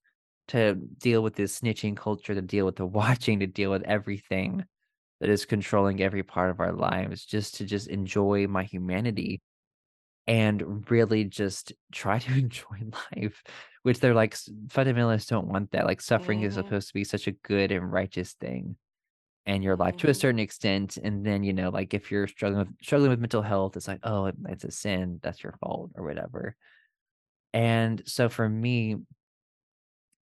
to 0.49 0.75
deal 0.75 1.23
with 1.23 1.35
this 1.35 1.59
snitching 1.59 1.97
culture, 1.97 2.33
to 2.35 2.41
deal 2.41 2.65
with 2.65 2.77
the 2.77 2.85
watching, 2.87 3.39
to 3.39 3.47
deal 3.47 3.71
with 3.71 3.83
everything 3.83 4.65
that 5.21 5.31
is 5.31 5.45
controlling 5.45 6.01
every 6.01 6.23
part 6.23 6.51
of 6.51 6.61
our 6.61 6.73
lives, 6.73 7.25
just 7.25 7.55
to 7.57 7.65
just 7.65 7.89
enjoy 7.89 8.47
my 8.47 8.65
humanity 8.65 9.41
and 10.27 10.89
really 10.89 11.23
just 11.25 11.73
try 11.91 12.19
to 12.19 12.31
enjoy 12.37 12.79
life, 13.15 13.43
which 13.83 13.99
they're 13.99 14.13
like, 14.13 14.35
fundamentalists 14.67 15.27
don't 15.27 15.47
want 15.47 15.71
that. 15.71 15.85
Like, 15.85 16.01
suffering 16.01 16.41
is 16.43 16.53
Mhm. 16.53 16.55
supposed 16.55 16.87
to 16.89 16.93
be 16.93 17.03
such 17.03 17.27
a 17.27 17.31
good 17.33 17.71
and 17.71 17.91
righteous 17.91 18.33
thing 18.33 18.77
in 19.45 19.61
your 19.63 19.77
life 19.77 19.97
to 19.97 20.09
a 20.09 20.13
Mhm. 20.13 20.15
certain 20.15 20.39
extent. 20.39 20.97
And 20.97 21.25
then, 21.25 21.43
you 21.43 21.53
know, 21.53 21.69
like 21.69 21.93
if 21.93 22.11
you're 22.11 22.27
struggling 22.27 22.59
with 22.67 22.75
struggling 22.83 23.11
with 23.11 23.19
mental 23.19 23.41
health, 23.43 23.77
it's 23.77 23.87
like, 23.87 24.01
oh, 24.03 24.31
it's 24.49 24.63
a 24.65 24.71
sin, 24.71 25.19
that's 25.23 25.43
your 25.43 25.53
fault 25.61 25.91
or 25.95 26.05
whatever. 26.05 26.55
And 27.53 28.01
so 28.07 28.29
for 28.29 28.47
me, 28.49 28.97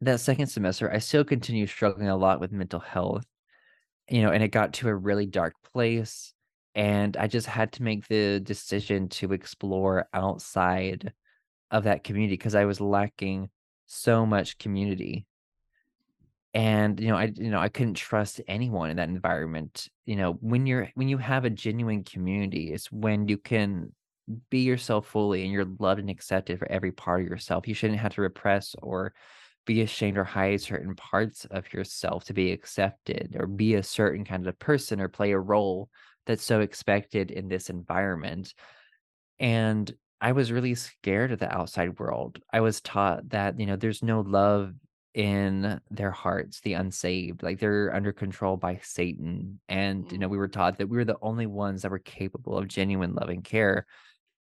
that 0.02 0.20
second 0.20 0.48
semester, 0.48 0.92
I 0.92 1.00
still 1.00 1.24
continue 1.26 1.68
struggling 1.68 2.08
a 2.08 2.18
lot 2.18 2.40
with 2.40 2.52
mental 2.52 2.80
health, 2.80 3.26
you 4.10 4.22
know, 4.22 4.32
and 4.32 4.44
it 4.44 4.50
got 4.50 4.74
to 4.74 4.90
a 4.90 4.96
really 4.96 5.26
dark 5.26 5.54
place. 5.74 6.34
And 6.76 7.18
I 7.18 7.28
just 7.28 7.48
had 7.48 7.74
to 7.74 7.84
make 7.84 8.08
the 8.08 8.40
decision 8.40 9.10
to 9.10 9.34
explore 9.34 10.08
outside 10.14 11.14
of 11.72 11.84
that 11.84 12.04
community 12.04 12.34
because 12.34 12.56
I 12.56 12.66
was 12.66 12.80
lacking 12.80 13.50
so 13.86 14.26
much 14.26 14.58
community 14.60 15.26
and 16.54 17.00
you 17.00 17.08
know 17.08 17.16
i 17.16 17.32
you 17.36 17.52
know 17.52 17.60
i 17.60 17.70
couldn't 17.70 17.94
trust 17.94 18.42
anyone 18.48 18.90
in 18.90 18.98
that 18.98 19.10
environment 19.10 19.88
you 20.06 20.16
know 20.16 20.34
when 20.42 20.66
you're 20.66 20.90
when 20.96 21.08
you 21.08 21.18
have 21.18 21.46
a 21.46 21.50
genuine 21.50 22.04
community 22.04 22.74
it's 22.74 22.92
when 22.92 23.28
you 23.28 23.38
can 23.38 23.92
be 24.50 24.60
yourself 24.60 25.08
fully 25.08 25.44
and 25.44 25.52
you're 25.52 25.68
loved 25.80 26.00
and 26.00 26.10
accepted 26.10 26.58
for 26.58 26.70
every 26.72 26.92
part 26.92 27.22
of 27.22 27.28
yourself 27.28 27.68
you 27.68 27.74
shouldn't 27.74 28.00
have 28.00 28.14
to 28.14 28.22
repress 28.22 28.76
or 28.82 29.14
be 29.70 29.82
ashamed 29.82 30.18
or 30.18 30.24
hide 30.24 30.60
certain 30.60 30.96
parts 30.96 31.46
of 31.46 31.72
yourself 31.72 32.26
to 32.26 32.34
be 32.34 32.52
accepted 32.52 33.36
or 33.40 33.46
be 33.46 33.76
a 33.76 33.84
certain 33.84 34.26
kind 34.26 34.48
of 34.48 34.58
person 34.58 35.00
or 35.00 35.08
play 35.08 35.32
a 35.32 35.40
role 35.40 35.90
that's 36.26 36.44
so 36.44 36.60
expected 36.62 37.30
in 37.30 37.48
this 37.48 37.70
environment 37.70 38.56
and 39.40 39.94
I 40.20 40.32
was 40.32 40.52
really 40.52 40.74
scared 40.74 41.32
of 41.32 41.38
the 41.40 41.54
outside 41.54 42.00
world. 42.00 42.40
I 42.52 42.62
was 42.62 42.82
taught 42.82 43.30
that, 43.30 43.60
you 43.60 43.68
know, 43.68 43.76
there's 43.76 44.04
no 44.04 44.22
love 44.22 44.74
in 45.14 45.80
their 45.92 46.12
hearts, 46.12 46.62
the 46.62 46.74
unsaved. 46.74 47.44
Like 47.44 47.60
they're 47.60 47.94
under 47.94 48.12
control 48.12 48.58
by 48.58 48.80
Satan. 48.84 49.62
And, 49.70 50.12
you 50.12 50.18
know, 50.18 50.28
Mm. 50.28 50.32
we 50.32 50.38
were 50.38 50.50
taught 50.50 50.80
that 50.80 50.90
we 50.90 50.98
were 50.98 51.06
the 51.06 51.20
only 51.22 51.46
ones 51.46 51.84
that 51.84 51.92
were 51.92 52.00
capable 52.00 52.58
of 52.58 52.68
genuine 52.68 53.14
love 53.14 53.30
and 53.30 53.44
care. 53.44 53.86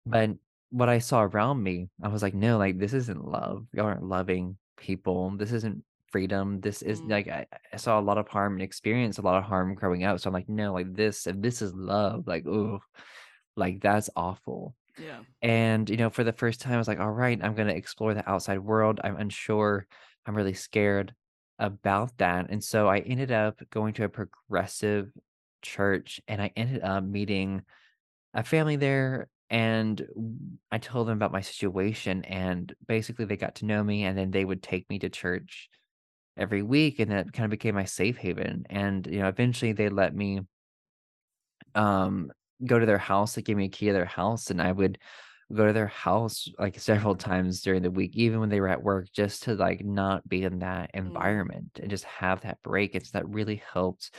But 0.06 0.32
what 0.72 0.90
I 0.90 1.00
saw 1.00 1.22
around 1.24 1.62
me, 1.62 1.90
I 2.02 2.08
was 2.08 2.24
like, 2.24 2.34
no, 2.34 2.58
like 2.58 2.80
this 2.80 2.94
isn't 2.94 3.24
love. 3.24 3.68
Y'all 3.74 3.86
aren't 3.86 4.04
loving 4.04 4.58
people. 4.80 5.32
This 5.38 5.52
isn't 5.52 5.84
freedom. 6.12 6.60
This 6.62 6.82
is 6.82 7.02
Mm. 7.02 7.12
like 7.12 7.28
I, 7.28 7.46
I 7.72 7.78
saw 7.78 8.00
a 8.00 8.02
lot 8.02 8.18
of 8.18 8.28
harm 8.28 8.54
and 8.54 8.62
experienced 8.64 9.20
a 9.20 9.22
lot 9.22 9.38
of 9.38 9.44
harm 9.44 9.76
growing 9.76 10.04
up. 10.04 10.20
So 10.20 10.30
I'm 10.30 10.34
like, 10.34 10.50
no, 10.50 10.74
like 10.74 10.94
this, 10.96 11.28
if 11.28 11.40
this 11.40 11.62
is 11.62 11.74
love, 11.74 12.26
like, 12.28 12.48
oh, 12.48 12.80
like 13.56 13.82
that's 13.82 14.10
awful. 14.16 14.76
Yeah. 14.98 15.20
And, 15.42 15.90
you 15.90 15.98
know, 15.98 16.10
for 16.10 16.24
the 16.24 16.34
first 16.34 16.62
time, 16.62 16.74
I 16.74 16.78
was 16.78 16.88
like, 16.88 17.00
all 17.00 17.12
right, 17.12 17.40
I'm 17.42 17.56
going 17.56 17.68
to 17.68 17.76
explore 17.76 18.14
the 18.14 18.28
outside 18.30 18.60
world. 18.60 19.00
I'm 19.04 19.18
unsure. 19.18 19.86
I'm 20.26 20.36
really 20.36 20.54
scared 20.56 21.14
about 21.60 22.18
that. 22.18 22.48
And 22.50 22.64
so 22.64 22.88
I 22.88 23.00
ended 23.00 23.32
up 23.32 23.62
going 23.70 23.94
to 23.96 24.06
a 24.06 24.10
progressive 24.10 25.12
church 25.62 26.22
and 26.28 26.42
I 26.42 26.52
ended 26.56 26.82
up 26.84 27.04
meeting 27.04 27.64
a 28.34 28.44
family 28.44 28.76
there. 28.78 29.28
And 29.50 30.60
I 30.72 30.78
told 30.78 31.08
them 31.08 31.18
about 31.18 31.32
my 31.32 31.42
situation. 31.42 32.24
And 32.26 32.74
basically, 32.88 33.26
they 33.26 33.38
got 33.38 33.56
to 33.56 33.66
know 33.66 33.84
me 33.84 34.04
and 34.04 34.18
then 34.18 34.32
they 34.32 34.46
would 34.46 34.64
take 34.64 34.90
me 34.90 35.00
to 35.00 35.10
church 35.10 35.70
every 36.38 36.64
week, 36.64 37.00
and 37.00 37.12
that 37.12 37.34
kind 37.34 37.46
of 37.46 37.52
became 37.52 37.76
my 37.76 37.86
safe 37.86 38.18
haven. 38.18 38.66
And 38.70 39.08
you 39.08 39.20
know, 39.20 39.28
eventually 39.30 39.74
they 39.74 39.90
let 39.90 40.16
me 40.16 40.42
um 41.76 42.32
go 42.66 42.80
to 42.80 42.86
their 42.86 42.98
house. 42.98 43.36
They 43.36 43.42
gave 43.42 43.58
me 43.58 43.66
a 43.66 43.70
key 43.70 43.88
to 43.88 43.94
their 43.94 44.06
house, 44.06 44.50
and 44.50 44.62
I 44.62 44.72
would 44.72 44.98
go 45.54 45.66
to 45.68 45.74
their 45.74 45.88
house 45.88 46.48
like 46.60 46.80
several 46.80 47.16
times 47.16 47.62
during 47.62 47.82
the 47.84 47.92
week, 47.92 48.16
even 48.16 48.40
when 48.40 48.50
they 48.50 48.62
were 48.62 48.68
at 48.70 48.84
work, 48.84 49.08
just 49.14 49.44
to 49.44 49.56
like 49.56 49.84
not 49.86 50.28
be 50.30 50.44
in 50.44 50.60
that 50.60 50.92
Mm, 51.08 51.34
environment 51.34 51.80
and 51.82 51.90
just 51.90 52.06
have 52.06 52.42
that 52.42 52.62
break. 52.64 52.96
It's 52.96 53.12
that 53.12 53.28
really 53.30 53.58
helped 53.74 54.16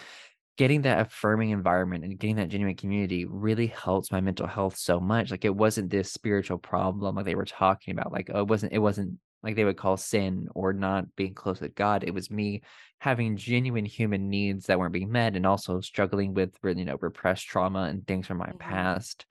getting 0.61 0.83
that 0.83 1.01
affirming 1.01 1.49
environment 1.49 2.05
and 2.05 2.19
getting 2.19 2.37
that 2.37 2.51
genuine 2.51 2.77
community 2.77 3.25
really 3.25 3.67
helps 3.67 4.13
my 4.13 4.21
mental 4.21 4.47
health 4.47 4.77
so 4.77 5.01
much. 5.01 5.31
Like 5.31 5.47
it 5.47 5.57
wasn't 5.57 5.89
this 5.89 6.13
spiritual 6.13 6.59
problem 6.59 7.17
like 7.17 7.25
they 7.25 7.35
were 7.35 7.47
talking 7.47 7.93
about. 7.93 8.13
Like 8.13 8.29
oh, 8.31 8.41
it 8.41 8.47
wasn't 8.47 8.75
it 8.75 8.79
wasn't 8.79 9.15
like 9.43 9.57
they 9.57 9.65
would 9.65 9.79
call 9.79 9.97
sin 9.97 10.49
or 10.55 10.75
not 10.75 11.17
being 11.17 11.33
close 11.33 11.63
with 11.63 11.75
God. 11.75 12.05
It 12.05 12.13
was 12.13 12.31
me 12.31 12.61
having 12.99 13.39
genuine 13.39 13.87
human 13.87 14.29
needs 14.29 14.67
that 14.67 14.79
weren't 14.79 14.93
being 14.93 15.11
met 15.11 15.35
and 15.35 15.47
also 15.47 15.81
struggling 15.81 16.35
with 16.35 16.51
you 16.63 16.85
know 16.85 16.99
repressed 17.01 17.47
trauma 17.47 17.85
and 17.85 18.07
things 18.07 18.27
from 18.27 18.37
my 18.37 18.49
mm-hmm. 18.49 18.59
past. 18.59 19.25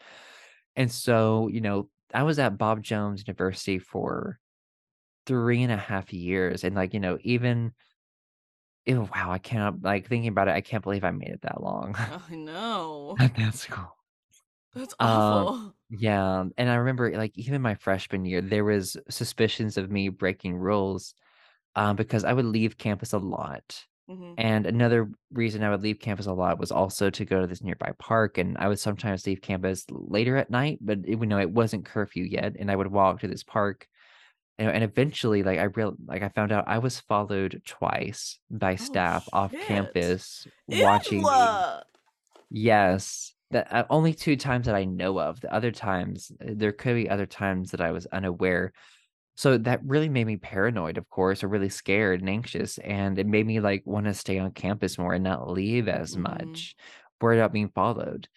And 0.75 0.91
so, 0.91 1.47
you 1.47 1.61
know, 1.61 1.89
I 2.11 2.23
was 2.23 2.39
at 2.39 2.57
Bob 2.57 2.81
Jones 2.81 3.23
University 3.27 3.77
for 3.77 4.39
three 5.27 5.61
and 5.61 5.71
a 5.71 5.77
half 5.77 6.11
years. 6.11 6.63
And 6.63 6.75
like, 6.75 6.95
you 6.95 6.99
know, 6.99 7.19
even 7.21 7.73
Ew, 8.89 9.03
wow, 9.15 9.31
I 9.31 9.37
cannot 9.39 9.81
like, 9.83 10.07
thinking 10.07 10.29
about 10.29 10.47
it, 10.49 10.51
I 10.55 10.61
can't 10.61 10.83
believe 10.83 11.03
I 11.05 11.11
made 11.11 11.29
it 11.29 11.41
that 11.43 11.61
long 11.61 11.95
I 12.07 12.35
know. 12.35 13.17
at 13.19 13.35
that 13.35 13.53
school. 13.55 13.95
That's 14.73 14.95
Um, 14.99 15.51
awful. 15.53 15.75
yeah, 15.89 16.45
and 16.57 16.69
I 16.69 16.75
remember, 16.75 17.11
like, 17.17 17.37
even 17.37 17.61
my 17.61 17.75
freshman 17.75 18.25
year, 18.25 18.41
there 18.41 18.63
was 18.65 18.97
suspicions 19.09 19.77
of 19.77 19.91
me 19.91 20.09
breaking 20.09 20.57
rules, 20.57 21.13
um, 21.75 21.95
because 21.95 22.23
I 22.25 22.33
would 22.33 22.45
leave 22.45 22.77
campus 22.77 23.13
a 23.13 23.19
lot, 23.19 23.85
Mm-hmm. 24.09 24.35
and 24.37 24.65
another 24.67 25.11
reason 25.33 25.63
I 25.63 25.71
would 25.71 25.83
leave 25.83 25.99
campus 25.99 26.27
a 26.27 26.33
lot 26.33 26.59
was 26.59 26.71
also 26.71 27.09
to 27.11 27.25
go 27.25 27.41
to 27.41 27.47
this 27.47 27.63
nearby 27.63 27.93
park, 27.99 28.37
and 28.37 28.57
I 28.59 28.67
would 28.69 28.79
sometimes 28.79 29.25
leave 29.27 29.41
campus 29.41 29.85
later 29.91 30.37
at 30.37 30.51
night, 30.51 30.79
but 30.81 30.99
it, 30.99 31.19
you 31.19 31.27
know, 31.27 31.39
it 31.39 31.51
wasn't 31.51 31.85
curfew 31.85 32.25
yet, 32.25 32.55
and 32.59 32.71
I 32.71 32.75
would 32.77 32.87
walk 32.91 33.21
to 33.21 33.27
this 33.29 33.43
park 33.43 33.87
And 34.59 34.69
and 34.71 34.85
eventually, 34.85 35.43
like, 35.43 35.59
I 35.59 35.65
real 35.65 35.95
like, 36.07 36.23
I 36.23 36.29
found 36.29 36.53
out 36.53 36.69
I 36.69 36.79
was 36.79 36.99
followed 37.01 37.63
twice 37.67 38.39
by 38.51 38.75
Oh 38.77 38.77
staff 38.77 39.27
off 39.33 39.59
campus 39.59 40.47
Ew. 40.69 40.69
watching 40.69 41.29
me. 41.29 41.65
Yes, 42.49 43.33
that 43.51 43.71
uh, 43.71 43.85
only 43.89 44.13
2 44.13 44.35
times 44.35 44.65
that 44.65 44.75
I 44.75 44.85
know 44.85 45.19
of. 45.19 45.41
The 45.41 45.53
other 45.53 45.71
times, 45.71 46.31
uh, 46.41 46.51
there 46.55 46.71
could 46.71 46.95
be 46.95 47.09
other 47.09 47.25
times 47.25 47.71
that 47.71 47.81
I 47.81 47.91
was 47.91 48.05
unaware. 48.07 48.73
So 49.37 49.57
that 49.59 49.83
really 49.85 50.09
made 50.09 50.27
me 50.27 50.37
paranoid, 50.37 50.97
of 50.97 51.09
course, 51.09 51.43
or 51.43 51.49
really 51.49 51.69
scared 51.69 52.21
and 52.21 52.29
anxious, 52.29 52.77
and 52.79 53.19
it 53.19 53.27
made 53.27 53.47
me, 53.47 53.59
like, 53.61 53.83
wanna 53.85 54.13
stay 54.13 54.39
on 54.39 54.51
campus 54.53 54.97
more 54.99 55.13
and 55.15 55.23
not 55.23 55.49
leave 55.49 55.87
as 55.89 56.15
Mm-hmm. 56.15 56.15
much, 56.17 56.75
worried 57.21 57.39
about 57.39 57.53
being 57.53 57.69
followed. 57.69 58.27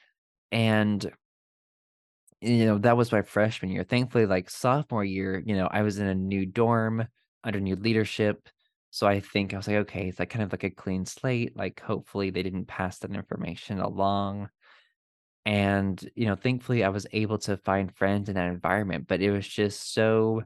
And 0.53 1.11
you 2.43 2.67
know, 2.67 2.79
that 2.79 2.97
was 2.97 3.13
my 3.13 3.23
freshman 3.23 3.71
year. 3.71 3.85
Thankfully, 3.85 4.27
like 4.27 4.51
sophomore 4.51 5.05
year, 5.05 5.43
you 5.47 5.55
know, 5.57 5.67
I 5.69 5.83
was 5.83 5.99
in 5.99 6.07
a 6.07 6.15
new 6.15 6.47
dorm 6.47 7.07
under 7.45 7.61
new 7.61 7.77
leadership. 7.77 8.49
So 8.91 9.07
I 9.07 9.21
think 9.21 9.55
I 9.55 9.57
was 9.57 9.67
like, 9.69 9.77
okay, 9.79 10.09
it's 10.09 10.19
like 10.19 10.31
kind 10.31 10.43
of 10.45 10.53
like 10.53 10.65
a 10.65 10.71
clean 10.71 11.07
slate. 11.07 11.57
Like, 11.57 11.81
hopefully, 11.81 12.31
they 12.31 12.43
didn't 12.43 12.67
pass 12.67 12.99
that 13.01 13.13
information 13.13 13.79
along. 13.81 14.51
And, 15.45 16.09
you 16.17 16.27
know, 16.27 16.37
thankfully, 16.37 16.85
I 16.85 16.91
was 16.91 17.07
able 17.13 17.39
to 17.41 17.57
find 17.59 17.95
friends 17.97 18.29
in 18.29 18.37
that 18.37 18.49
environment. 18.49 19.09
But 19.09 19.23
it 19.23 19.31
was 19.33 19.49
just 19.49 19.93
so 19.95 20.45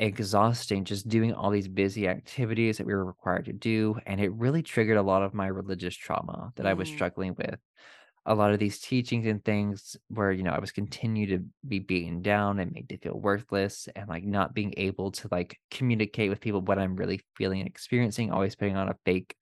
exhausting 0.00 0.84
just 0.84 1.08
doing 1.08 1.34
all 1.34 1.50
these 1.50 1.68
busy 1.68 2.08
activities 2.08 2.78
that 2.78 2.86
we 2.86 2.94
were 2.94 3.04
required 3.04 3.46
to 3.46 3.52
do. 3.52 3.98
And 4.06 4.20
it 4.20 4.32
really 4.34 4.62
triggered 4.62 4.96
a 4.98 5.02
lot 5.02 5.22
of 5.22 5.34
my 5.34 5.46
religious 5.48 5.96
trauma 5.96 6.52
that 6.56 6.66
I 6.66 6.74
was 6.74 6.88
Mm, 6.88 6.88
struggling 6.88 7.34
with 7.36 7.60
a 8.28 8.34
lot 8.34 8.52
of 8.52 8.58
these 8.58 8.78
teachings 8.78 9.26
and 9.26 9.42
things 9.42 9.96
where, 10.08 10.30
you 10.30 10.42
know, 10.42 10.50
I 10.50 10.60
was 10.60 10.70
continued 10.70 11.30
to 11.30 11.44
be 11.66 11.78
beaten 11.78 12.20
down 12.20 12.58
and 12.58 12.70
made 12.70 12.90
to 12.90 12.98
feel 12.98 13.18
worthless 13.18 13.88
and 13.96 14.06
like 14.06 14.22
not 14.22 14.52
being 14.52 14.74
able 14.76 15.10
to 15.12 15.28
like 15.32 15.58
communicate 15.70 16.28
with 16.28 16.40
people 16.40 16.60
what 16.60 16.78
I'm 16.78 16.94
really 16.94 17.22
feeling 17.36 17.60
and 17.60 17.68
experiencing, 17.68 18.30
always 18.30 18.54
putting 18.54 18.76
on 18.76 18.90
a 18.90 18.96
fake 19.06 19.34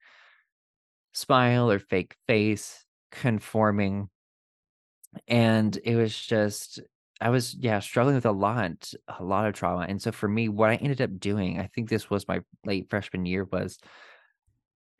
smile 1.14 1.68
or 1.68 1.80
fake 1.80 2.14
face, 2.28 2.84
conforming. 3.10 4.08
And 5.26 5.76
it 5.82 5.96
was 5.96 6.16
just, 6.16 6.80
I 7.20 7.30
was, 7.30 7.54
yeah, 7.54 7.80
struggling 7.80 8.14
with 8.14 8.26
a 8.26 8.30
lot, 8.30 8.92
a 9.18 9.24
lot 9.24 9.46
of 9.46 9.54
trauma. 9.54 9.86
And 9.88 10.00
so 10.00 10.12
for 10.12 10.28
me, 10.28 10.48
what 10.48 10.70
I 10.70 10.76
ended 10.76 11.02
up 11.02 11.18
doing, 11.18 11.58
I 11.58 11.68
think 11.74 11.88
this 11.88 12.08
was 12.08 12.28
my 12.28 12.40
late 12.64 12.88
freshman 12.88 13.26
year, 13.26 13.48
was 13.50 13.78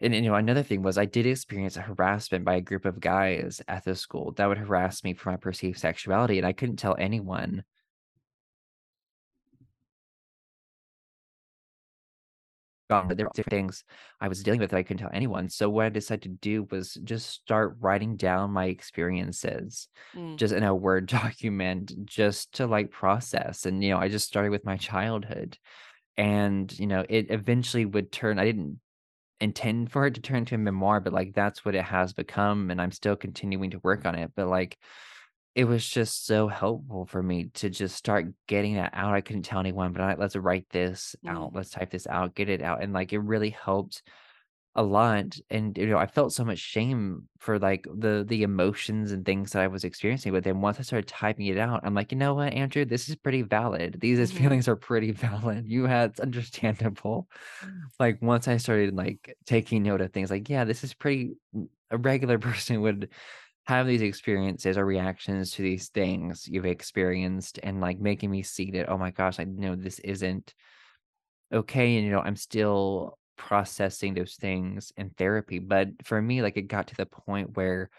And, 0.00 0.14
you 0.14 0.22
know, 0.22 0.34
another 0.34 0.62
thing 0.62 0.82
was 0.82 0.98
I 0.98 1.06
did 1.06 1.26
experience 1.26 1.76
a 1.76 1.80
harassment 1.80 2.44
by 2.44 2.56
a 2.56 2.60
group 2.60 2.84
of 2.84 3.00
guys 3.00 3.62
at 3.66 3.84
the 3.84 3.94
school 3.94 4.32
that 4.32 4.46
would 4.46 4.58
harass 4.58 5.02
me 5.02 5.14
for 5.14 5.30
my 5.30 5.36
perceived 5.36 5.78
sexuality, 5.78 6.36
and 6.38 6.46
I 6.46 6.52
couldn't 6.52 6.76
tell 6.76 6.96
anyone 6.98 7.64
that 12.88 13.16
there 13.16 13.26
were 13.26 13.32
different 13.34 13.50
things 13.50 13.84
I 14.20 14.28
was 14.28 14.42
dealing 14.42 14.60
with 14.60 14.70
that 14.70 14.76
I 14.76 14.82
couldn't 14.82 15.00
tell 15.00 15.10
anyone. 15.12 15.48
So 15.48 15.68
what 15.68 15.86
I 15.86 15.88
decided 15.88 16.22
to 16.22 16.28
do 16.28 16.66
was 16.70 16.94
just 17.04 17.30
start 17.30 17.76
writing 17.80 18.16
down 18.16 18.52
my 18.52 18.66
experiences 18.66 19.88
mm, 20.14 20.36
just 20.36 20.54
in 20.54 20.62
a 20.62 20.74
Word 20.74 21.06
document 21.08 21.92
just 22.04 22.54
to 22.54 22.66
like 22.66 22.90
process. 22.90 23.66
And, 23.66 23.82
you 23.82 23.90
know, 23.90 23.98
I 23.98 24.08
just 24.08 24.26
started 24.28 24.50
with 24.50 24.64
my 24.64 24.76
childhood. 24.76 25.58
And, 26.16 26.76
you 26.78 26.86
know, 26.86 27.04
it 27.08 27.30
eventually 27.30 27.84
would 27.84 28.10
turn, 28.12 28.38
I 28.38 28.44
didn't 28.44 28.80
intend 29.40 29.92
for 29.92 30.06
it 30.06 30.14
to 30.14 30.20
turn 30.20 30.38
into 30.38 30.54
a 30.54 30.58
memoir, 30.58 31.00
but, 31.00 31.12
like, 31.12 31.34
that's 31.34 31.64
what 31.64 31.74
it 31.74 31.84
has 31.84 32.12
become, 32.12 32.70
and 32.70 32.80
I'm 32.80 32.92
still 32.92 33.16
continuing 33.16 33.70
to 33.70 33.80
work 33.80 34.06
on 34.06 34.14
it, 34.14 34.32
but, 34.34 34.48
like, 34.48 34.78
it 35.54 35.64
was 35.64 35.88
just 35.88 36.26
so 36.26 36.48
helpful 36.48 37.06
for 37.06 37.22
me 37.22 37.46
to 37.54 37.70
just 37.70 37.96
start 37.96 38.26
getting 38.46 38.74
that 38.74 38.90
out. 38.92 39.14
I 39.14 39.22
couldn't 39.22 39.44
tell 39.44 39.60
anyone, 39.60 39.92
but 39.92 40.02
I 40.02 40.14
let's 40.14 40.36
write 40.36 40.66
this 40.70 41.16
mm, 41.24 41.30
out, 41.30 41.54
let's 41.54 41.70
type 41.70 41.90
this 41.90 42.06
out, 42.06 42.34
get 42.34 42.48
it 42.48 42.62
out, 42.62 42.82
and, 42.82 42.92
like, 42.92 43.12
it 43.12 43.18
really 43.18 43.50
helped 43.50 44.02
a 44.76 44.82
lot, 44.82 45.38
and, 45.50 45.76
you 45.78 45.86
know, 45.86 45.98
I 45.98 46.06
felt 46.06 46.32
so 46.32 46.44
much 46.44 46.58
shame 46.58 47.28
for, 47.38 47.58
like, 47.58 47.86
the 47.92 48.24
the 48.28 48.42
emotions 48.44 49.12
and 49.12 49.24
things 49.24 49.52
that 49.52 49.62
I 49.62 49.66
was 49.68 49.84
experiencing, 49.84 50.32
but 50.32 50.44
then 50.44 50.60
once 50.60 50.78
I 50.78 50.82
started 50.82 51.08
typing 51.08 51.46
it 51.46 51.58
out, 51.58 51.80
I'm 51.84 51.94
like, 51.94 52.12
"You 52.12 52.18
know 52.18 52.34
what, 52.34 52.52
Andrew? 52.52 52.84
This 52.84 53.08
is 53.08 53.16
pretty 53.16 53.42
valid. 53.42 53.98
These 54.00 54.18
mm-hmm. 54.32 54.38
feelings 54.38 54.68
are 54.68 54.76
pretty 54.76 55.12
valid. 55.12 55.66
You 55.66 55.86
had 55.86 56.10
it's 56.10 56.20
understandable." 56.20 57.28
Like, 58.00 58.20
once 58.22 58.48
I 58.48 58.56
started, 58.58 58.94
like, 58.94 59.36
taking 59.46 59.82
note 59.82 60.00
of 60.00 60.12
things, 60.12 60.30
like, 60.30 60.48
yeah, 60.48 60.64
this 60.64 60.84
is 60.84 60.94
pretty 60.94 61.34
mm, 61.54 61.68
a 61.90 61.98
regular 61.98 62.38
person 62.48 62.80
would 62.82 63.10
have 63.66 63.86
these 63.86 64.02
experiences 64.02 64.78
or 64.78 64.86
reactions 64.86 65.52
to 65.52 65.62
these 65.62 65.88
things 65.88 66.46
you've 66.48 66.66
experienced 66.66 67.58
and, 67.62 67.80
like, 67.80 67.98
making 68.00 68.30
me 68.30 68.42
see 68.42 68.70
that, 68.72 68.88
"Oh 68.90 68.98
my 68.98 69.10
gosh, 69.10 69.40
I 69.40 69.44
know 69.44 69.76
this 69.76 69.98
isn't 70.00 70.54
okay," 71.52 71.96
and, 71.96 72.04
you 72.06 72.12
know, 72.12 72.20
I'm 72.20 72.36
still 72.36 73.18
processing 73.36 74.14
those 74.14 74.36
things 74.36 74.92
in 74.96 75.10
therapy, 75.10 75.58
but 75.58 75.88
for 76.04 76.20
me, 76.22 76.42
like, 76.42 76.56
it 76.56 76.62
got 76.68 76.88
to 76.88 76.96
the 76.96 77.06
point 77.06 77.56
where, 77.56 77.90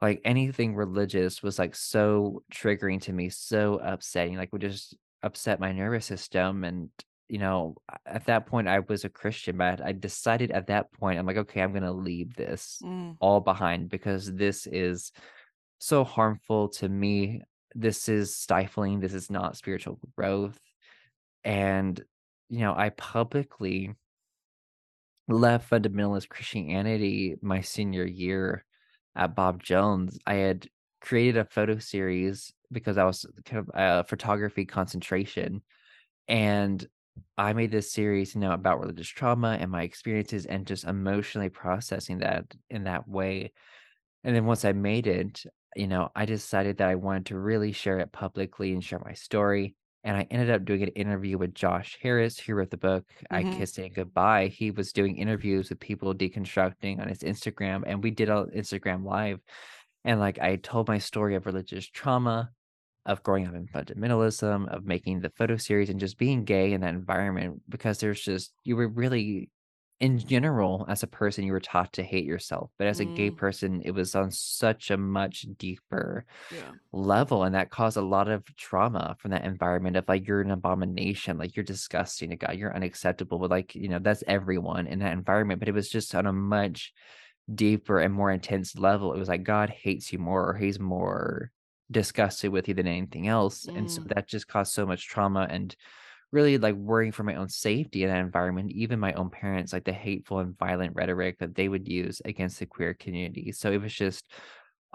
like, 0.00 0.20
anything 0.24 0.74
religious 0.74 1.42
was, 1.42 1.58
like, 1.58 1.74
so 1.76 2.42
triggering 2.52 3.00
to 3.02 3.12
me, 3.12 3.28
so 3.28 3.78
upsetting, 3.78 4.36
like, 4.36 4.52
would 4.52 4.62
just 4.62 4.96
upset 5.22 5.60
my 5.60 5.72
nervous 5.72 6.06
system, 6.06 6.64
and, 6.64 6.90
you 7.28 7.38
know, 7.38 7.76
at 8.06 8.26
that 8.26 8.46
point, 8.46 8.66
I 8.68 8.80
was 8.80 9.04
a 9.04 9.08
Christian, 9.08 9.56
but 9.56 9.80
I 9.80 9.92
decided 9.92 10.50
at 10.50 10.66
that 10.66 10.92
point, 10.92 11.18
I'm 11.18 11.26
like, 11.26 11.36
"Okay, 11.36 11.62
I'm 11.62 11.72
gonna 11.72 11.92
leave 11.92 12.34
this 12.36 12.82
Mm, 12.82 13.18
all 13.20 13.40
behind 13.40 13.88
because 13.90 14.32
this 14.34 14.66
is 14.66 15.12
so 15.80 16.04
harmful 16.04 16.68
to 16.70 16.88
me. 16.88 17.42
This 17.74 18.08
is 18.08 18.36
stifling, 18.36 19.00
this 19.00 19.14
is 19.14 19.30
not 19.30 19.56
spiritual 19.56 20.00
growth." 20.16 20.60
And, 21.44 22.04
you 22.48 22.60
know, 22.60 22.74
I 22.76 22.90
publicly 22.90 23.94
left 25.32 25.70
fundamentalist 25.70 26.28
Christianity 26.28 27.36
my 27.42 27.60
senior 27.60 28.04
year 28.04 28.64
at 29.16 29.34
Bob 29.34 29.62
Jones. 29.62 30.18
I 30.26 30.34
had 30.34 30.68
created 31.00 31.36
a 31.36 31.44
photo 31.44 31.78
series 31.78 32.52
because 32.70 32.98
I 32.98 33.04
was 33.04 33.26
kind 33.44 33.58
of 33.58 33.70
a 33.74 34.04
photography 34.04 34.64
concentration. 34.64 35.62
And 36.28 36.86
I 37.36 37.52
made 37.52 37.70
this 37.70 37.92
series, 37.92 38.34
you 38.34 38.40
know, 38.40 38.52
about 38.52 38.80
religious 38.80 39.08
trauma 39.08 39.58
and 39.60 39.70
my 39.70 39.82
experiences 39.82 40.46
and 40.46 40.66
just 40.66 40.84
emotionally 40.84 41.50
processing 41.50 42.18
that 42.18 42.44
in 42.70 42.84
that 42.84 43.08
way. 43.08 43.52
And 44.24 44.34
then 44.34 44.46
once 44.46 44.64
I 44.64 44.72
made 44.72 45.06
it, 45.06 45.44
you 45.76 45.88
know, 45.88 46.10
I 46.14 46.24
decided 46.24 46.78
that 46.78 46.88
I 46.88 46.94
wanted 46.94 47.26
to 47.26 47.38
really 47.38 47.72
share 47.72 47.98
it 47.98 48.12
publicly 48.12 48.72
and 48.72 48.82
share 48.82 49.02
my 49.04 49.14
story. 49.14 49.74
And 50.04 50.16
I 50.16 50.26
ended 50.30 50.50
up 50.50 50.64
doing 50.64 50.82
an 50.82 50.88
interview 50.88 51.38
with 51.38 51.54
Josh 51.54 51.96
Harris, 52.02 52.38
who 52.38 52.54
wrote 52.54 52.70
the 52.70 52.76
book 52.76 53.04
I 53.30 53.42
mm-hmm. 53.42 53.58
Kissed 53.58 53.78
It 53.78 53.94
Goodbye. 53.94 54.48
He 54.48 54.70
was 54.70 54.92
doing 54.92 55.16
interviews 55.16 55.68
with 55.68 55.78
people 55.78 56.12
deconstructing 56.14 57.00
on 57.00 57.08
his 57.08 57.20
Instagram, 57.20 57.84
and 57.86 58.02
we 58.02 58.10
did 58.10 58.28
an 58.28 58.50
Instagram 58.56 59.04
live. 59.04 59.40
And 60.04 60.18
like 60.18 60.40
I 60.40 60.56
told 60.56 60.88
my 60.88 60.98
story 60.98 61.36
of 61.36 61.46
religious 61.46 61.88
trauma, 61.88 62.50
of 63.06 63.22
growing 63.22 63.46
up 63.46 63.54
in 63.54 63.66
fundamentalism, 63.66 64.68
of 64.74 64.84
making 64.84 65.20
the 65.20 65.30
photo 65.30 65.56
series 65.56 65.90
and 65.90 66.00
just 66.00 66.18
being 66.18 66.44
gay 66.44 66.72
in 66.72 66.80
that 66.80 66.94
environment 66.94 67.62
because 67.68 67.98
there's 67.98 68.20
just 68.20 68.52
you 68.64 68.76
were 68.76 68.88
really 68.88 69.50
in 70.02 70.18
general, 70.18 70.86
as 70.88 71.02
a 71.04 71.08
person, 71.08 71.44
you 71.44 71.52
were 71.52 71.60
taught 71.60 71.94
to 71.94 72.04
hate 72.04 72.26
yourself, 72.26 72.72
but 72.78 72.88
as 72.88 73.00
a 73.00 73.06
gay 73.06 73.30
Mm, 73.30 73.32
person, 73.32 73.82
it 73.84 73.92
was 73.92 74.14
on 74.16 74.30
such 74.32 74.90
a 74.90 74.98
much 74.98 75.46
deeper 75.58 76.26
yeah. 76.50 76.72
level, 76.92 77.44
and 77.44 77.54
that 77.54 77.70
caused 77.70 77.96
a 77.96 78.02
lot 78.02 78.28
of 78.28 78.44
trauma 78.56 79.16
from 79.20 79.32
that 79.32 79.44
environment 79.44 79.96
of 79.96 80.06
like 80.08 80.26
you're 80.26 80.42
an 80.42 80.50
abomination, 80.52 81.38
like 81.38 81.56
you're 81.56 81.64
disgusting 81.64 82.30
to 82.30 82.36
God, 82.36 82.56
you're 82.58 82.74
unacceptable. 82.76 83.38
But 83.38 83.50
like, 83.50 83.74
you 83.74 83.88
know, 83.88 83.98
that's 84.00 84.24
everyone 84.28 84.86
in 84.88 85.00
that 85.00 85.12
environment. 85.12 85.60
But 85.60 85.68
it 85.68 85.74
was 85.74 85.90
just 85.90 86.14
on 86.14 86.26
a 86.26 86.32
much 86.32 86.92
deeper 87.54 88.00
and 88.00 88.14
more 88.14 88.30
intense 88.30 88.76
level. 88.76 89.12
It 89.12 89.18
was 89.18 89.28
like 89.28 89.42
God 89.44 89.70
hates 89.70 90.12
you 90.12 90.18
more, 90.18 90.48
or 90.50 90.54
he's 90.54 90.78
more 90.80 91.50
disgusted 91.90 92.52
with 92.52 92.68
you 92.68 92.74
than 92.74 92.86
anything 92.86 93.28
else. 93.28 93.68
And 93.74 93.90
so 93.90 94.02
Mm, 94.04 94.12
that 94.14 94.28
just 94.28 94.48
caused 94.48 94.72
so 94.72 94.86
much 94.86 95.06
trauma 95.08 95.46
and 95.50 95.74
really 96.32 96.58
like 96.58 96.74
worrying 96.74 97.12
for 97.12 97.24
my 97.24 97.34
own 97.34 97.48
safety 97.48 98.02
in 98.02 98.10
that 98.10 98.20
environment, 98.20 98.72
even 98.72 98.98
my 98.98 99.12
own 99.12 99.30
parents, 99.30 99.72
like 99.72 99.84
the 99.84 99.92
hateful 99.92 100.38
and 100.38 100.58
violent 100.58 100.94
rhetoric 100.94 101.38
that 101.38 101.54
they 101.54 101.68
would 101.68 101.86
use 101.86 102.22
against 102.24 102.58
the 102.58 102.66
queer 102.66 102.94
community. 102.94 103.52
So 103.52 103.70
it 103.70 103.82
was 103.82 103.92
just 103.92 104.24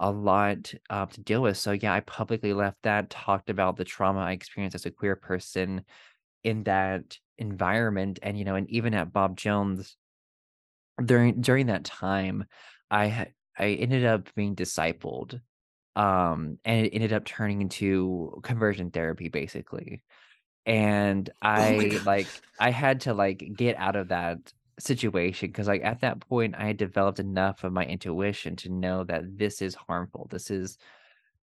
a 0.00 0.10
lot 0.10 0.72
uh, 0.90 1.06
to 1.06 1.20
deal 1.22 1.40
with. 1.42 1.56
So 1.56 1.72
yeah, 1.72 1.94
I 1.94 2.00
publicly 2.00 2.52
left 2.52 2.78
that, 2.82 3.10
talked 3.10 3.50
about 3.50 3.76
the 3.76 3.84
trauma 3.84 4.20
I 4.20 4.32
experienced 4.32 4.74
as 4.74 4.86
a 4.86 4.90
queer 4.90 5.16
person 5.16 5.84
in 6.42 6.64
that 6.64 7.16
environment. 7.38 8.18
And, 8.22 8.36
you 8.38 8.44
know, 8.44 8.56
and 8.56 8.68
even 8.70 8.94
at 8.94 9.12
Bob 9.12 9.36
Jones 9.36 9.96
during 11.04 11.40
during 11.40 11.66
that 11.66 11.84
time, 11.84 12.44
I 12.90 13.28
I 13.56 13.70
ended 13.70 14.04
up 14.04 14.28
being 14.34 14.56
discipled. 14.56 15.40
Um, 15.94 16.58
and 16.64 16.86
it 16.86 16.90
ended 16.90 17.12
up 17.12 17.24
turning 17.24 17.60
into 17.60 18.40
conversion 18.44 18.90
therapy 18.90 19.28
basically 19.28 20.02
and 20.68 21.30
oh 21.56 21.72
I 21.72 21.88
god. 21.88 22.04
like 22.04 22.32
I 22.60 22.70
had 22.72 23.02
to 23.02 23.14
like 23.14 23.44
get 23.56 23.76
out 23.78 23.96
of 23.96 24.10
that 24.10 24.52
situation 24.80 25.48
because 25.50 25.68
like 25.68 25.84
at 25.84 26.02
that 26.02 26.20
point 26.20 26.56
I 26.58 26.66
had 26.68 26.78
developed 26.78 27.20
enough 27.20 27.64
of 27.64 27.74
my 27.74 27.86
intuition 27.86 28.56
to 28.58 28.70
know 28.70 29.04
that 29.04 29.38
this 29.38 29.62
is 29.62 29.76
harmful. 29.76 30.28
This 30.30 30.50
is 30.52 30.78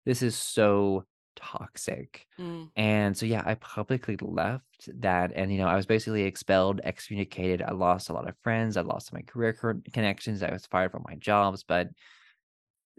this 0.05 0.23
is 0.23 0.37
so 0.37 1.07
toxic. 1.37 2.27
Mm, 2.39 2.71
And 2.77 3.17
so 3.17 3.27
yeah, 3.27 3.43
I 3.47 3.55
publicly 3.57 4.17
left 4.21 4.91
that 5.01 5.33
and 5.37 5.53
you 5.53 5.59
know, 5.59 5.69
I 5.69 5.77
was 5.77 5.87
basically 5.87 6.25
expelled, 6.25 6.81
excommunicated. 6.85 7.63
I 7.63 7.73
lost 7.73 8.11
a 8.11 8.15
lot 8.15 8.29
of 8.29 8.37
friends, 8.43 8.77
I 8.77 8.83
lost 8.83 9.13
my 9.13 9.23
career 9.23 9.55
connections, 9.93 10.43
I 10.43 10.53
was 10.53 10.67
fired 10.67 10.93
from 10.93 11.05
my 11.09 11.17
jobs, 11.17 11.65
but 11.65 11.89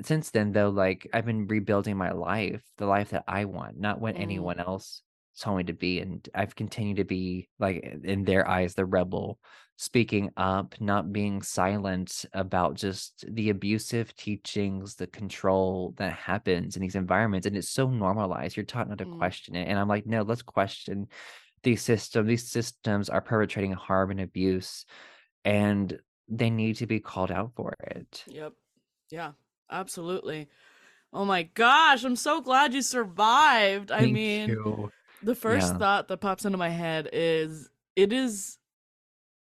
since 0.04 0.32
then, 0.32 0.52
though, 0.52 0.70
like, 0.70 1.08
I've 1.14 1.26
been 1.26 1.48
rebuilding 1.48 1.98
my 1.98 2.12
life, 2.12 2.64
the 2.78 2.86
life 2.86 3.12
that 3.12 3.24
I 3.28 3.46
want, 3.46 3.80
not 3.80 4.02
what 4.02 4.16
mm, 4.16 4.18
anyone 4.18 4.60
else 4.60 5.02
told 5.40 5.58
me 5.58 5.64
to 5.66 5.74
be, 5.74 6.00
and 6.00 6.28
I've 6.34 6.56
continued 6.56 6.98
to 6.98 7.06
be, 7.06 7.50
like, 7.60 7.84
in 8.04 8.24
their 8.26 8.48
eyes, 8.48 8.76
the 8.76 8.86
rebel, 8.86 9.40
speaking 9.78 10.32
up, 10.38 10.80
not 10.80 11.12
being 11.12 11.42
silent 11.42 12.26
about 12.34 12.76
just 12.76 13.26
the 13.28 13.50
abusive 13.50 14.16
teachings, 14.16 14.96
the 14.96 15.08
control 15.08 15.94
that 15.98 16.14
happens 16.14 16.76
in 16.76 16.82
these 16.82 16.96
environments, 16.96 17.46
and 17.48 17.58
it's 17.58 17.70
so 17.70 17.90
normalized, 17.90 18.56
you're 18.56 18.66
taught 18.66 18.90
not 18.90 18.98
to 19.00 19.06
mm. 19.06 19.18
question 19.18 19.56
it, 19.56 19.68
and 19.68 19.78
I'm 19.78 19.88
like, 19.90 20.06
"No, 20.06 20.22
let's 20.22 20.42
question 20.42 21.08
these 21.64 21.82
systems. 21.82 22.28
These 22.28 22.50
systems 22.50 23.10
are 23.10 23.22
perpetrating 23.22 23.74
harm 23.74 24.12
and 24.12 24.22
abuse, 24.22 24.86
and 25.44 26.00
they 26.30 26.50
need 26.50 26.78
to 26.78 26.88
be 26.88 27.00
called 27.00 27.32
out 27.32 27.52
for 27.56 27.76
it." 27.82 28.24
Yep. 28.28 28.54
Yeah. 29.12 29.32
Absolutely. 29.70 30.48
Oh 31.12 31.26
my 31.26 31.44
gosh, 31.44 32.04
I'm 32.04 32.16
so 32.16 32.40
glad 32.42 32.74
you 32.74 32.82
survived. 32.82 33.92
I 33.92 34.02
Thank 34.02 34.14
mean, 34.14 34.50
you. 34.50 34.92
The 35.24 35.36
first 35.36 35.74
Yeah. 35.74 35.78
thought 35.78 36.08
that 36.08 36.18
pops 36.18 36.46
into 36.46 36.58
my 36.58 36.70
head 36.70 37.10
is 37.14 37.70
it 37.96 38.12
is 38.14 38.58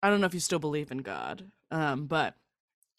I 0.03 0.09
don't 0.09 0.19
know 0.19 0.27
if 0.27 0.33
you 0.33 0.39
still 0.39 0.59
believe 0.59 0.91
in 0.91 0.99
God, 0.99 1.51
um, 1.69 2.07
but 2.07 2.35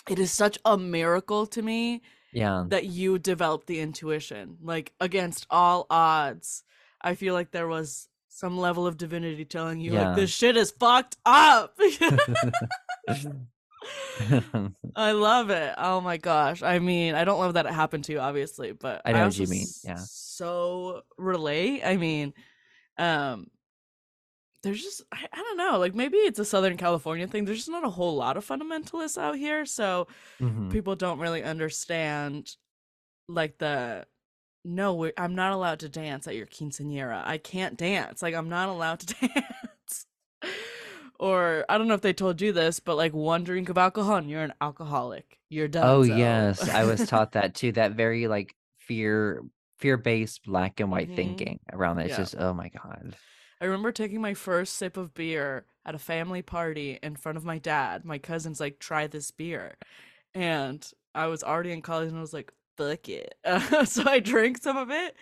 it 0.08 0.18
is 0.18 0.30
such 0.30 0.58
a 0.64 0.78
miracle 0.78 1.46
to 1.48 1.60
me 1.62 2.00
Yeah. 2.32 2.64
that 2.68 2.84
you 2.86 3.18
developed 3.18 3.66
the 3.66 3.80
intuition. 3.80 4.58
Like 4.62 4.92
against 5.00 5.46
all 5.50 5.86
odds, 5.90 6.62
I 7.00 7.14
feel 7.14 7.34
like 7.34 7.50
there 7.50 7.66
was 7.68 8.08
some 8.28 8.56
level 8.58 8.86
of 8.86 8.96
divinity 8.96 9.44
telling 9.44 9.80
you 9.80 9.92
like 9.92 10.16
this 10.16 10.30
shit 10.30 10.56
is 10.56 10.70
fucked 10.70 11.16
up. 11.26 11.76
I 14.96 15.12
love 15.12 15.50
it. 15.50 15.74
Oh 15.76 16.00
my 16.00 16.16
gosh. 16.16 16.62
I 16.62 16.78
mean, 16.78 17.14
I 17.14 17.24
don't 17.24 17.38
love 17.40 17.54
that 17.54 17.66
it 17.66 17.72
happened 17.72 18.04
to 18.04 18.12
you, 18.12 18.20
obviously, 18.20 18.72
but 18.72 19.02
I 19.04 19.10
I 19.10 19.12
know 19.12 19.24
what 19.26 19.38
you 19.38 19.46
mean, 19.46 19.66
yeah. 19.84 19.96
so 19.98 21.02
relate. 21.18 21.82
I 21.84 21.96
mean, 21.96 22.32
um, 23.02 23.50
there's 24.62 24.82
just 24.82 25.02
I, 25.12 25.26
I 25.32 25.36
don't 25.36 25.56
know, 25.56 25.78
like 25.78 25.94
maybe 25.94 26.18
it's 26.18 26.38
a 26.38 26.44
Southern 26.44 26.76
California 26.76 27.26
thing. 27.26 27.44
There's 27.44 27.58
just 27.58 27.70
not 27.70 27.84
a 27.84 27.90
whole 27.90 28.14
lot 28.14 28.36
of 28.36 28.46
fundamentalists 28.46 29.20
out 29.20 29.36
here, 29.36 29.66
so 29.66 30.06
Mhm. 30.40 30.70
people 30.70 30.94
don't 30.96 31.18
really 31.18 31.42
understand 31.42 32.56
like 33.28 33.58
the 33.58 34.06
no, 34.64 35.10
I'm 35.16 35.34
not 35.34 35.52
allowed 35.52 35.80
to 35.80 35.88
dance 35.88 36.28
at 36.28 36.36
your 36.36 36.46
quinceañera. 36.46 37.22
I 37.26 37.38
can't 37.38 37.76
dance. 37.76 38.22
Like 38.22 38.34
I'm 38.34 38.48
not 38.48 38.68
allowed 38.68 39.00
to 39.00 39.14
dance. 39.28 40.06
Or 41.18 41.64
I 41.68 41.78
don't 41.78 41.88
know 41.88 41.94
if 41.94 42.00
they 42.00 42.12
told 42.12 42.40
you 42.40 42.52
this, 42.52 42.80
but 42.80 42.96
like 42.96 43.12
one 43.12 43.44
drink 43.44 43.68
of 43.68 43.78
alcohol 43.78 44.16
and 44.16 44.30
you're 44.30 44.42
an 44.42 44.54
alcoholic. 44.60 45.38
You're 45.50 45.68
done 45.68 45.86
oh 45.88 46.02
yes, 46.02 46.68
I 46.68 46.84
was 46.84 47.06
taught 47.06 47.32
that 47.32 47.54
too, 47.60 47.72
that 47.72 47.92
very, 47.92 48.26
like, 48.26 48.54
fear 48.78 49.42
fear-based 49.82 50.44
black 50.44 50.80
and 50.80 50.90
white 50.92 51.12
hmm 51.12 51.16
thinking 51.16 51.60
around 51.72 51.98
that, 51.98 52.06
it's 52.06 52.16
Yeah. 52.16 52.16
just 52.16 52.36
oh 52.38 52.54
my 52.54 52.70
god. 52.70 53.16
I 53.60 53.66
remember 53.66 53.92
taking 53.92 54.20
my 54.20 54.34
first 54.34 54.74
sip 54.76 54.96
of 54.96 55.14
beer 55.14 55.66
at 55.84 55.94
a 55.94 55.98
family 55.98 56.42
party 56.42 56.98
in 57.02 57.16
front 57.16 57.38
of 57.38 57.44
my 57.44 57.58
dad. 57.58 58.04
My 58.04 58.18
cousin's 58.18 58.60
like, 58.60 58.78
try 58.78 59.06
this 59.06 59.30
beer. 59.30 59.76
And 60.34 60.86
I 61.14 61.26
was 61.26 61.44
already 61.44 61.72
in 61.72 61.82
college 61.82 62.08
and 62.08 62.18
I 62.18 62.20
was 62.22 62.32
like, 62.32 62.52
fuck 62.76 63.08
it. 63.08 63.34
Uh, 63.44 63.84
so 63.86 64.04
I 64.06 64.20
drank 64.20 64.58
some 64.58 64.76
of 64.76 64.90
it 64.90 65.16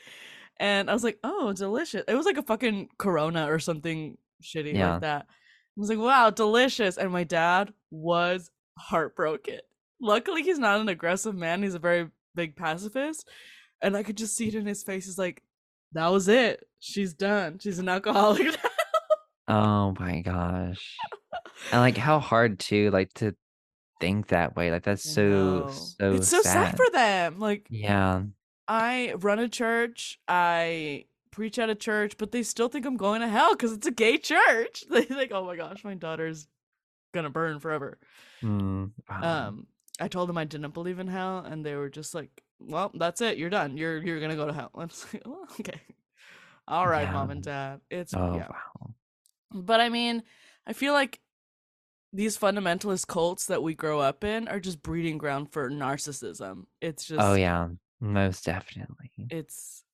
and 0.58 0.90
I 0.90 0.94
was 0.94 1.04
like, 1.04 1.18
oh, 1.24 1.52
delicious. 1.54 2.04
It 2.08 2.14
was 2.14 2.26
like 2.26 2.38
a 2.38 2.42
fucking 2.42 2.90
Corona 2.98 3.50
or 3.52 3.58
something 3.58 4.18
shitty 4.42 4.78
like 4.78 4.98
Yeah. 4.98 5.00
that. 5.00 5.26
I 5.28 5.80
was 5.80 5.88
like, 5.90 5.98
wow, 5.98 6.30
delicious. 6.30 6.98
And 6.98 7.12
my 7.12 7.24
dad 7.24 7.72
was 7.90 8.50
heartbroken. 8.78 9.60
Luckily, 10.00 10.42
he's 10.42 10.58
not 10.58 10.80
an 10.80 10.88
aggressive 10.88 11.34
man. 11.36 11.62
He's 11.62 11.74
a 11.74 11.78
very 11.80 12.10
big 12.34 12.56
pacifist. 12.56 13.28
And 13.82 13.96
I 13.96 14.02
could 14.02 14.16
just 14.16 14.36
see 14.36 14.48
it 14.48 14.54
in 14.54 14.66
his 14.66 14.82
face. 14.82 15.06
He's 15.06 15.18
like, 15.18 15.42
that 15.92 16.08
was 16.08 16.28
it. 16.28 16.66
She's 16.80 17.14
done. 17.14 17.58
She's 17.58 17.78
an 17.78 17.88
alcoholic 17.88 18.44
now. 18.44 18.70
Oh 19.48 19.94
my 19.98 20.20
gosh. 20.20 20.96
And, 21.72 21.80
like, 21.80 21.96
how 21.96 22.20
hard 22.20 22.58
to 22.60 22.90
like, 22.90 23.12
to 23.14 23.34
think 24.00 24.28
that 24.28 24.56
way, 24.56 24.70
like, 24.70 24.82
that's 24.84 25.02
so, 25.02 25.68
so 25.70 26.12
It's 26.14 26.28
so 26.28 26.40
sad 26.42 26.68
sad. 26.70 26.76
for 26.76 26.86
them. 26.92 27.38
Like, 27.38 27.66
Yeah. 27.70 28.22
I 28.68 29.14
run 29.18 29.40
a 29.40 29.48
church, 29.48 30.20
I 30.28 31.06
preach 31.32 31.58
at 31.58 31.68
a 31.70 31.74
church, 31.74 32.16
but 32.18 32.30
they 32.32 32.42
still 32.44 32.68
think 32.68 32.86
I'm 32.86 32.96
going 32.96 33.20
to 33.20 33.28
hell 33.28 33.52
because 33.54 33.72
it's 33.72 33.86
a 33.86 33.90
gay 33.90 34.16
church. 34.16 34.84
They 34.90 35.02
think, 35.02 35.32
oh 35.32 35.44
my 35.44 35.56
gosh, 35.56 35.82
my 35.84 35.94
daughter's 35.94 36.46
gonna 37.12 37.30
burn 37.30 37.58
forever. 37.58 37.98
Mm, 38.42 38.92
wow. 39.08 39.48
Um, 39.48 39.66
I 40.00 40.06
told 40.08 40.28
them 40.28 40.38
I 40.38 40.44
didn't 40.44 40.72
believe 40.74 40.98
in 41.00 41.08
hell, 41.08 41.38
and 41.38 41.66
they 41.66 41.74
were 41.74 41.88
just 41.90 42.14
like, 42.14 42.42
"Well, 42.60 42.90
that's 42.94 43.20
it. 43.20 43.38
You're 43.38 43.50
done. 43.50 43.76
You're 43.76 44.02
you're 44.02 44.20
gonna 44.20 44.36
go 44.36 44.46
to 44.46 44.52
hell." 44.52 44.70
Like, 44.74 45.22
well, 45.26 45.46
"Okay, 45.60 45.80
all 46.68 46.86
right, 46.86 47.04
Yeah. 47.04 47.12
mom 47.12 47.30
and 47.30 47.42
dad. 47.42 47.80
It's 47.90 48.14
Oh, 48.14 48.34
yeah." 48.36 48.48
wow. 48.48 48.94
But 49.52 49.80
I 49.80 49.88
mean, 49.88 50.22
I 50.66 50.72
feel 50.72 50.92
like 50.92 51.20
these 52.12 52.36
fundamentalist 52.38 53.06
cults 53.06 53.46
that 53.46 53.62
we 53.62 53.74
grow 53.74 54.00
up 54.00 54.24
in 54.24 54.48
are 54.48 54.60
just 54.60 54.82
breeding 54.82 55.18
ground 55.18 55.52
for 55.52 55.70
narcissism. 55.70 56.66
It's 56.80 57.04
just 57.04 57.20
Oh, 57.20 57.34
yeah. 57.34 57.68
Most 58.00 58.44
definitely. 58.44 59.10
it's 59.30 59.84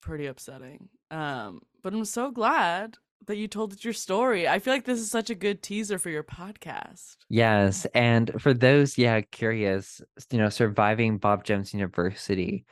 pretty 0.00 0.26
upsetting. 0.26 0.88
Um, 1.10 1.60
but 1.82 1.92
I'm 1.92 2.04
so 2.04 2.30
glad 2.30 2.96
that 3.26 3.36
you 3.36 3.48
told 3.48 3.82
your 3.84 3.92
story. 3.92 4.48
I 4.48 4.58
feel 4.58 4.74
like 4.74 4.84
this 4.84 5.00
is 5.00 5.10
such 5.10 5.30
a 5.30 5.34
good 5.34 5.62
teaser 5.62 5.98
for 5.98 6.10
your 6.10 6.24
podcast. 6.24 7.16
Yes, 7.28 7.86
and 7.86 8.30
for 8.40 8.54
those, 8.54 8.96
yeah, 8.98 9.20
curious, 9.20 10.00
you 10.30 10.38
know, 10.38 10.48
surviving 10.48 11.18
Bob 11.18 11.44
Jones 11.44 11.74
University, 11.74 12.64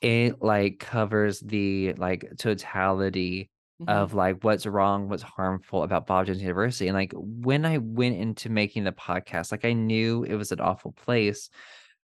it, 0.00 0.42
like, 0.42 0.78
covers 0.80 1.40
the, 1.40 1.94
like, 1.94 2.30
totality 2.38 3.50
hmm 3.78 3.86
of, 3.86 4.14
like, 4.14 4.42
what's 4.42 4.66
wrong, 4.66 5.08
what's 5.08 5.22
harmful 5.22 5.82
about 5.82 6.06
Bob 6.06 6.26
Jones 6.26 6.42
University, 6.42 6.88
and, 6.88 6.96
like, 6.96 7.12
when 7.14 7.64
I 7.64 7.78
went 7.78 8.16
into 8.16 8.50
making 8.50 8.84
the 8.84 8.92
podcast, 8.92 9.52
like, 9.52 9.64
I 9.64 9.72
knew 9.72 10.24
it 10.24 10.34
was 10.34 10.52
an 10.52 10.60
awful 10.60 10.92
place, 10.92 11.48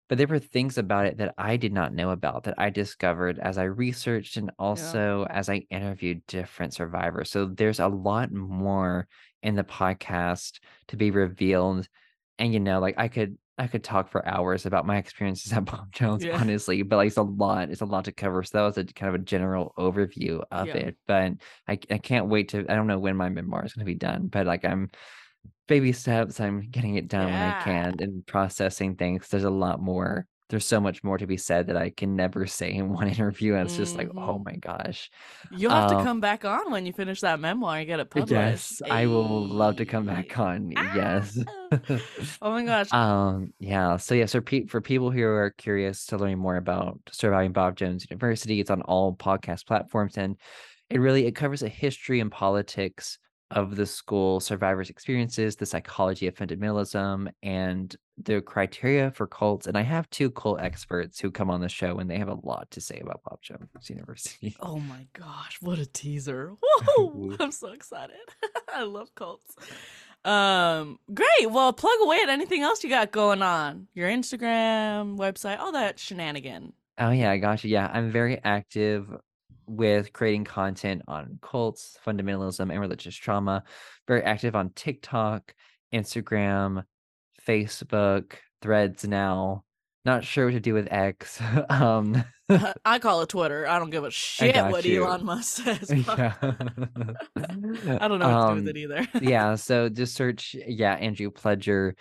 but 0.09 0.19
there 0.19 0.27
were 0.27 0.39
things 0.39 0.79
about 0.79 1.07
it 1.07 1.19
that 1.19 1.35
I 1.39 1.57
did 1.57 1.73
not 1.73 1.95
know 1.95 2.11
about 2.11 2.45
that 2.45 2.55
I 2.59 2.71
discovered 2.71 3.39
as 3.39 3.59
I 3.59 3.65
researched 3.65 4.37
and 4.37 4.51
Yeah. 4.73 4.99
also 4.99 5.27
as 5.31 5.49
I 5.49 5.67
interviewed 5.71 6.27
different 6.27 6.75
survivors. 6.75 7.31
So 7.31 7.47
there's 7.47 7.81
a 7.81 7.89
lot 7.89 8.33
more 8.33 9.07
in 9.43 9.55
the 9.55 9.65
podcast 9.65 10.61
to 10.89 10.97
be 10.97 11.11
revealed. 11.11 11.89
And 12.39 12.53
you 12.53 12.61
know, 12.61 12.81
like 12.81 12.95
I 12.99 13.09
could 13.09 13.39
I 13.61 13.67
could 13.67 13.83
talk 13.83 14.09
for 14.09 14.27
hours 14.27 14.67
about 14.67 14.87
my 14.87 14.99
experiences 14.99 15.53
at 15.53 15.65
Bob 15.67 15.93
Jones, 15.93 16.25
Yeah. 16.25 16.39
honestly, 16.39 16.83
but 16.83 16.97
like 16.97 17.09
it's 17.09 17.17
a 17.17 17.23
lot, 17.23 17.71
it's 17.71 17.81
a 17.81 17.85
lot 17.87 18.05
to 18.05 18.13
cover. 18.13 18.43
So 18.45 18.59
that 18.59 18.65
was 18.65 18.79
a 18.79 18.85
kind 18.85 19.15
of 19.15 19.21
a 19.21 19.25
general 19.25 19.73
overview 19.79 20.43
of 20.51 20.75
Yeah. 20.75 20.75
it. 20.75 20.97
But 21.07 21.33
I 21.67 21.79
I 21.91 21.99
can't 21.99 22.29
wait 22.29 22.51
to 22.51 22.61
I 22.69 22.75
don't 22.77 22.87
know 22.87 22.99
when 22.99 23.17
my 23.17 23.29
memoir 23.29 23.65
is 23.65 23.73
gonna 23.75 23.85
be 23.85 23.95
done, 23.95 24.29
but 24.29 24.47
like 24.47 24.65
I'm 24.65 24.91
baby 25.67 25.93
steps. 25.93 26.41
I'm 26.41 26.63
getting 26.71 26.97
it 26.97 27.09
done 27.09 27.27
when 27.33 27.43
I 27.43 27.63
can 27.63 27.97
and 28.01 28.27
processing 28.27 28.97
things. 28.97 29.29
There's 29.29 29.45
a 29.45 29.51
lot 29.51 29.81
more. 29.81 30.27
There's 30.51 30.65
so 30.65 30.81
much 30.81 31.05
more 31.05 31.19
to 31.19 31.27
be 31.27 31.37
said 31.37 31.67
that 31.67 31.77
I 31.77 31.91
can 31.91 32.17
never 32.17 32.47
say 32.47 32.73
in 32.73 32.89
one 32.89 33.07
interview. 33.09 33.55
And 33.55 33.65
it's 33.67 33.77
just 33.77 33.97
like, 33.97 34.09
oh 34.17 34.39
Mhm. 34.39 34.45
my 34.47 34.57
gosh. 34.57 35.11
You'll 35.51 35.73
have 35.73 35.91
to 35.91 35.97
Um, 35.99 36.05
come 36.05 36.21
back 36.21 36.47
on 36.47 36.71
when 36.71 36.87
you 36.87 36.95
finish 36.95 37.21
that 37.21 37.39
memoir 37.39 37.77
and 37.77 37.87
get 37.87 38.01
it 38.01 38.09
published. 38.09 38.33
Yes, 38.33 38.81
I 38.91 39.05
will 39.07 39.47
love 39.47 39.77
to 39.77 39.85
come 39.85 40.07
back 40.07 40.39
on. 40.39 40.71
Yes. 40.71 41.39
Ah! 41.47 41.53
Oh 42.41 42.51
my 42.51 42.65
gosh. 42.65 42.91
Um, 42.95 43.53
yeah. 43.59 43.99
So 43.99 44.15
yeah, 44.15 44.25
so 44.25 44.41
pe- 44.41 44.65
for 44.67 44.81
people 44.81 45.11
who 45.11 45.23
are 45.23 45.51
curious 45.59 46.07
to 46.07 46.17
learn 46.17 46.39
more 46.39 46.57
about 46.57 46.99
surviving 47.13 47.53
Bob 47.53 47.77
Jones 47.77 48.07
University, 48.09 48.59
it's 48.59 48.71
on 48.71 48.81
all 48.83 49.15
podcast 49.15 49.67
platforms 49.67 50.17
and 50.17 50.37
it 50.89 50.99
really 50.99 51.27
it 51.27 51.33
covers 51.35 51.63
a 51.63 51.69
history 51.69 52.21
and 52.21 52.33
politics 52.33 53.19
of 53.51 53.77
the 53.77 53.87
school 53.87 54.41
survivors' 54.41 54.91
experiences, 54.91 55.57
the 55.57 55.67
psychology 55.67 56.27
of 56.27 56.35
fundamentalism, 56.35 57.29
and 57.43 57.97
the 58.23 58.41
criteria 58.41 59.11
for 59.13 59.27
cults. 59.27 59.67
And 59.67 59.77
I 59.77 59.83
have 59.83 60.11
two 60.11 60.31
cult 60.31 60.61
experts 60.61 61.21
who 61.21 61.31
come 61.31 61.51
on 61.51 61.61
the 61.61 61.69
show 61.69 61.99
and 61.99 62.11
they 62.11 62.19
have 62.19 62.29
a 62.29 62.39
lot 62.43 62.71
to 62.73 62.81
say 62.81 62.99
about 63.01 63.23
Bob 63.25 63.41
Jones 63.41 63.69
University. 63.89 64.57
Oh 64.61 64.79
my 64.79 65.07
gosh, 65.13 65.59
what 65.61 65.79
a 65.79 65.87
teaser. 65.87 66.55
Whoa, 66.63 67.37
I'm 67.41 67.53
so 67.53 67.69
excited. 67.69 68.17
I 68.75 68.83
love 68.83 69.15
cults. 69.15 69.57
Um, 70.25 70.99
great. 71.15 71.51
Well, 71.51 71.73
plug 71.73 71.95
away 72.03 72.19
at 72.23 72.29
anything 72.29 72.63
else 72.63 72.83
you 72.83 72.91
got 72.91 73.13
going 73.13 73.43
on. 73.43 73.87
Your 73.95 74.09
Instagram, 74.09 75.17
website, 75.17 75.59
all 75.59 75.73
that 75.73 75.99
shenanigan. 75.99 76.73
Oh 76.99 77.11
yeah, 77.11 77.31
I 77.31 77.39
got 77.39 77.63
you. 77.63 77.71
Yeah, 77.71 77.89
I'm 77.93 78.11
very 78.11 78.41
active 78.43 79.09
with 79.69 80.13
creating 80.13 80.45
content 80.45 81.03
on 81.07 81.39
cults, 81.43 81.99
fundamentalism, 82.07 82.71
and 82.71 82.81
religious 82.81 83.15
trauma. 83.15 83.63
Very 84.07 84.23
active 84.23 84.57
on 84.57 84.71
TikTok, 84.71 85.55
Instagram, 85.95 86.85
Facebook, 87.47 88.35
Threads 88.61 89.07
now. 89.07 89.65
Not 90.05 90.25
sure 90.25 90.47
what 90.47 90.53
to 90.53 90.61
do 90.61 90.75
with 90.75 90.89
X. 90.91 91.41
um 91.71 92.25
I 92.85 92.99
call 92.99 93.21
it 93.21 93.29
Twitter. 93.29 93.69
I 93.69 93.79
don't 93.79 93.91
give 93.91 94.05
a 94.05 94.11
shit 94.11 94.57
what 94.57 94.85
you. 94.85 95.05
Elon 95.05 95.25
Musk 95.27 95.65
says. 95.65 95.93
yeah. 95.95 96.33
I 96.41 98.09
don't 98.09 98.19
know 98.19 98.29
what 98.31 98.55
to 98.55 98.61
do 98.63 98.67
with 98.67 98.67
Um, 98.67 98.69
it 98.69 98.77
either. 98.79 99.07
yeah, 99.21 99.55
so 99.57 99.89
just 99.91 100.15
search 100.15 100.57
yeah, 100.67 100.95
Andrew 100.95 101.31
Pledger 101.31 101.93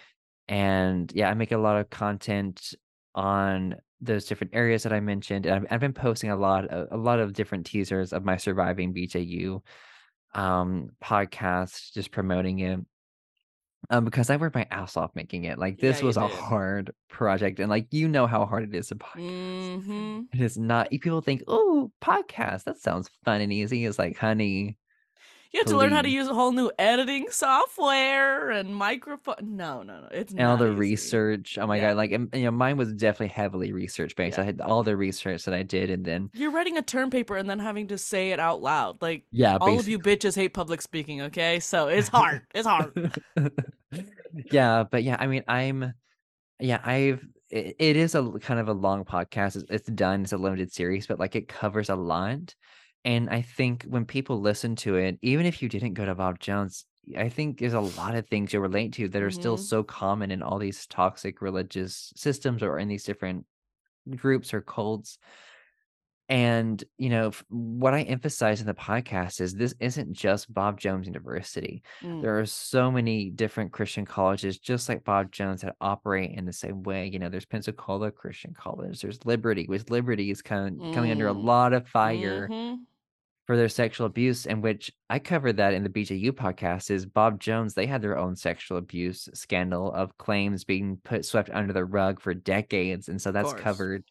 and 0.48 1.12
yeah, 1.14 1.30
I 1.30 1.34
make 1.34 1.52
a 1.52 1.58
lot 1.58 1.78
of 1.82 1.90
content 1.90 2.74
on 3.14 3.76
those 4.02 4.26
different 4.26 4.54
areas 4.56 4.84
that 4.84 4.94
I 4.94 5.00
mentioned. 5.00 5.46
And 5.46 5.56
I've, 5.56 5.66
I've 5.72 5.80
been 5.80 5.94
posting 5.94 6.30
a 6.30 6.36
lot 6.36 6.68
of, 6.68 6.88
a 6.92 6.98
lot 6.98 7.20
of 7.20 7.34
different 7.34 7.66
teasers 7.66 8.14
of 8.14 8.24
my 8.24 8.38
surviving 8.38 8.94
BJU 8.94 9.62
um 10.34 10.90
podcast 11.04 11.94
just 11.94 12.12
promoting 12.12 12.60
it. 12.60 12.80
Um 13.90 14.06
because 14.06 14.30
I 14.30 14.36
worked 14.36 14.56
my 14.56 14.68
ass 14.70 14.98
off 14.98 15.12
making 15.16 15.46
it. 15.46 15.58
Like 15.58 15.80
this 15.80 16.02
you 16.02 16.08
was 16.08 16.18
a 16.18 16.28
hard 16.28 16.92
project 17.10 17.60
and 17.60 17.70
like 17.70 17.88
you 17.92 18.08
know 18.08 18.28
how 18.28 18.46
hard 18.46 18.64
it 18.64 18.76
is 18.76 18.88
to 18.88 18.96
podcast. 18.96 19.22
Mm-hmm. 19.22 20.22
It 20.34 20.42
is 20.42 20.58
not 20.58 20.90
people 20.90 21.22
think, 21.22 21.44
"Oh, 21.48 21.92
podcast, 22.02 22.66
that 22.66 22.78
sounds 22.78 23.10
fun 23.24 23.42
and 23.42 23.54
easy." 23.54 23.86
It's 23.86 23.98
like, 23.98 24.18
"Honey, 24.18 24.78
You 25.54 25.60
have 25.62 25.68
to 25.68 25.78
learn 25.78 25.92
how 25.92 26.02
to 26.02 26.10
use 26.10 26.28
a 26.28 26.34
whole 26.34 26.52
new 26.52 26.72
editing 26.78 27.28
software 27.30 28.50
and 28.52 28.76
microphone. 28.76 29.36
No, 29.42 29.82
no, 29.84 30.02
no. 30.02 30.08
It's 30.12 30.34
and 30.34 30.42
all 30.42 30.58
the 30.58 30.68
easy. 30.72 30.76
research. 30.76 31.58
Oh 31.58 31.66
my 31.68 31.78
Yeah. 31.78 31.90
god! 31.90 31.98
Like, 31.98 32.12
you 32.12 32.30
know, 32.34 32.52
mine 32.52 32.78
was 32.78 32.94
definitely 32.94 33.30
heavily 33.30 33.72
research 33.72 34.16
based. 34.16 34.38
I 34.40 34.44
had 34.44 34.62
all 34.62 34.84
the 34.84 34.96
research 34.98 35.46
that 35.46 35.54
I 35.54 35.64
did, 35.64 35.90
and 35.90 36.04
then 36.06 36.30
You're 36.34 36.52
writing 36.52 36.78
a 36.78 36.82
term 36.82 37.10
paper 37.10 37.38
and 37.38 37.50
then 37.50 37.60
having 37.60 37.88
to 37.88 37.98
say 37.98 38.32
it 38.32 38.40
out 38.40 38.62
loud. 38.62 39.02
Like 39.02 39.24
yeah, 39.32 39.58
all 39.60 39.80
of 39.80 39.88
you 39.88 40.00
bitches 40.00 40.36
hate 40.36 40.54
public 40.54 40.82
speaking, 40.82 41.22
okay? 41.24 41.60
So 41.60 41.88
it's 41.90 42.10
hard. 42.10 42.42
it's 42.54 42.68
hard. 42.68 43.14
yeah, 44.52 44.84
but 44.90 45.04
yeah, 45.04 45.18
I 45.20 45.28
mean, 45.28 45.44
I'm, 45.48 45.94
yeah, 46.60 46.80
I've. 46.84 47.26
It, 47.50 47.78
it 47.80 47.96
is 47.96 48.14
a 48.14 48.30
kind 48.42 48.60
of 48.60 48.68
a 48.68 48.74
long 48.74 49.06
podcast. 49.06 49.56
It's, 49.56 49.66
it's 49.70 49.90
done. 49.90 50.24
It's 50.24 50.34
a 50.34 50.38
limited 50.38 50.74
series, 50.74 51.08
but 51.08 51.18
like 51.20 51.36
it 51.38 51.48
covers 51.48 51.90
a 51.90 51.96
lot. 51.96 52.54
And 53.06 53.30
I 53.30 53.42
think 53.42 53.84
when 53.84 54.06
people 54.06 54.40
listen 54.42 54.76
to 54.78 54.96
it, 54.96 55.18
even 55.22 55.46
if 55.46 55.62
you 55.62 55.70
didn't 55.70 55.94
go 55.94 56.06
to 56.06 56.16
Bob 56.16 56.40
Jones, 56.40 56.86
I 57.18 57.30
think 57.30 57.60
there's 57.60 57.74
a 57.74 57.80
lot 57.82 58.16
of 58.16 58.28
things 58.28 58.52
you'll 58.52 58.62
relate 58.64 58.94
to 58.94 59.08
that 59.10 59.22
are 59.24 59.32
still 59.32 59.56
Mhm. 59.56 59.58
so 59.58 59.84
common 59.84 60.30
in 60.32 60.42
all 60.44 60.60
these 60.60 60.86
toxic 60.88 61.42
religious 61.42 62.12
systems 62.16 62.62
or 62.62 62.78
in 62.78 62.90
these 62.90 63.06
different 63.06 63.46
groups 64.16 64.54
or 64.54 64.62
cults. 64.62 65.20
And, 66.30 66.84
you 66.98 67.10
know, 67.10 67.32
what 67.50 67.94
I 67.94 68.02
emphasize 68.02 68.60
in 68.60 68.68
the 68.68 68.74
podcast 68.74 69.40
is 69.40 69.54
this 69.54 69.74
isn't 69.80 70.12
just 70.14 70.54
Bob 70.54 70.78
Jones 70.80 71.08
University. 71.08 71.84
Mm. 72.02 72.22
There 72.22 72.38
are 72.38 72.46
so 72.46 72.92
many 72.92 73.30
different 73.30 73.72
Christian 73.72 74.06
colleges, 74.06 74.60
just 74.60 74.90
like 74.90 75.06
Bob 75.06 75.32
Jones, 75.32 75.62
that 75.62 75.76
operate 75.80 76.32
in 76.32 76.44
the 76.46 76.52
same 76.52 76.84
way. 76.84 77.08
You 77.08 77.20
know, 77.20 77.30
there's 77.30 77.46
Pensacola 77.46 78.12
Christian 78.12 78.54
College, 78.54 79.00
there's 79.02 79.26
Liberty, 79.26 79.66
which 79.68 79.90
Liberty 79.90 80.30
is 80.30 80.42
kind 80.42 80.82
of 80.82 80.94
coming 80.94 81.12
under 81.12 81.28
a 81.30 81.34
Mm. 81.34 81.44
lot 81.46 81.72
of 81.74 81.88
fire 81.88 82.50
Mhm. 82.50 82.80
For 83.48 83.56
their 83.56 83.70
sexual 83.70 84.06
abuse, 84.06 84.46
and 84.46 84.62
which 84.62 84.92
I 85.10 85.20
covered 85.20 85.58
that 85.58 85.74
in 85.74 85.82
the 85.82 85.90
BJU 85.90 86.34
podcast. 86.34 86.92
Is 86.92 87.06
Bob 87.06 87.40
Jones? 87.40 87.74
They 87.74 87.86
had 87.86 88.02
their 88.02 88.18
own 88.18 88.36
sexual 88.36 88.78
abuse 88.78 89.30
scandal 89.34 89.92
of 89.94 90.18
claims 90.18 90.66
being 90.66 91.00
put 91.04 91.26
swept 91.26 91.50
under 91.52 91.72
the 91.72 91.86
rug 91.86 92.20
for 92.20 92.34
decades, 92.34 93.08
and 93.08 93.22
so 93.22 93.32
that's 93.32 93.54
covered. 93.54 94.04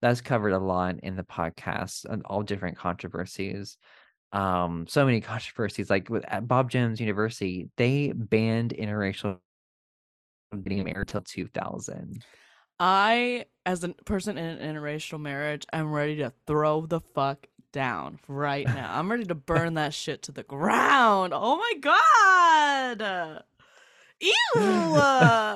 That's 0.00 0.20
covered 0.20 0.52
a 0.52 0.58
lot 0.58 1.00
in 1.02 1.16
the 1.16 1.24
podcast 1.24 2.04
and 2.04 2.22
all 2.26 2.42
different 2.42 2.78
controversies. 2.78 3.76
Um, 4.32 4.86
so 4.88 5.04
many 5.04 5.20
controversies. 5.32 5.90
Like 5.90 6.08
with 6.08 6.24
at 6.28 6.46
Bob 6.46 6.70
Jones 6.70 7.00
University, 7.00 7.68
they 7.76 8.12
banned 8.14 8.72
interracial 8.72 9.38
from 10.50 10.62
getting 10.62 10.84
married 10.84 11.08
till 11.08 11.22
2000. 11.22 12.24
I, 12.78 13.46
as 13.64 13.82
a 13.82 13.88
person 14.04 14.38
in 14.38 14.44
an 14.44 14.76
interracial 14.76 15.18
marriage, 15.18 15.66
I'm 15.72 15.90
ready 15.90 16.16
to 16.16 16.32
throw 16.46 16.86
the 16.86 17.00
fuck 17.00 17.46
down 17.76 18.18
right 18.26 18.70
now. 18.70 18.98
I'm 18.98 19.10
ready 19.10 19.24
to 19.26 19.34
burn 19.34 19.74
that 19.74 19.94
shit 19.94 20.22
to 20.24 20.32
the 20.32 20.42
ground. 20.42 21.32
Oh 21.36 21.56
my 21.58 21.74
god. 22.98 23.44
Ew. 24.20 24.32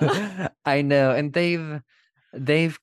I 0.65 0.83
know, 0.83 1.13
and 1.13 1.33
they've 1.33 1.81
they've 2.33 2.79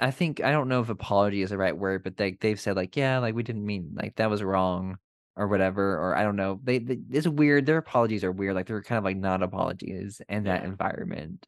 I 0.00 0.10
think 0.10 0.42
I 0.42 0.52
don't 0.52 0.68
know 0.68 0.80
if 0.80 0.88
apology 0.88 1.42
is 1.42 1.50
the 1.50 1.58
right 1.58 1.76
word, 1.76 2.04
but 2.04 2.16
they 2.16 2.32
they've 2.40 2.60
said 2.60 2.76
like, 2.76 2.96
yeah, 2.96 3.18
like 3.18 3.34
we 3.34 3.42
didn't 3.42 3.66
mean 3.66 3.92
like 3.94 4.16
that 4.16 4.30
was 4.30 4.42
wrong 4.42 4.98
or 5.36 5.48
whatever, 5.48 5.98
or 5.98 6.16
I 6.16 6.24
don't 6.24 6.36
know. 6.36 6.60
They, 6.62 6.78
they 6.78 6.98
it's 7.10 7.28
weird. 7.28 7.66
Their 7.66 7.78
apologies 7.78 8.24
are 8.24 8.32
weird. 8.32 8.54
Like 8.54 8.66
they're 8.66 8.82
kind 8.82 8.98
of 8.98 9.04
like 9.04 9.16
not 9.16 9.42
apologies 9.42 10.20
in 10.28 10.44
that 10.44 10.62
Yeah. 10.62 10.64
environment. 10.64 11.46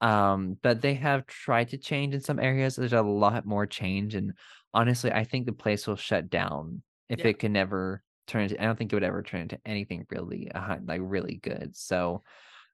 Um, 0.00 0.58
but 0.62 0.82
they 0.82 0.94
have 0.94 1.26
tried 1.26 1.70
to 1.70 1.78
change 1.78 2.14
in 2.14 2.20
some 2.20 2.38
areas. 2.40 2.76
There's 2.76 2.92
a 2.92 3.02
lot 3.02 3.46
more 3.46 3.66
change, 3.66 4.14
and 4.14 4.32
honestly, 4.74 5.12
I 5.12 5.24
think 5.24 5.46
the 5.46 5.52
place 5.54 5.86
will 5.86 5.96
shut 5.96 6.30
down 6.30 6.82
if 7.08 7.20
Yeah. 7.20 7.26
it 7.26 7.38
can 7.40 7.52
never 7.52 8.02
turn 8.26 8.44
into. 8.44 8.60
I 8.62 8.66
don't 8.66 8.76
think 8.76 8.92
it 8.92 8.96
would 8.96 9.04
ever 9.04 9.22
turn 9.22 9.42
into 9.42 9.60
anything 9.66 10.06
really 10.10 10.50
uh, 10.52 10.78
like 10.84 11.00
really 11.04 11.36
good. 11.36 11.76
So. 11.76 12.24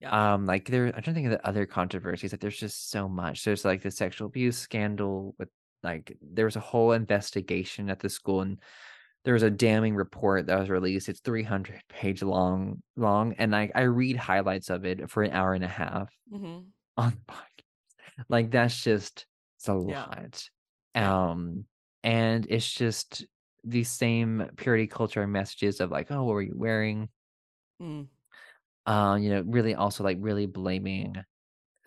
Yeah. 0.01 0.15
Um, 0.35 0.47
like 0.47 0.67
there, 0.67 0.87
I'm 0.87 0.93
trying 0.93 1.05
to 1.05 1.13
think 1.15 1.27
of 1.27 1.33
the 1.33 1.47
other 1.47 1.67
controversies. 1.67 2.33
Like 2.33 2.41
there's 2.41 2.59
just 2.59 2.91
so 2.91 3.09
much. 3.09 3.45
There's 3.45 3.65
like 3.65 3.83
the 3.83 3.91
sexual 3.91 4.29
abuse 4.29 4.59
scandal 4.59 5.35
with 5.39 5.51
like 5.83 6.17
there 6.23 6.47
was 6.47 6.57
a 6.57 6.61
whole 6.61 6.93
investigation 6.93 7.91
at 7.91 8.01
the 8.01 8.09
school 8.09 8.41
and 8.43 8.61
there 9.25 9.35
was 9.35 9.43
a 9.43 9.51
damning 9.51 9.97
report 9.97 10.47
that 10.47 10.59
was 10.59 10.71
released. 10.71 11.09
It's 11.09 11.21
300 11.21 11.83
page 11.89 12.23
long, 12.23 12.83
long, 12.97 13.35
and 13.35 13.55
I 13.55 13.71
I 13.75 13.83
read 13.83 14.17
highlights 14.17 14.71
of 14.71 14.85
it 14.87 15.11
for 15.11 15.23
an 15.23 15.33
hour 15.33 15.55
and 15.55 15.65
a 15.65 15.69
half 15.69 16.13
hmm 16.31 16.73
on 16.97 17.11
the 17.27 17.33
podcast. 17.33 18.25
Like 18.29 18.51
that's 18.51 18.83
just 18.83 19.27
it's 19.59 19.69
a 19.69 19.75
Yeah. 19.85 20.09
lot. 20.15 20.49
Um, 20.95 21.67
and 22.03 22.47
it's 22.49 22.71
just 22.71 23.25
these 23.65 23.91
same 23.91 24.51
purity 24.57 24.87
culture 24.87 25.27
messages 25.27 25.81
of 25.81 25.91
like, 25.91 26.11
oh, 26.11 26.25
what 26.25 26.35
were 26.35 26.43
you 26.43 26.55
wearing? 26.57 27.09
Mm. 27.81 28.09
uh, 28.87 29.17
you 29.21 29.31
know, 29.31 29.43
really 29.47 29.75
also 29.75 30.05
like 30.05 30.19
really 30.21 30.47
blaming, 30.47 31.15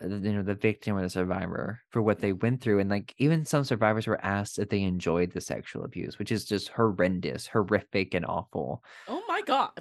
uh, 0.02 0.06
you 0.06 0.32
know, 0.32 0.42
the 0.42 0.54
victim 0.54 0.96
or 0.96 1.02
the 1.02 1.10
survivor 1.10 1.80
for 1.90 2.02
what 2.02 2.18
they 2.18 2.32
went 2.32 2.60
through. 2.60 2.80
And 2.80 2.90
like 2.90 3.14
even 3.18 3.44
some 3.44 3.64
survivors 3.64 4.06
were 4.06 4.24
asked 4.24 4.58
if 4.58 4.68
they 4.68 4.82
enjoyed 4.82 5.32
the 5.32 5.40
sexual 5.40 5.84
abuse, 5.84 6.18
which 6.18 6.32
is 6.32 6.44
just 6.44 6.68
horrendous, 6.68 7.46
horrific, 7.46 8.14
and 8.14 8.26
awful. 8.26 8.82
Oh 9.08 9.22
my 9.28 9.42
god. 9.42 9.72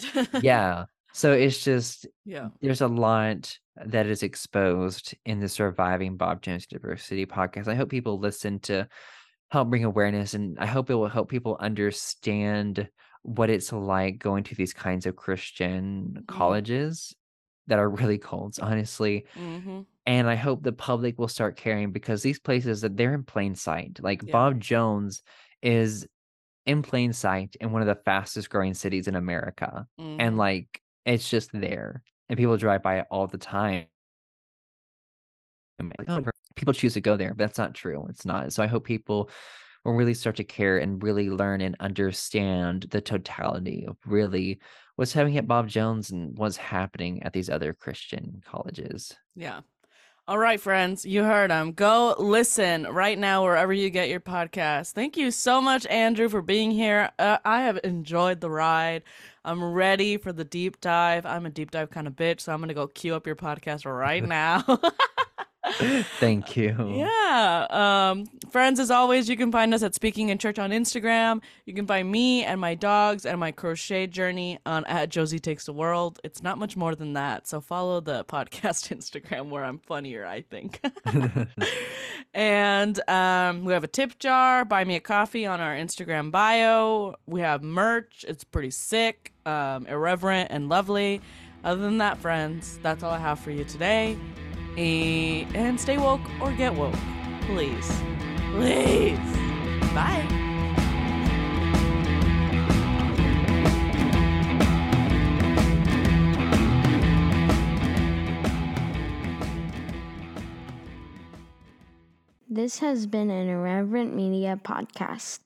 Yeah. 0.41 0.85
So 1.13 1.31
it's 1.31 1.63
just 1.63 2.07
yeah. 2.25 2.49
there's 2.61 2.81
a 2.81 2.87
lot 2.87 3.57
that 3.85 4.07
is 4.07 4.23
exposed 4.23 5.15
in 5.25 5.39
the 5.39 5.49
Surviving 5.49 6.17
Bob 6.17 6.41
Jones 6.41 6.67
University 6.69 7.25
podcast. 7.25 7.67
I 7.67 7.75
hope 7.75 7.89
people 7.89 8.19
listen 8.19 8.59
to 8.61 8.87
help 9.53 9.69
bring 9.69 9.85
awareness, 9.85 10.33
and 10.33 10.59
I 10.59 10.65
hope 10.67 10.89
it 10.89 10.95
will 10.95 11.09
help 11.09 11.29
people 11.29 11.57
understand 11.59 12.89
what 13.23 13.49
it's 13.51 13.71
like 13.73 14.19
going 14.19 14.43
to 14.45 14.55
these 14.55 14.73
kinds 14.73 15.05
of 15.05 15.15
Christian 15.17 16.23
colleges 16.27 17.15
that 17.67 17.79
are 17.79 17.89
really 17.89 18.17
cults, 18.19 18.59
honestly. 18.59 19.25
hmm 19.35 19.85
And 20.05 20.29
I 20.29 20.35
hope 20.35 20.63
the 20.63 20.73
public 20.73 21.19
will 21.19 21.29
start 21.29 21.57
caring 21.57 21.91
because 21.91 22.23
these 22.23 22.39
places 22.39 22.81
that 22.81 22.97
they're 22.97 23.13
in 23.13 23.23
plain 23.23 23.55
sight. 23.55 23.99
Like 24.01 24.29
Yeah. 24.29 24.31
Bob 24.31 24.59
Jones 24.59 25.23
is 25.61 26.07
in 26.65 26.83
plain 26.83 27.13
sight 27.13 27.55
in 27.61 27.71
one 27.71 27.81
of 27.81 27.87
the 27.89 27.95
fastest 28.05 28.49
growing 28.49 28.73
cities 28.75 29.07
in 29.07 29.15
America. 29.15 29.87
And 30.19 30.37
Mhm. 30.37 30.39
like 30.39 30.81
it's 31.05 31.29
just 31.29 31.51
there. 31.53 32.03
and 32.29 32.37
people 32.37 32.57
drive 32.57 32.83
by 32.83 32.99
it 32.99 33.07
all 33.11 33.27
the 33.27 33.37
time. 33.39 33.87
Like, 35.99 36.09
oh, 36.09 36.25
people 36.55 36.73
choose 36.73 36.93
to 36.93 37.01
go 37.01 37.17
there, 37.17 37.29
but 37.29 37.39
that's 37.39 37.57
not 37.57 37.73
true. 37.73 38.05
It's 38.09 38.25
not. 38.25 38.53
So 38.53 38.63
I 38.63 38.67
hope 38.67 38.85
people 38.85 39.29
will 39.83 39.93
really 39.93 40.13
start 40.13 40.37
to 40.37 40.43
care 40.43 40.77
and 40.77 41.03
really 41.03 41.29
learn 41.29 41.61
and 41.61 41.75
understand 41.79 42.87
the 42.91 43.01
totality 43.01 43.85
of 43.87 43.97
really 44.05 44.59
what's 44.95 45.13
happening 45.13 45.37
at 45.37 45.47
Bob 45.47 45.67
Jones 45.67 46.11
and 46.11 46.37
what's 46.37 46.57
happening 46.57 47.23
at 47.23 47.33
these 47.33 47.49
other 47.49 47.73
Christian 47.73 48.41
colleges. 48.45 49.13
Yeah. 49.35 49.61
All 50.25 50.37
right, 50.37 50.59
friends, 50.59 51.05
you 51.05 51.21
heard 51.25 51.51
him. 51.51 51.73
Go 51.73 52.15
listen 52.17 52.83
right 52.83 53.19
now 53.19 53.43
wherever 53.43 53.73
you 53.73 53.89
get 53.89 54.07
your 54.07 54.21
podcast. 54.21 54.93
Thank 54.93 55.17
you 55.17 55.31
so 55.31 55.59
much, 55.59 55.85
Andrew, 55.87 56.29
for 56.29 56.41
being 56.41 56.71
here. 56.71 57.11
Uh, 57.19 57.39
I 57.43 57.63
have 57.63 57.77
enjoyed 57.83 58.39
the 58.39 58.49
ride. 58.49 59.03
I'm 59.43 59.61
ready 59.61 60.15
for 60.15 60.31
the 60.31 60.45
deep 60.45 60.79
dive. 60.79 61.25
I'm 61.25 61.45
a 61.45 61.49
deep 61.49 61.71
dive 61.71 61.89
kind 61.89 62.07
of 62.07 62.13
bitch, 62.15 62.39
so 62.39 62.53
I'm 62.53 62.59
going 62.59 62.69
to 62.69 62.73
go 62.73 62.87
queue 62.87 63.15
up 63.15 63.27
your 63.27 63.35
podcast 63.35 63.83
right 63.85 64.23
now. 64.27 64.63
Thank 66.19 66.57
you. 66.57 66.75
Yeah. 66.93 67.67
Um, 67.69 68.25
friends, 68.51 68.79
as 68.79 68.91
always, 68.91 69.29
you 69.29 69.37
can 69.37 69.51
find 69.51 69.73
us 69.73 69.81
at 69.81 69.95
Speaking 69.95 70.29
in 70.29 70.37
Church 70.37 70.59
on 70.59 70.71
Instagram. 70.71 71.41
You 71.65 71.73
can 71.73 71.87
find 71.87 72.11
me 72.11 72.43
and 72.43 72.59
my 72.59 72.75
dogs 72.75 73.25
and 73.25 73.39
my 73.39 73.51
crochet 73.51 74.07
journey 74.07 74.59
on 74.65 74.85
at 74.85 75.09
Josie 75.09 75.39
Takes 75.39 75.65
the 75.65 75.73
World. 75.73 76.19
It's 76.23 76.43
not 76.43 76.57
much 76.57 76.75
more 76.75 76.95
than 76.95 77.13
that. 77.13 77.47
So 77.47 77.61
follow 77.61 78.01
the 78.01 78.25
podcast 78.29 78.93
Instagram 78.93 79.49
where 79.49 79.63
I'm 79.63 79.79
funnier, 79.79 80.25
I 80.25 80.41
think. 80.41 80.81
and 82.33 83.09
um, 83.09 83.63
we 83.63 83.71
have 83.71 83.85
a 83.85 83.87
tip 83.89 84.19
jar, 84.19 84.65
buy 84.65 84.83
me 84.83 84.95
a 84.97 84.99
coffee 84.99 85.45
on 85.45 85.61
our 85.61 85.75
Instagram 85.75 86.29
bio. 86.29 87.15
We 87.25 87.39
have 87.39 87.63
merch. 87.63 88.25
It's 88.27 88.43
pretty 88.43 88.71
sick, 88.71 89.31
um, 89.45 89.87
irreverent, 89.87 90.51
and 90.51 90.67
lovely. 90.67 91.21
Other 91.63 91.81
than 91.81 91.99
that, 91.99 92.17
friends, 92.17 92.79
that's 92.83 93.03
all 93.03 93.11
I 93.11 93.19
have 93.19 93.39
for 93.39 93.51
you 93.51 93.63
today. 93.63 94.17
Eh, 94.75 95.45
and 95.53 95.79
stay 95.79 95.97
woke 95.97 96.21
or 96.41 96.51
get 96.51 96.73
woke. 96.73 96.95
Please. 97.41 98.01
Please. 98.53 99.19
Bye. 99.93 100.43
This 112.49 112.79
has 112.79 113.07
been 113.07 113.29
an 113.29 113.49
Irreverent 113.49 114.15
Media 114.15 114.59
podcast. 114.63 115.39